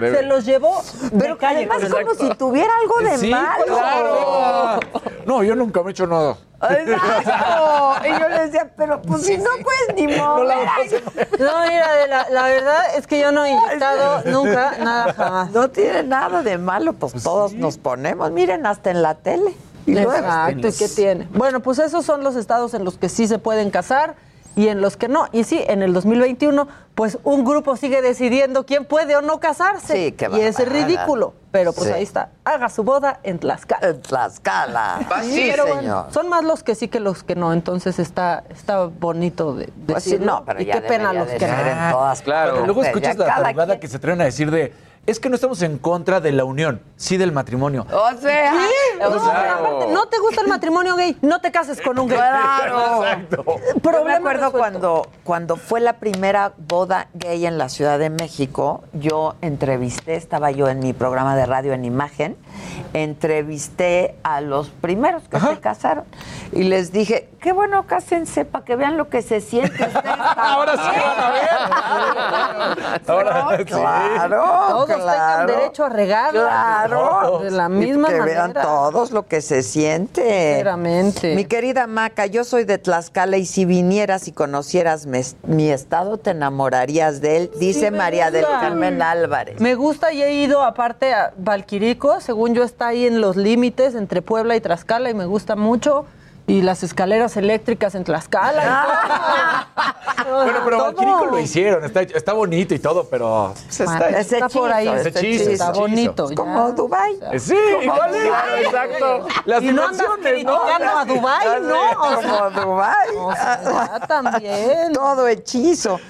[0.01, 0.83] se los llevó
[1.19, 1.69] Pero calle.
[1.71, 3.65] además como si tuviera algo de Sí, malo.
[3.67, 4.81] claro.
[5.25, 6.37] No, yo nunca me he hecho nada.
[6.63, 8.07] Exacto.
[8.07, 10.57] Y yo le decía, pero pues si no puedes ni mover.
[11.39, 15.51] No, mira, la, la verdad es que yo no he inyectado nunca nada jamás.
[15.51, 19.55] No tiene nada de malo, pues, todos nos ponemos, miren, hasta en la tele.
[19.87, 21.29] Y luego, Exacto, ¿y qué tiene?
[21.33, 24.17] Bueno, pues esos son los estados en los que sí se pueden casar
[24.57, 25.29] y en los que no.
[25.33, 26.67] Y sí, en el 2021,
[26.97, 29.93] pues un grupo sigue decidiendo quién puede o no casarse.
[30.07, 31.35] Sí, qué Y es ridículo.
[31.53, 31.95] Pero pues Sí.
[31.95, 32.31] ahí está.
[32.45, 33.89] Haga su boda en Tlaxcala.
[33.89, 34.99] En Tlaxcala.
[35.23, 37.53] Sí, pero bueno, son más los que sí que los que no.
[37.53, 40.33] Entonces está, está bonito de Pues sí, decirlo.
[40.41, 41.55] no, pero y ya qué pena los que no.
[41.55, 42.57] en todas Claro.
[42.65, 42.87] Luego partes.
[42.89, 44.73] escuchas la tarugada quien- que se atreven a decir de
[45.07, 47.87] es que no estamos en contra de la unión, sí del matrimonio.
[47.93, 51.41] O sea, Sí, o no, sea, pero aparte, no te gusta el matrimonio gay, no
[51.41, 52.19] te cases con un gay.
[52.19, 53.05] Claro.
[53.05, 53.45] Exacto.
[53.83, 58.83] Yo me acuerdo cuando, cuando fue la primera boda gay en la Ciudad de México,
[58.93, 62.37] yo entrevisté, estaba yo en mi programa de radio en imagen,
[62.93, 66.05] entrevisté a los primeros que se casaron
[66.53, 69.85] y les dije, qué bueno, cásense para que vean lo que se siente.
[70.37, 73.01] Ahora sí van a ver.
[73.09, 73.65] Ahora sí.
[73.65, 75.53] Claro, Todos tengan claro.
[75.53, 76.41] derecho a regarla.
[76.87, 77.41] Claro.
[77.43, 78.47] De la Y misma que manera.
[78.49, 80.23] vean todos lo que se siente.
[80.23, 81.35] Sinceramente.
[81.35, 86.19] Mi querida Maca, yo soy de Tlaxcala y si vinieras y conocieras mi, mi estado,
[86.19, 88.45] te enamorarías de él, dice María del.
[88.47, 89.61] Carmen Álvarez.
[89.61, 93.95] Me gusta y he ido aparte a Valquirico, según yo está ahí en los límites
[93.95, 96.07] entre Puebla y Tlaxcala y me gusta mucho.
[96.49, 98.63] Y las escaleras eléctricas en Tlaxcala.
[98.63, 99.87] y todo.
[100.27, 100.87] Bueno, pero Todo.
[100.87, 104.73] Valquirico lo hicieron, está, está bonito y todo, pero pues, Bueno, está, es está por
[104.73, 104.89] ahí.
[104.89, 106.31] Es Está hechizo, hechizo, es está bonito.
[106.31, 107.17] Es como Dubai.
[107.33, 108.65] Eh, Sí, igual es, Dubái.
[108.65, 109.29] exacto.
[109.45, 110.61] Las y no andas dimensiones, ¿no?
[110.63, 111.77] criticando a Dubái, ¿no?
[112.17, 113.09] Como Dubai.
[113.19, 114.93] o sea, también.
[114.95, 116.01] Todo hechizo.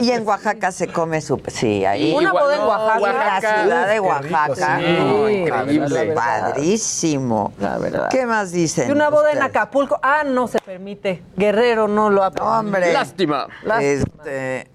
[0.00, 1.52] Y en Oaxaca se come súper.
[1.52, 2.14] Sí, ahí.
[2.16, 3.00] Una boda en Oaxaca.
[3.00, 3.40] Oaxaca.
[3.56, 4.78] La ciudad de Oaxaca.
[4.78, 4.84] sí.
[4.98, 5.88] No, Increíble.
[5.88, 7.52] la verdad, Padrísimo.
[7.58, 8.08] La verdad.
[8.10, 8.88] ¿Qué más dicen?
[8.88, 9.52] Y una boda en ustedes?
[9.76, 9.98] Acapulco.
[10.02, 11.22] Ah, no se permite.
[11.36, 12.92] Guerrero no lo ha Hombre.
[12.92, 13.46] Lástima.
[13.62, 13.82] Lástima.
[13.82, 14.70] Este,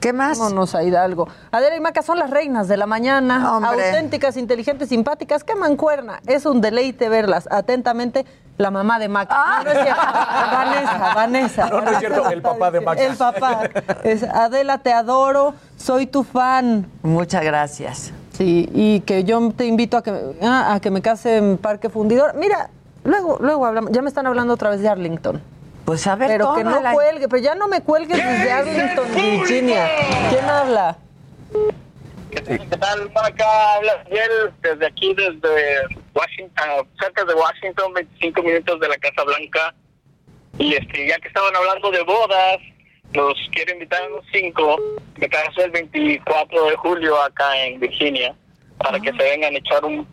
[0.00, 0.38] ¿Qué más?
[0.38, 1.28] Vámonos a Hidalgo.
[1.50, 3.56] Adela y Maca son las reinas de la mañana.
[3.56, 3.88] Hombre.
[3.88, 5.44] Auténticas, inteligentes, simpáticas.
[5.44, 6.20] ¡Qué mancuerna!
[6.26, 7.46] Es un deleite verlas.
[7.50, 8.24] Atentamente,
[8.56, 9.36] la mamá de Maca.
[9.36, 10.02] No, no es cierto.
[10.02, 11.68] Vanessa, Vanessa.
[11.68, 13.02] No, no es cierto, el papá de Maca.
[13.02, 13.62] El papá.
[14.02, 15.54] Es, Adela, te adoro.
[15.76, 16.90] Soy tu fan.
[17.02, 18.12] Muchas gracias.
[18.32, 21.90] Sí, y que yo te invito a que, ah, a que me case en Parque
[21.90, 22.34] Fundidor.
[22.36, 22.70] Mira,
[23.04, 23.92] luego, luego hablamos.
[23.92, 25.42] Ya me están hablando otra vez de Arlington.
[25.84, 29.88] Pues a ver, Pero que no cuelgue, pero ya no me cuelgues desde Arlington, Virginia.
[30.30, 30.98] ¿Quién habla?
[32.30, 32.40] ¿Qué
[32.78, 33.74] tal, Maca?
[33.74, 39.74] Habla Miguel desde aquí, desde Washington, cerca de Washington, 25 minutos de la Casa Blanca.
[40.58, 42.58] Y este, ya que estaban hablando de bodas,
[43.14, 44.76] los quiero invitar a los cinco.
[45.16, 48.34] Me caso el 24 de julio acá en Virginia,
[48.78, 50.06] para que se vengan a echar un,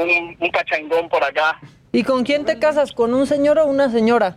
[0.00, 1.58] un, un pachangón por acá.
[1.92, 2.92] ¿Y con quién te casas?
[2.92, 4.36] ¿Con un señor o una señora?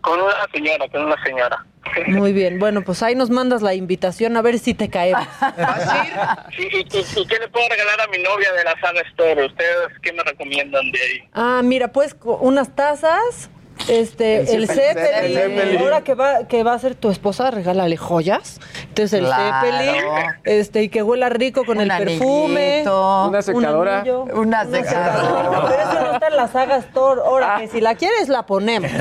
[0.00, 1.64] Con una señora, con una señora.
[2.08, 5.26] Muy bien, bueno, pues ahí nos mandas la invitación a ver si te caemos.
[6.58, 9.46] ¿Y, y, y- y qué le puedo regalar a mi novia de la Saga Store?
[9.46, 11.28] ¿Ustedes qué me recomiendan de ahí?
[11.34, 13.50] Ah, mira, pues unas tazas,
[13.88, 15.04] este, El el, Zeppelin.
[15.04, 15.38] Zeppelin.
[15.38, 15.80] El Zeppelin.
[15.82, 18.60] Ahora que va, que va a ser tu esposa, regálale joyas.
[18.88, 19.66] Entonces el Claro.
[19.66, 20.04] Zeppelin,
[20.44, 22.70] este, y que huela rico con Un el perfume.
[22.72, 23.26] anillito.
[23.28, 23.92] Una secadora.
[23.92, 24.24] Un anillo.
[24.40, 25.66] Una secadora.
[25.68, 27.20] Pero eso no está en la saga Store.
[27.24, 28.90] Ahora, que si la quieres, la ponemos.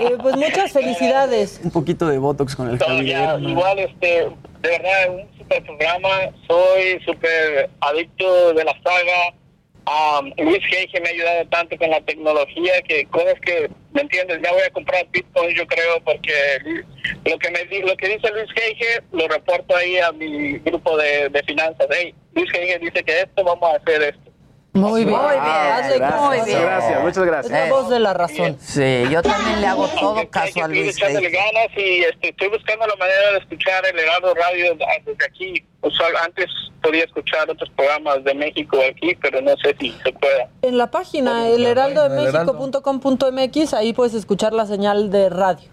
[0.00, 1.60] Eh, pues muchas felicidades.
[1.64, 3.40] Un poquito de Botox con el Javier.
[3.40, 3.48] ¿no?
[3.48, 4.28] igual, este,
[4.60, 6.08] de verdad, un super programa.
[6.46, 9.34] Soy súper adicto de la saga.
[9.88, 14.40] Um, Luis Gage me ha ayudado tanto con la tecnología que cosas que, ¿me entiendes?
[14.42, 16.32] Ya voy a comprar Bitcoin, yo creo, porque
[17.24, 20.96] lo que me di- lo que dice Luis Gage lo reporto ahí a mi grupo
[20.96, 21.86] de, de finanzas.
[21.90, 24.25] Hey, Luis Gage dice que esto, vamos a hacer esto.
[24.76, 25.16] Muy bien.
[25.18, 25.42] Muy bien.
[25.42, 26.62] Hazle Gracias, muy bien.
[26.62, 27.68] gracias, muchas Es gracias.
[27.68, 28.56] la voz de la razón.
[28.60, 30.96] Sí, yo también le hago todo Hay caso a que Luis.
[30.96, 31.44] echándole Gage.
[31.52, 35.64] ganas y este, estoy buscando la manera de escuchar el Heraldo Radio desde aquí.
[35.82, 36.46] Usual, antes
[36.82, 40.48] podía escuchar otros programas de México aquí, pero no sé si se pueda.
[40.62, 45.68] En la página elheraldodemexico.com.mx ahí puedes escuchar la señal de radio.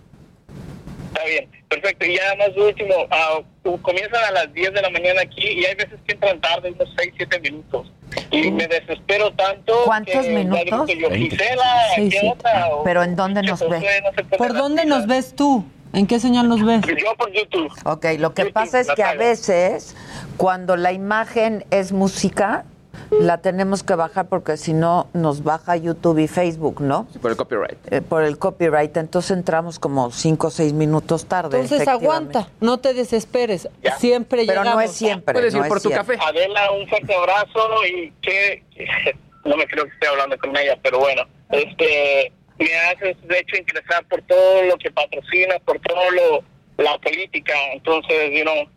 [1.14, 2.06] Está bien, perfecto.
[2.06, 3.40] Y ya más último, ah,
[3.82, 6.90] comienzan a las 10 de la mañana aquí y hay veces que entran tarde, unos
[6.98, 7.92] 6, 7 minutos.
[8.32, 9.74] Y me desespero tanto.
[9.86, 10.86] ¿Cuántos que minutos?
[10.88, 11.10] que yo.
[11.10, 11.64] Gisela,
[11.96, 12.36] Seis, ¿qué siete.
[12.38, 12.68] onda?
[12.70, 14.02] O- Pero ¿en dónde nos Josué, ve?
[14.02, 15.66] no ¿Por dónde nos ves tú?
[15.94, 16.82] ¿En qué señal nos ves?
[16.88, 17.72] Yo por YouTube.
[17.86, 19.96] Ok, lo que YouTube, pasa es que a veces
[20.38, 22.66] cuando la imagen es música,
[23.12, 27.08] la tenemos que bajar porque si no nos baja YouTube y Facebook, ¿no?
[27.22, 27.78] Por el copyright.
[27.92, 31.60] Eh, por el copyright, entonces entramos como 5 o 6 minutos tarde.
[31.60, 33.70] Entonces aguanta, no te desesperes.
[33.82, 33.98] Ya.
[33.98, 34.76] Siempre Pero llegamos.
[34.76, 35.34] no es siempre.
[35.34, 36.18] Puedes no ir por es tu siempre.
[36.18, 36.30] café.
[36.30, 38.64] Adela, un fuerte abrazo y que
[39.46, 43.58] no me creo que esté hablando con ella, pero bueno, este me haces de hecho
[43.58, 48.68] interesar por todo lo que patrocina, por todo lo la política, entonces, you know,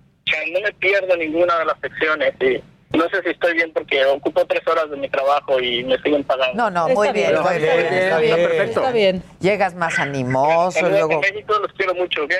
[0.52, 2.62] no me pierdo ninguna de las secciones y
[2.92, 6.24] no sé si estoy bien porque ocupo tres horas de mi trabajo y me siguen
[6.24, 6.54] pagando.
[6.56, 8.36] No, no, Está muy bien, bien, muy está bien, bien, está bien.
[8.36, 8.80] perfecto.
[8.80, 9.22] Está bien.
[9.40, 11.20] Llegas más animoso, Saludos luego...
[11.20, 12.32] México, los quiero mucho, ¿ok?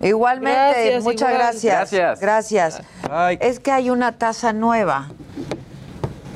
[0.00, 1.34] Igualmente, Gracias, muchas igual.
[1.44, 1.74] gracias.
[1.92, 2.20] Gracias.
[2.20, 2.82] Gracias.
[3.10, 3.38] Ay.
[3.40, 5.08] Es que hay una taza nueva.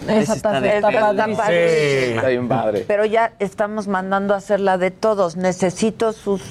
[0.09, 1.37] Esa está taza está Está padrísima.
[1.37, 2.17] padrísima.
[2.17, 2.85] Está bien padre.
[2.87, 5.37] Pero ya estamos mandando a hacer la de todos.
[5.37, 6.43] Necesito sus,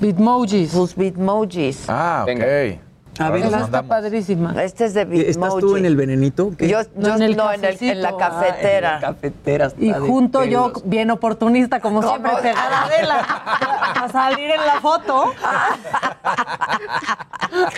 [0.00, 0.70] Bitmojis.
[0.70, 1.86] sus bitmojis.
[1.88, 2.26] Ah, ok.
[2.28, 2.85] Venga.
[3.18, 4.62] A ver, la- está padrísima.
[4.62, 5.30] Este es de Bitmoji.
[5.30, 6.52] ¿Estás tú en el venenito?
[6.56, 6.68] ¿Qué?
[6.68, 8.90] Yo, No, en el no, en, el- en la cafetera.
[8.92, 12.10] Ah, en la cafetera está Y de junto yo, bien oportunista, como ¿Cómo?
[12.10, 13.18] siempre, pegada a Adela,
[14.04, 15.32] a salir en la foto.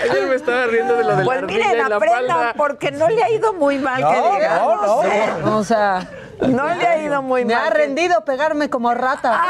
[0.03, 2.91] Ayer me estaba riendo de lo de Pues la miren, ardilla en la aprendan, porque
[2.91, 4.83] no le ha ido muy mal No, que digamos.
[4.83, 5.57] no, no.
[5.59, 6.09] O sea,
[6.41, 7.67] No le ha ido muy me mal.
[7.67, 9.41] ha que- rendido pegarme como rata.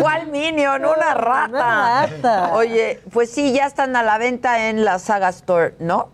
[0.00, 0.84] ¿Cuál Minion?
[0.84, 1.48] Una rata.
[1.48, 2.50] Una rata.
[2.54, 6.08] Oye, pues sí, ya están a la venta en la Saga Store, ¿no?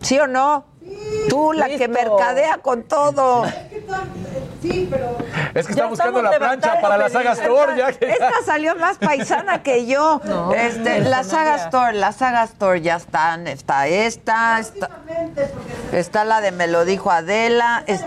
[0.00, 0.64] ¿Sí o no?
[1.28, 3.44] Tú, la que mercadea con todo.
[4.60, 5.16] Sí, pero.
[5.54, 7.32] Es que está Ya buscando la plancha para la saga.
[7.32, 7.76] Store.
[7.76, 8.10] Ya que...
[8.10, 10.20] Esta salió más paisana que yo.
[10.28, 11.64] No, este, no, la no Saga había.
[11.64, 13.46] Store, la Saga Store ya están.
[13.46, 14.88] Está esta, está,
[15.92, 17.82] está la de Me lo dijo Adela.
[17.86, 18.04] es-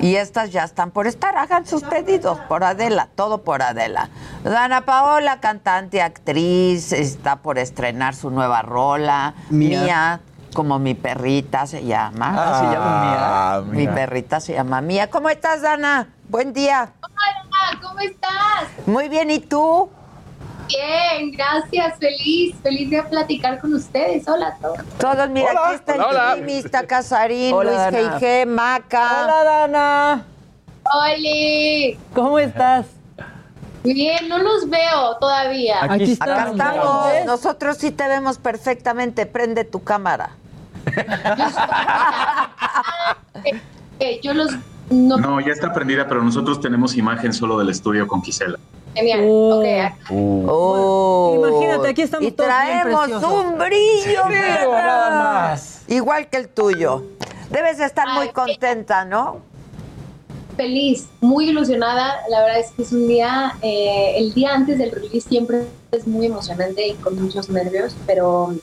[0.00, 1.36] y estas ya están por estar.
[1.36, 4.08] Hagan sus pedidos por Adela, todo por Adela.
[4.42, 9.34] Dana Paola, cantante, actriz, está por estrenar su nueva rola.
[9.50, 9.82] Mía.
[9.82, 10.20] Mía,
[10.52, 12.34] como mi perrita se llama.
[12.36, 13.18] Ah, se llama Mía.
[13.20, 13.94] Ah, Mi mira.
[13.94, 15.10] perrita se llama Mía.
[15.10, 16.08] ¿Cómo estás, Dana?
[16.28, 16.92] Buen día.
[17.02, 18.86] Hola, ¿cómo estás?
[18.86, 19.88] Muy bien, ¿y tú?
[20.68, 24.26] Bien, gracias, feliz, feliz de platicar con ustedes.
[24.26, 24.78] Hola a todos.
[24.98, 25.66] Todos, mira, Hola.
[25.66, 26.32] aquí está Hola, hola.
[26.32, 28.02] el Jimmy, está Casarín, Hola, Luis.
[28.04, 29.24] G.I.G., Maca.
[29.24, 30.24] Hola, Dana.
[30.94, 32.86] Oli, ¿Cómo estás?
[33.84, 35.76] bien, no los veo todavía.
[35.84, 37.06] Aquí Aquí Acá estamos.
[37.26, 39.26] Nosotros sí te vemos perfectamente.
[39.26, 40.30] Prende tu cámara.
[43.98, 44.50] Eh, yo los
[44.90, 48.58] no, No, ya está prendida, pero nosotros tenemos imagen solo del estudio con Gisela.
[48.94, 49.20] genial.
[49.24, 49.58] Oh.
[49.58, 49.98] Ok, acá.
[50.08, 51.34] Oh.
[51.38, 54.66] Imagínate, aquí estamos Y todos traemos un brillo, mira.
[54.66, 55.10] nada
[55.50, 55.84] más.
[55.88, 57.04] Igual que el tuyo.
[57.50, 59.52] Debes de estar muy contenta, ¿no?
[60.56, 62.16] feliz, muy ilusionada.
[62.28, 66.06] La verdad es que es un día, eh, el día antes del release siempre es
[66.06, 68.54] muy emocionante y con muchos nervios, pero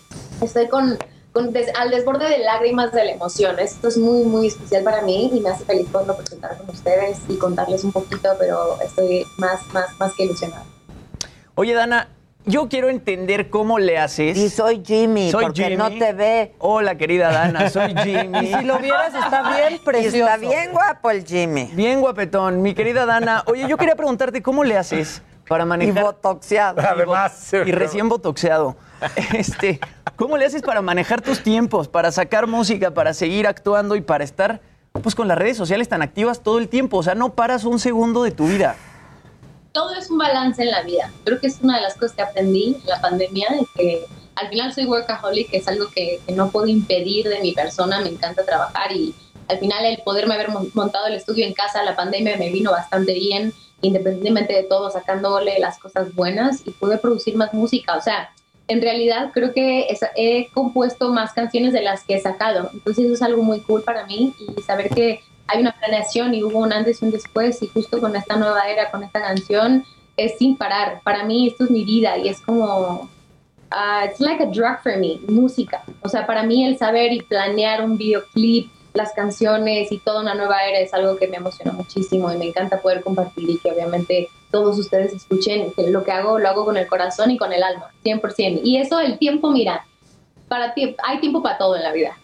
[0.41, 0.97] estoy con,
[1.31, 3.59] con des- al desborde de lágrimas de la emoción.
[3.59, 7.19] Esto es muy, muy especial para mí y me hace feliz poderlo presentar con ustedes
[7.27, 10.63] y contarles un poquito, pero estoy más, más, más que ilusionada.
[11.55, 12.07] Oye, Dana,
[12.45, 14.37] yo quiero entender cómo le haces.
[14.37, 15.75] Y soy Jimmy, Soy porque Jimmy.
[15.77, 16.55] no te ve.
[16.57, 18.39] Hola, querida Dana, soy Jimmy.
[18.39, 20.17] Y si lo vieras, está bien Y precioso.
[20.17, 21.69] está bien guapo el Jimmy.
[21.73, 23.43] Bien guapetón, mi querida Dana.
[23.45, 26.79] Oye, yo quería preguntarte cómo le haces para Y manejar botoxeado.
[26.89, 28.77] Además, y recién botoxeado.
[29.33, 29.79] Este,
[30.17, 34.25] ¿cómo le haces para manejar tus tiempos, para sacar música, para seguir actuando y para
[34.25, 34.59] estar
[35.01, 36.97] pues con las redes sociales tan activas todo el tiempo?
[36.97, 38.75] O sea, no paras un segundo de tu vida.
[39.71, 41.11] todo es un balance en la vida.
[41.23, 44.05] Creo que es una de las cosas que aprendí en la pandemia, es que
[44.39, 48.01] al final soy workaholic, que es algo que, que no puedo impedir de mi persona,
[48.01, 49.13] me encanta trabajar y
[49.47, 52.71] al final el poderme haber mon- montado el estudio en casa, la pandemia me vino
[52.71, 57.95] bastante bien, independientemente de todo, sacándole las cosas buenas y pude producir más música.
[57.97, 58.29] O sea,
[58.67, 62.69] en realidad creo que he compuesto más canciones de las que he sacado.
[62.73, 66.43] Entonces eso es algo muy cool para mí y saber que hay una planeación y
[66.43, 69.83] hubo un antes y un después y justo con esta nueva era, con esta canción,
[70.15, 71.01] es sin parar.
[71.03, 73.09] Para mí esto es mi vida y es como...
[73.71, 75.83] ah, it's like a drug for me, música.
[76.01, 80.33] O sea, para mí el saber y planear un videoclip, las canciones y toda una
[80.33, 83.71] nueva era es algo que me emociona muchísimo y me encanta poder compartir y que
[83.71, 87.53] obviamente todos ustedes escuchen que lo que hago lo hago con el corazón y con
[87.53, 88.61] el alma, 100%.
[88.63, 89.85] Y eso el tiempo, mira,
[90.47, 92.17] para ti hay tiempo para todo en la vida.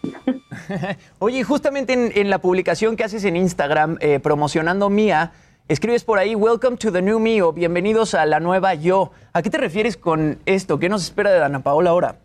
[1.20, 5.32] Oye, justamente en, en la publicación que haces en Instagram eh, promocionando Mía,
[5.68, 9.10] escribes por ahí, Welcome to the new me o bienvenidos a la nueva yo.
[9.32, 10.78] ¿A qué te refieres con esto?
[10.78, 12.16] ¿Qué nos espera de Ana Paola ahora?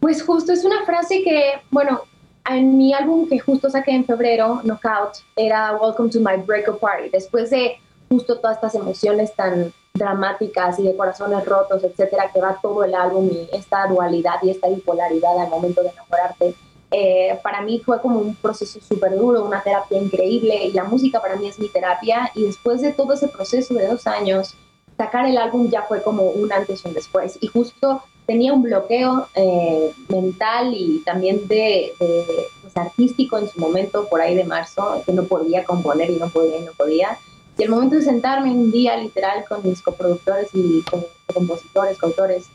[0.00, 2.02] Pues justo es una frase que, bueno,
[2.48, 7.10] en mi álbum que justo saqué en febrero, Knockout, era Welcome to my breakup party.
[7.10, 7.76] Después de
[8.08, 12.94] justo todas estas emociones tan dramáticas y de corazones rotos, etcétera, que va todo el
[12.94, 16.54] álbum y esta dualidad y esta bipolaridad al momento de enamorarte.
[16.90, 21.20] Eh, para mí fue como un proceso súper duro, una terapia increíble y la música
[21.20, 24.54] para mí es mi terapia y después de todo ese proceso de dos años,
[24.96, 27.38] sacar el álbum ya fue como un antes y un después.
[27.40, 33.60] Y justo tenía un bloqueo eh, mental y también de, de, pues, artístico en su
[33.60, 37.18] momento, por ahí de marzo, que no podía componer y no podía y no podía.
[37.58, 42.48] Y el momento de sentarme un día literal con mis coproductores y con compositores, coautores,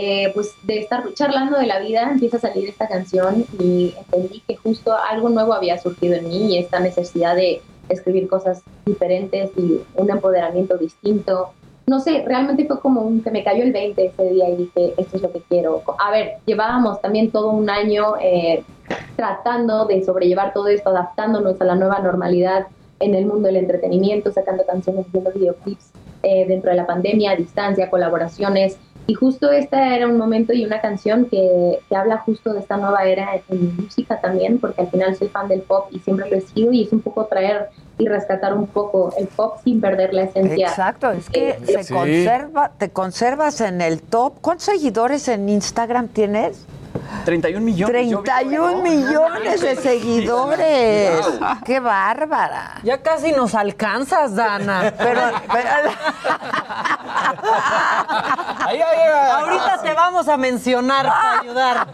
[0.00, 4.44] eh, pues de estar charlando de la vida, empieza a salir esta canción y entendí
[4.46, 9.50] que justo algo nuevo había surgido en mí y esta necesidad de escribir cosas diferentes
[9.56, 11.50] y un empoderamiento distinto.
[11.88, 14.94] No sé, realmente fue como un, que me cayó el 20 ese día y dije,
[14.96, 15.82] esto es lo que quiero.
[15.98, 18.62] A ver, llevábamos también todo un año eh,
[19.16, 22.68] tratando de sobrellevar todo esto, adaptándonos a la nueva normalidad
[23.00, 25.90] en el mundo del entretenimiento, sacando canciones, haciendo videoclips.
[26.22, 28.76] eh, dentro de la pandemia, a distancia, colaboraciones.
[29.08, 32.76] Y justo este era un momento y una canción que, que habla justo de esta
[32.76, 36.28] nueva era en mi música también, porque al final soy fan del pop y siempre
[36.28, 39.80] lo he sido y es un poco traer y rescatar un poco el pop sin
[39.80, 40.68] perder la esencia.
[40.68, 44.34] Exacto, es que Eh, se conserva, te conservas en el top.
[44.42, 46.66] ¿Cuántos seguidores en Instagram tienes?
[47.24, 48.08] 31 millones.
[48.10, 51.38] yo vi- 31 millones de seguidores.
[51.38, 51.48] Wow.
[51.64, 52.74] ¡Qué bárbara!
[52.82, 54.92] Ya casi nos alcanzas, Dana.
[54.96, 55.20] Pero,
[59.38, 61.88] Ahorita te vamos a mencionar para ayudar.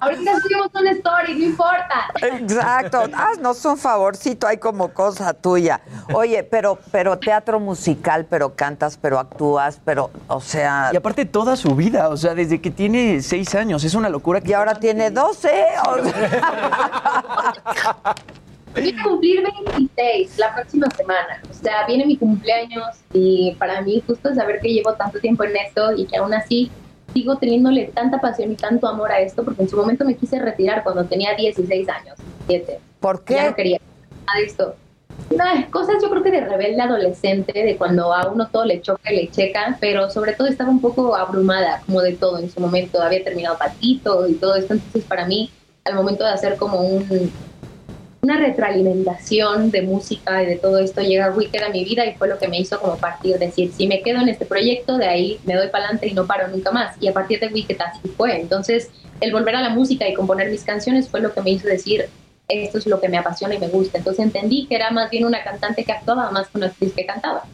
[0.00, 2.06] Ahorita subimos una story, no importa.
[2.22, 3.02] Exacto.
[3.14, 5.80] Haznos un favorcito, hay como cosa tuya.
[6.12, 10.90] Oye, pero, pero teatro musical, pero cantas, pero actúas, pero, o sea.
[10.92, 14.40] Y aparte toda su vida, o sea, desde que tiene seis años, es una locura.
[14.40, 15.48] Que y ahora tiene 12.
[18.74, 19.42] Voy a cumplir
[19.76, 21.42] 26 la próxima semana.
[21.50, 25.56] O sea, viene mi cumpleaños y para mí justo saber que llevo tanto tiempo en
[25.56, 26.70] esto y que aún así
[27.12, 30.38] sigo teniéndole tanta pasión y tanto amor a esto, porque en su momento me quise
[30.38, 32.16] retirar cuando tenía 16 años,
[32.46, 32.80] 17.
[33.00, 33.34] ¿Por qué?
[33.34, 33.80] Ya no quería
[34.26, 34.76] nada de esto.
[35.30, 39.12] Nah, cosas yo creo que de rebelde adolescente, de cuando a uno todo le choca
[39.12, 42.60] y le checa, pero sobre todo estaba un poco abrumada como de todo en su
[42.60, 43.00] momento.
[43.00, 45.50] Había terminado patito y todo esto, entonces para mí,
[45.84, 47.30] al momento de hacer como un,
[48.22, 52.26] una retroalimentación de música y de todo esto, llega Wicked a mi vida y fue
[52.26, 55.38] lo que me hizo como partir, decir, si me quedo en este proyecto, de ahí
[55.44, 56.96] me doy para adelante y no paro nunca más.
[57.00, 58.40] Y a partir de Wicked así fue.
[58.40, 58.90] Entonces,
[59.20, 62.08] el volver a la música y componer mis canciones fue lo que me hizo decir,
[62.50, 63.98] esto es lo que me apasiona y me gusta.
[63.98, 67.06] Entonces entendí que era más bien una cantante que actuaba más que una actriz que
[67.06, 67.44] cantaba.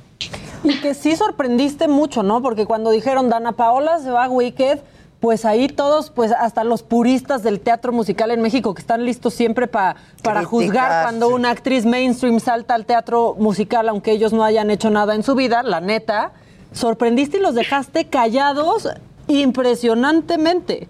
[0.65, 2.43] Y que sí sorprendiste mucho, ¿no?
[2.43, 4.79] Porque cuando dijeron Dana Paola se va a Wicked,
[5.21, 9.33] pues ahí todos, pues hasta los puristas del teatro musical en México que están listos
[9.35, 14.45] siempre pa- para juzgar cuando una actriz mainstream salta al teatro musical, aunque ellos no
[14.45, 16.33] hayan hecho nada en su vida, la neta,
[16.73, 18.89] sorprendiste y los dejaste callados
[19.29, 20.89] impresionantemente.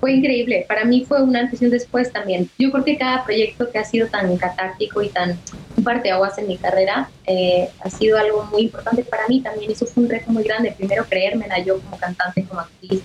[0.00, 2.48] Fue increíble, para mí fue un antes y un después también.
[2.58, 5.38] Yo creo que cada proyecto que ha sido tan catártico y tan
[5.82, 9.70] parteaguas en mi carrera eh, ha sido algo muy importante para mí también.
[9.70, 10.72] Eso fue un reto muy grande.
[10.76, 13.02] Primero creérmela yo como cantante, como actriz.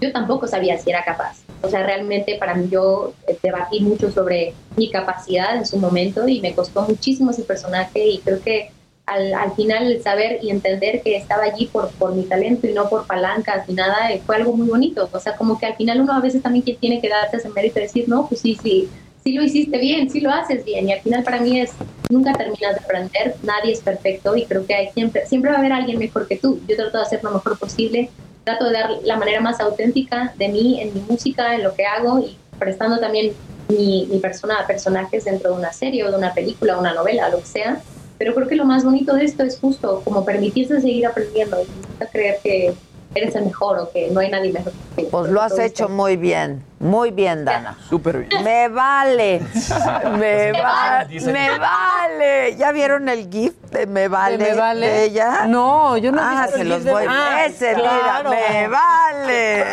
[0.00, 1.42] Yo tampoco sabía si era capaz.
[1.62, 6.28] O sea, realmente para mí yo eh, debatí mucho sobre mi capacidad en su momento
[6.28, 8.70] y me costó muchísimo ese personaje y creo que
[9.08, 12.72] al, al final el saber y entender que estaba allí por, por mi talento y
[12.72, 15.08] no por palancas ni nada, eh, fue algo muy bonito.
[15.10, 17.78] O sea, como que al final uno a veces también tiene que darse ese mérito
[17.78, 18.88] y decir, no, pues sí, sí,
[19.24, 20.88] sí lo hiciste bien, sí lo haces bien.
[20.88, 21.72] Y al final para mí es,
[22.10, 25.60] nunca terminas de aprender, nadie es perfecto y creo que hay siempre, siempre va a
[25.60, 26.60] haber alguien mejor que tú.
[26.68, 28.10] Yo trato de hacer lo mejor posible,
[28.44, 31.86] trato de dar la manera más auténtica de mí en mi música, en lo que
[31.86, 33.32] hago y prestando también
[33.68, 37.28] mi, mi persona a personajes dentro de una serie o de una película, una novela,
[37.30, 37.82] lo que sea.
[38.18, 41.66] Pero creo que lo más bonito de esto es justo como permitirse seguir aprendiendo y
[41.66, 42.74] nunca creer que
[43.14, 44.72] eres el mejor o que no hay nadie mejor.
[44.96, 45.04] que.
[45.04, 45.88] Pues lo has hecho esto.
[45.88, 47.76] muy bien, muy bien, Dana.
[47.88, 48.44] Súper bien.
[48.44, 49.40] Me vale,
[50.18, 52.56] me, va- vale, me vale.
[52.56, 54.86] ¿Ya vieron el GIF de Me vale ¿De Me Vale?
[54.86, 55.46] de ella?
[55.46, 57.04] No, yo no he Ah, visto se el los GIF de- voy.
[57.08, 58.30] Ah, Ese, claro.
[58.30, 59.64] mira, me vale.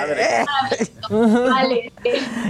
[1.49, 1.91] Vale.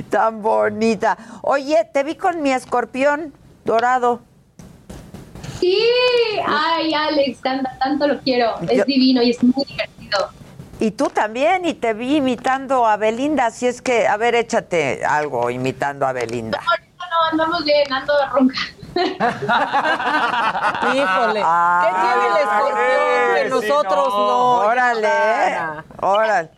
[0.09, 1.17] Tan bonita.
[1.41, 4.21] Oye, te vi con mi escorpión dorado.
[5.59, 5.77] Sí,
[6.47, 8.55] ay Alex, tanto, tanto lo quiero.
[8.69, 10.29] Es Yo- divino y es muy divertido.
[10.79, 15.05] Y tú también, y te vi imitando a Belinda, así es que, a ver, échate
[15.05, 16.59] algo imitando a Belinda.
[16.59, 18.59] Ahorita no andamos bien, ando ronca.
[20.93, 21.41] Híjole,
[21.81, 24.57] ¿qué tiene el escorpión que nosotros no?
[24.59, 25.57] Órale, ¿eh?
[26.01, 26.49] Órale.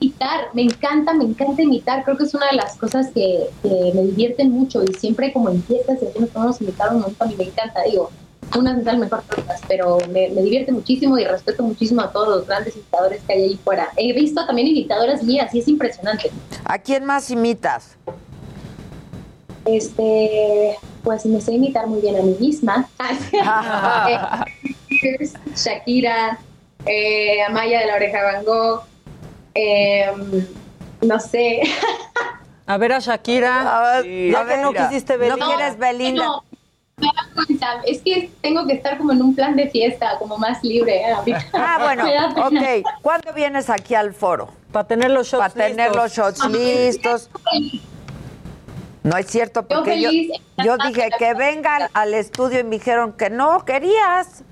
[0.00, 3.92] Imitar, me encanta, me encanta imitar, creo que es una de las cosas que, que
[3.94, 7.30] me divierten mucho y siempre como en fiestas y así nos podemos imitar un montón
[7.30, 8.10] y me encanta, digo,
[8.58, 12.28] unas salen mejor que otras, pero me, me divierte muchísimo y respeto muchísimo a todos
[12.28, 13.88] los grandes imitadores que hay ahí fuera.
[13.96, 16.30] He visto también imitadoras mías y es impresionante.
[16.64, 17.96] ¿A quién más imitas?
[19.66, 22.88] Este, pues me sé imitar muy bien a mí misma.
[25.02, 26.38] Eh, Shakira,
[26.84, 28.82] eh, Amaya de la Oreja Van Gogh,
[29.54, 30.12] eh,
[31.02, 31.62] no sé.
[32.66, 33.78] A ver a Shakira.
[33.78, 35.46] A ver, ya a que no ver, quisiste ¿no Belinda.
[35.46, 36.24] quieres Belinda?
[36.24, 36.44] No,
[36.98, 37.66] me da cuenta.
[37.84, 41.02] Es que tengo que estar como en un plan de fiesta, como más libre.
[41.02, 41.34] ¿eh?
[41.52, 42.04] Ah, bueno,
[42.46, 42.86] ok.
[43.02, 44.50] ¿Cuándo vienes aquí al foro?
[44.70, 47.28] Para tener los shots Para tener los shots listos.
[49.02, 50.30] No es cierto, porque yo, feliz,
[50.62, 54.44] yo dije que vengan al estudio y me dijeron que no, querías.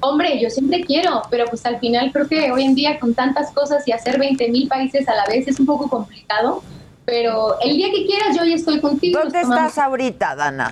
[0.00, 3.50] Hombre, yo siempre quiero, pero pues al final creo que hoy en día con tantas
[3.52, 6.62] cosas y hacer 20 mil países a la vez es un poco complicado.
[7.04, 9.18] Pero el día que quieras yo ya estoy contigo.
[9.20, 10.70] ¿Dónde estás ahorita, Dana?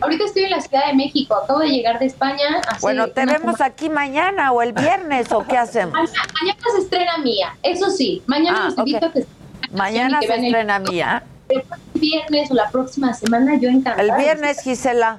[0.00, 2.60] Ahorita estoy en la Ciudad de México, acabo de llegar de España.
[2.68, 3.64] hace Bueno, te vemos semana.
[3.64, 5.94] aquí mañana o el viernes o qué hacemos.
[5.94, 8.22] Mañana, mañana se estrena mía, eso sí.
[8.26, 9.26] Mañana Ah, los invito a que
[9.72, 11.22] Mañana se vean el- estrena mía.
[11.48, 11.62] El
[11.94, 14.02] viernes o la próxima semana, yo encantada.
[14.02, 15.18] El viernes, Gisela.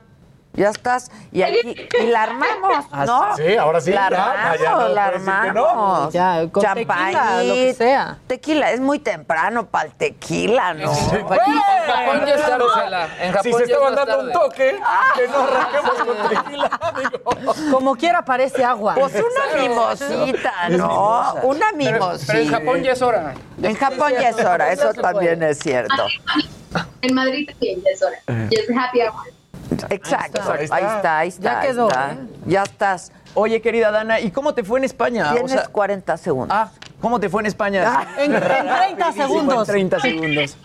[0.59, 1.09] Ya estás.
[1.31, 3.37] Y aquí y la armamos, Ah, ¿no?
[3.37, 5.31] sí, ahora sí, La ya, armamos, ya no la que no.
[5.65, 6.13] armamos.
[6.13, 8.17] Ya, con tequila, lo que sea.
[8.27, 10.91] Tequila, es muy temprano para el tequila, ¿no?
[10.91, 12.65] En Japón ya es tarde.
[13.21, 14.79] En Japón Si se ya estaban dando un toque,
[15.15, 16.79] que no arranquemos con tequila.
[17.71, 18.95] Como quiera parece agua.
[18.95, 21.35] Pues una mimosita, ¿no?
[21.43, 22.33] Una mimosita.
[22.33, 23.33] pero en Japón ya es hora.
[23.63, 26.05] En Japón ya es hora, eso también es cierto.
[27.01, 28.17] En Madrid también ya es hora.
[28.27, 29.38] Ya es happy hour.
[29.89, 30.95] Exacto, Ahí ahí está.
[30.97, 31.43] está, ahí está.
[31.43, 32.11] Ya ahí quedó, está.
[32.11, 32.17] ¿eh?
[32.45, 33.11] Ya estás.
[33.35, 35.31] Oye, querida Dana, ¿y cómo te fue en España?
[35.33, 36.57] Tienes 40 segundos.
[36.57, 38.07] ah, ¿cómo te fue en España?
[38.17, 39.69] En, en 30 segundos.
[39.69, 40.57] En 30 segundos.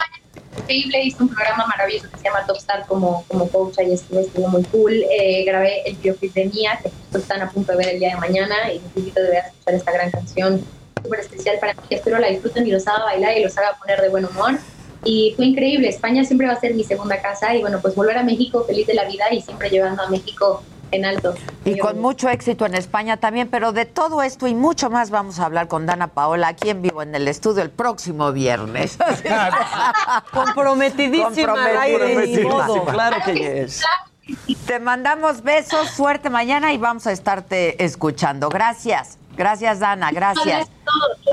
[0.57, 4.21] Increíble, hice un programa maravilloso que se llama Top Star como, como coach, ahí estuve,
[4.23, 4.93] estuvo muy cool.
[4.93, 8.17] Eh, grabé el videoclip de Mía, que están a punto de ver el día de
[8.17, 10.65] mañana, y les invito de verdad a escuchar esta gran canción
[11.03, 11.81] súper especial para mí.
[11.91, 14.59] Espero la disfruten y los haga bailar y los haga poner de buen humor.
[15.05, 18.17] Y fue increíble, España siempre va a ser mi segunda casa y bueno, pues volver
[18.17, 21.35] a México feliz de la vida y siempre llevando a México en alto.
[21.65, 25.39] Y con mucho éxito en España también, pero de todo esto y mucho más vamos
[25.41, 28.99] a hablar con Dana Paola aquí en vivo en el estudio el próximo viernes.
[30.33, 31.55] Comprometidísima
[32.49, 32.85] modo.
[32.85, 33.83] Claro que es.
[34.67, 38.49] Te mandamos besos, suerte mañana y vamos a estarte escuchando.
[38.49, 39.19] Gracias.
[39.37, 40.11] Gracias, Dana.
[40.11, 40.69] Gracias.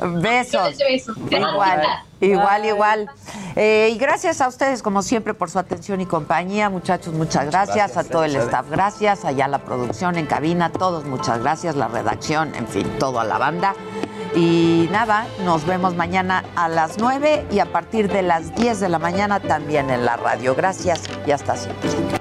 [0.01, 0.77] Besos.
[0.77, 1.17] Besos.
[1.29, 1.83] Igual,
[2.19, 3.09] igual, igual.
[3.55, 6.69] Eh, y gracias a ustedes, como siempre, por su atención y compañía.
[6.69, 7.75] Muchachos, muchas gracias.
[7.75, 9.25] Gracias, a todo el staff, gracias.
[9.25, 11.75] Allá la producción en cabina, todos, muchas gracias.
[11.75, 13.75] La redacción, en fin, todo a la banda.
[14.35, 18.89] Y nada, nos vemos mañana a las 9 y a partir de las 10 de
[18.89, 20.55] la mañana también en la radio.
[20.55, 22.20] Gracias y hasta siempre.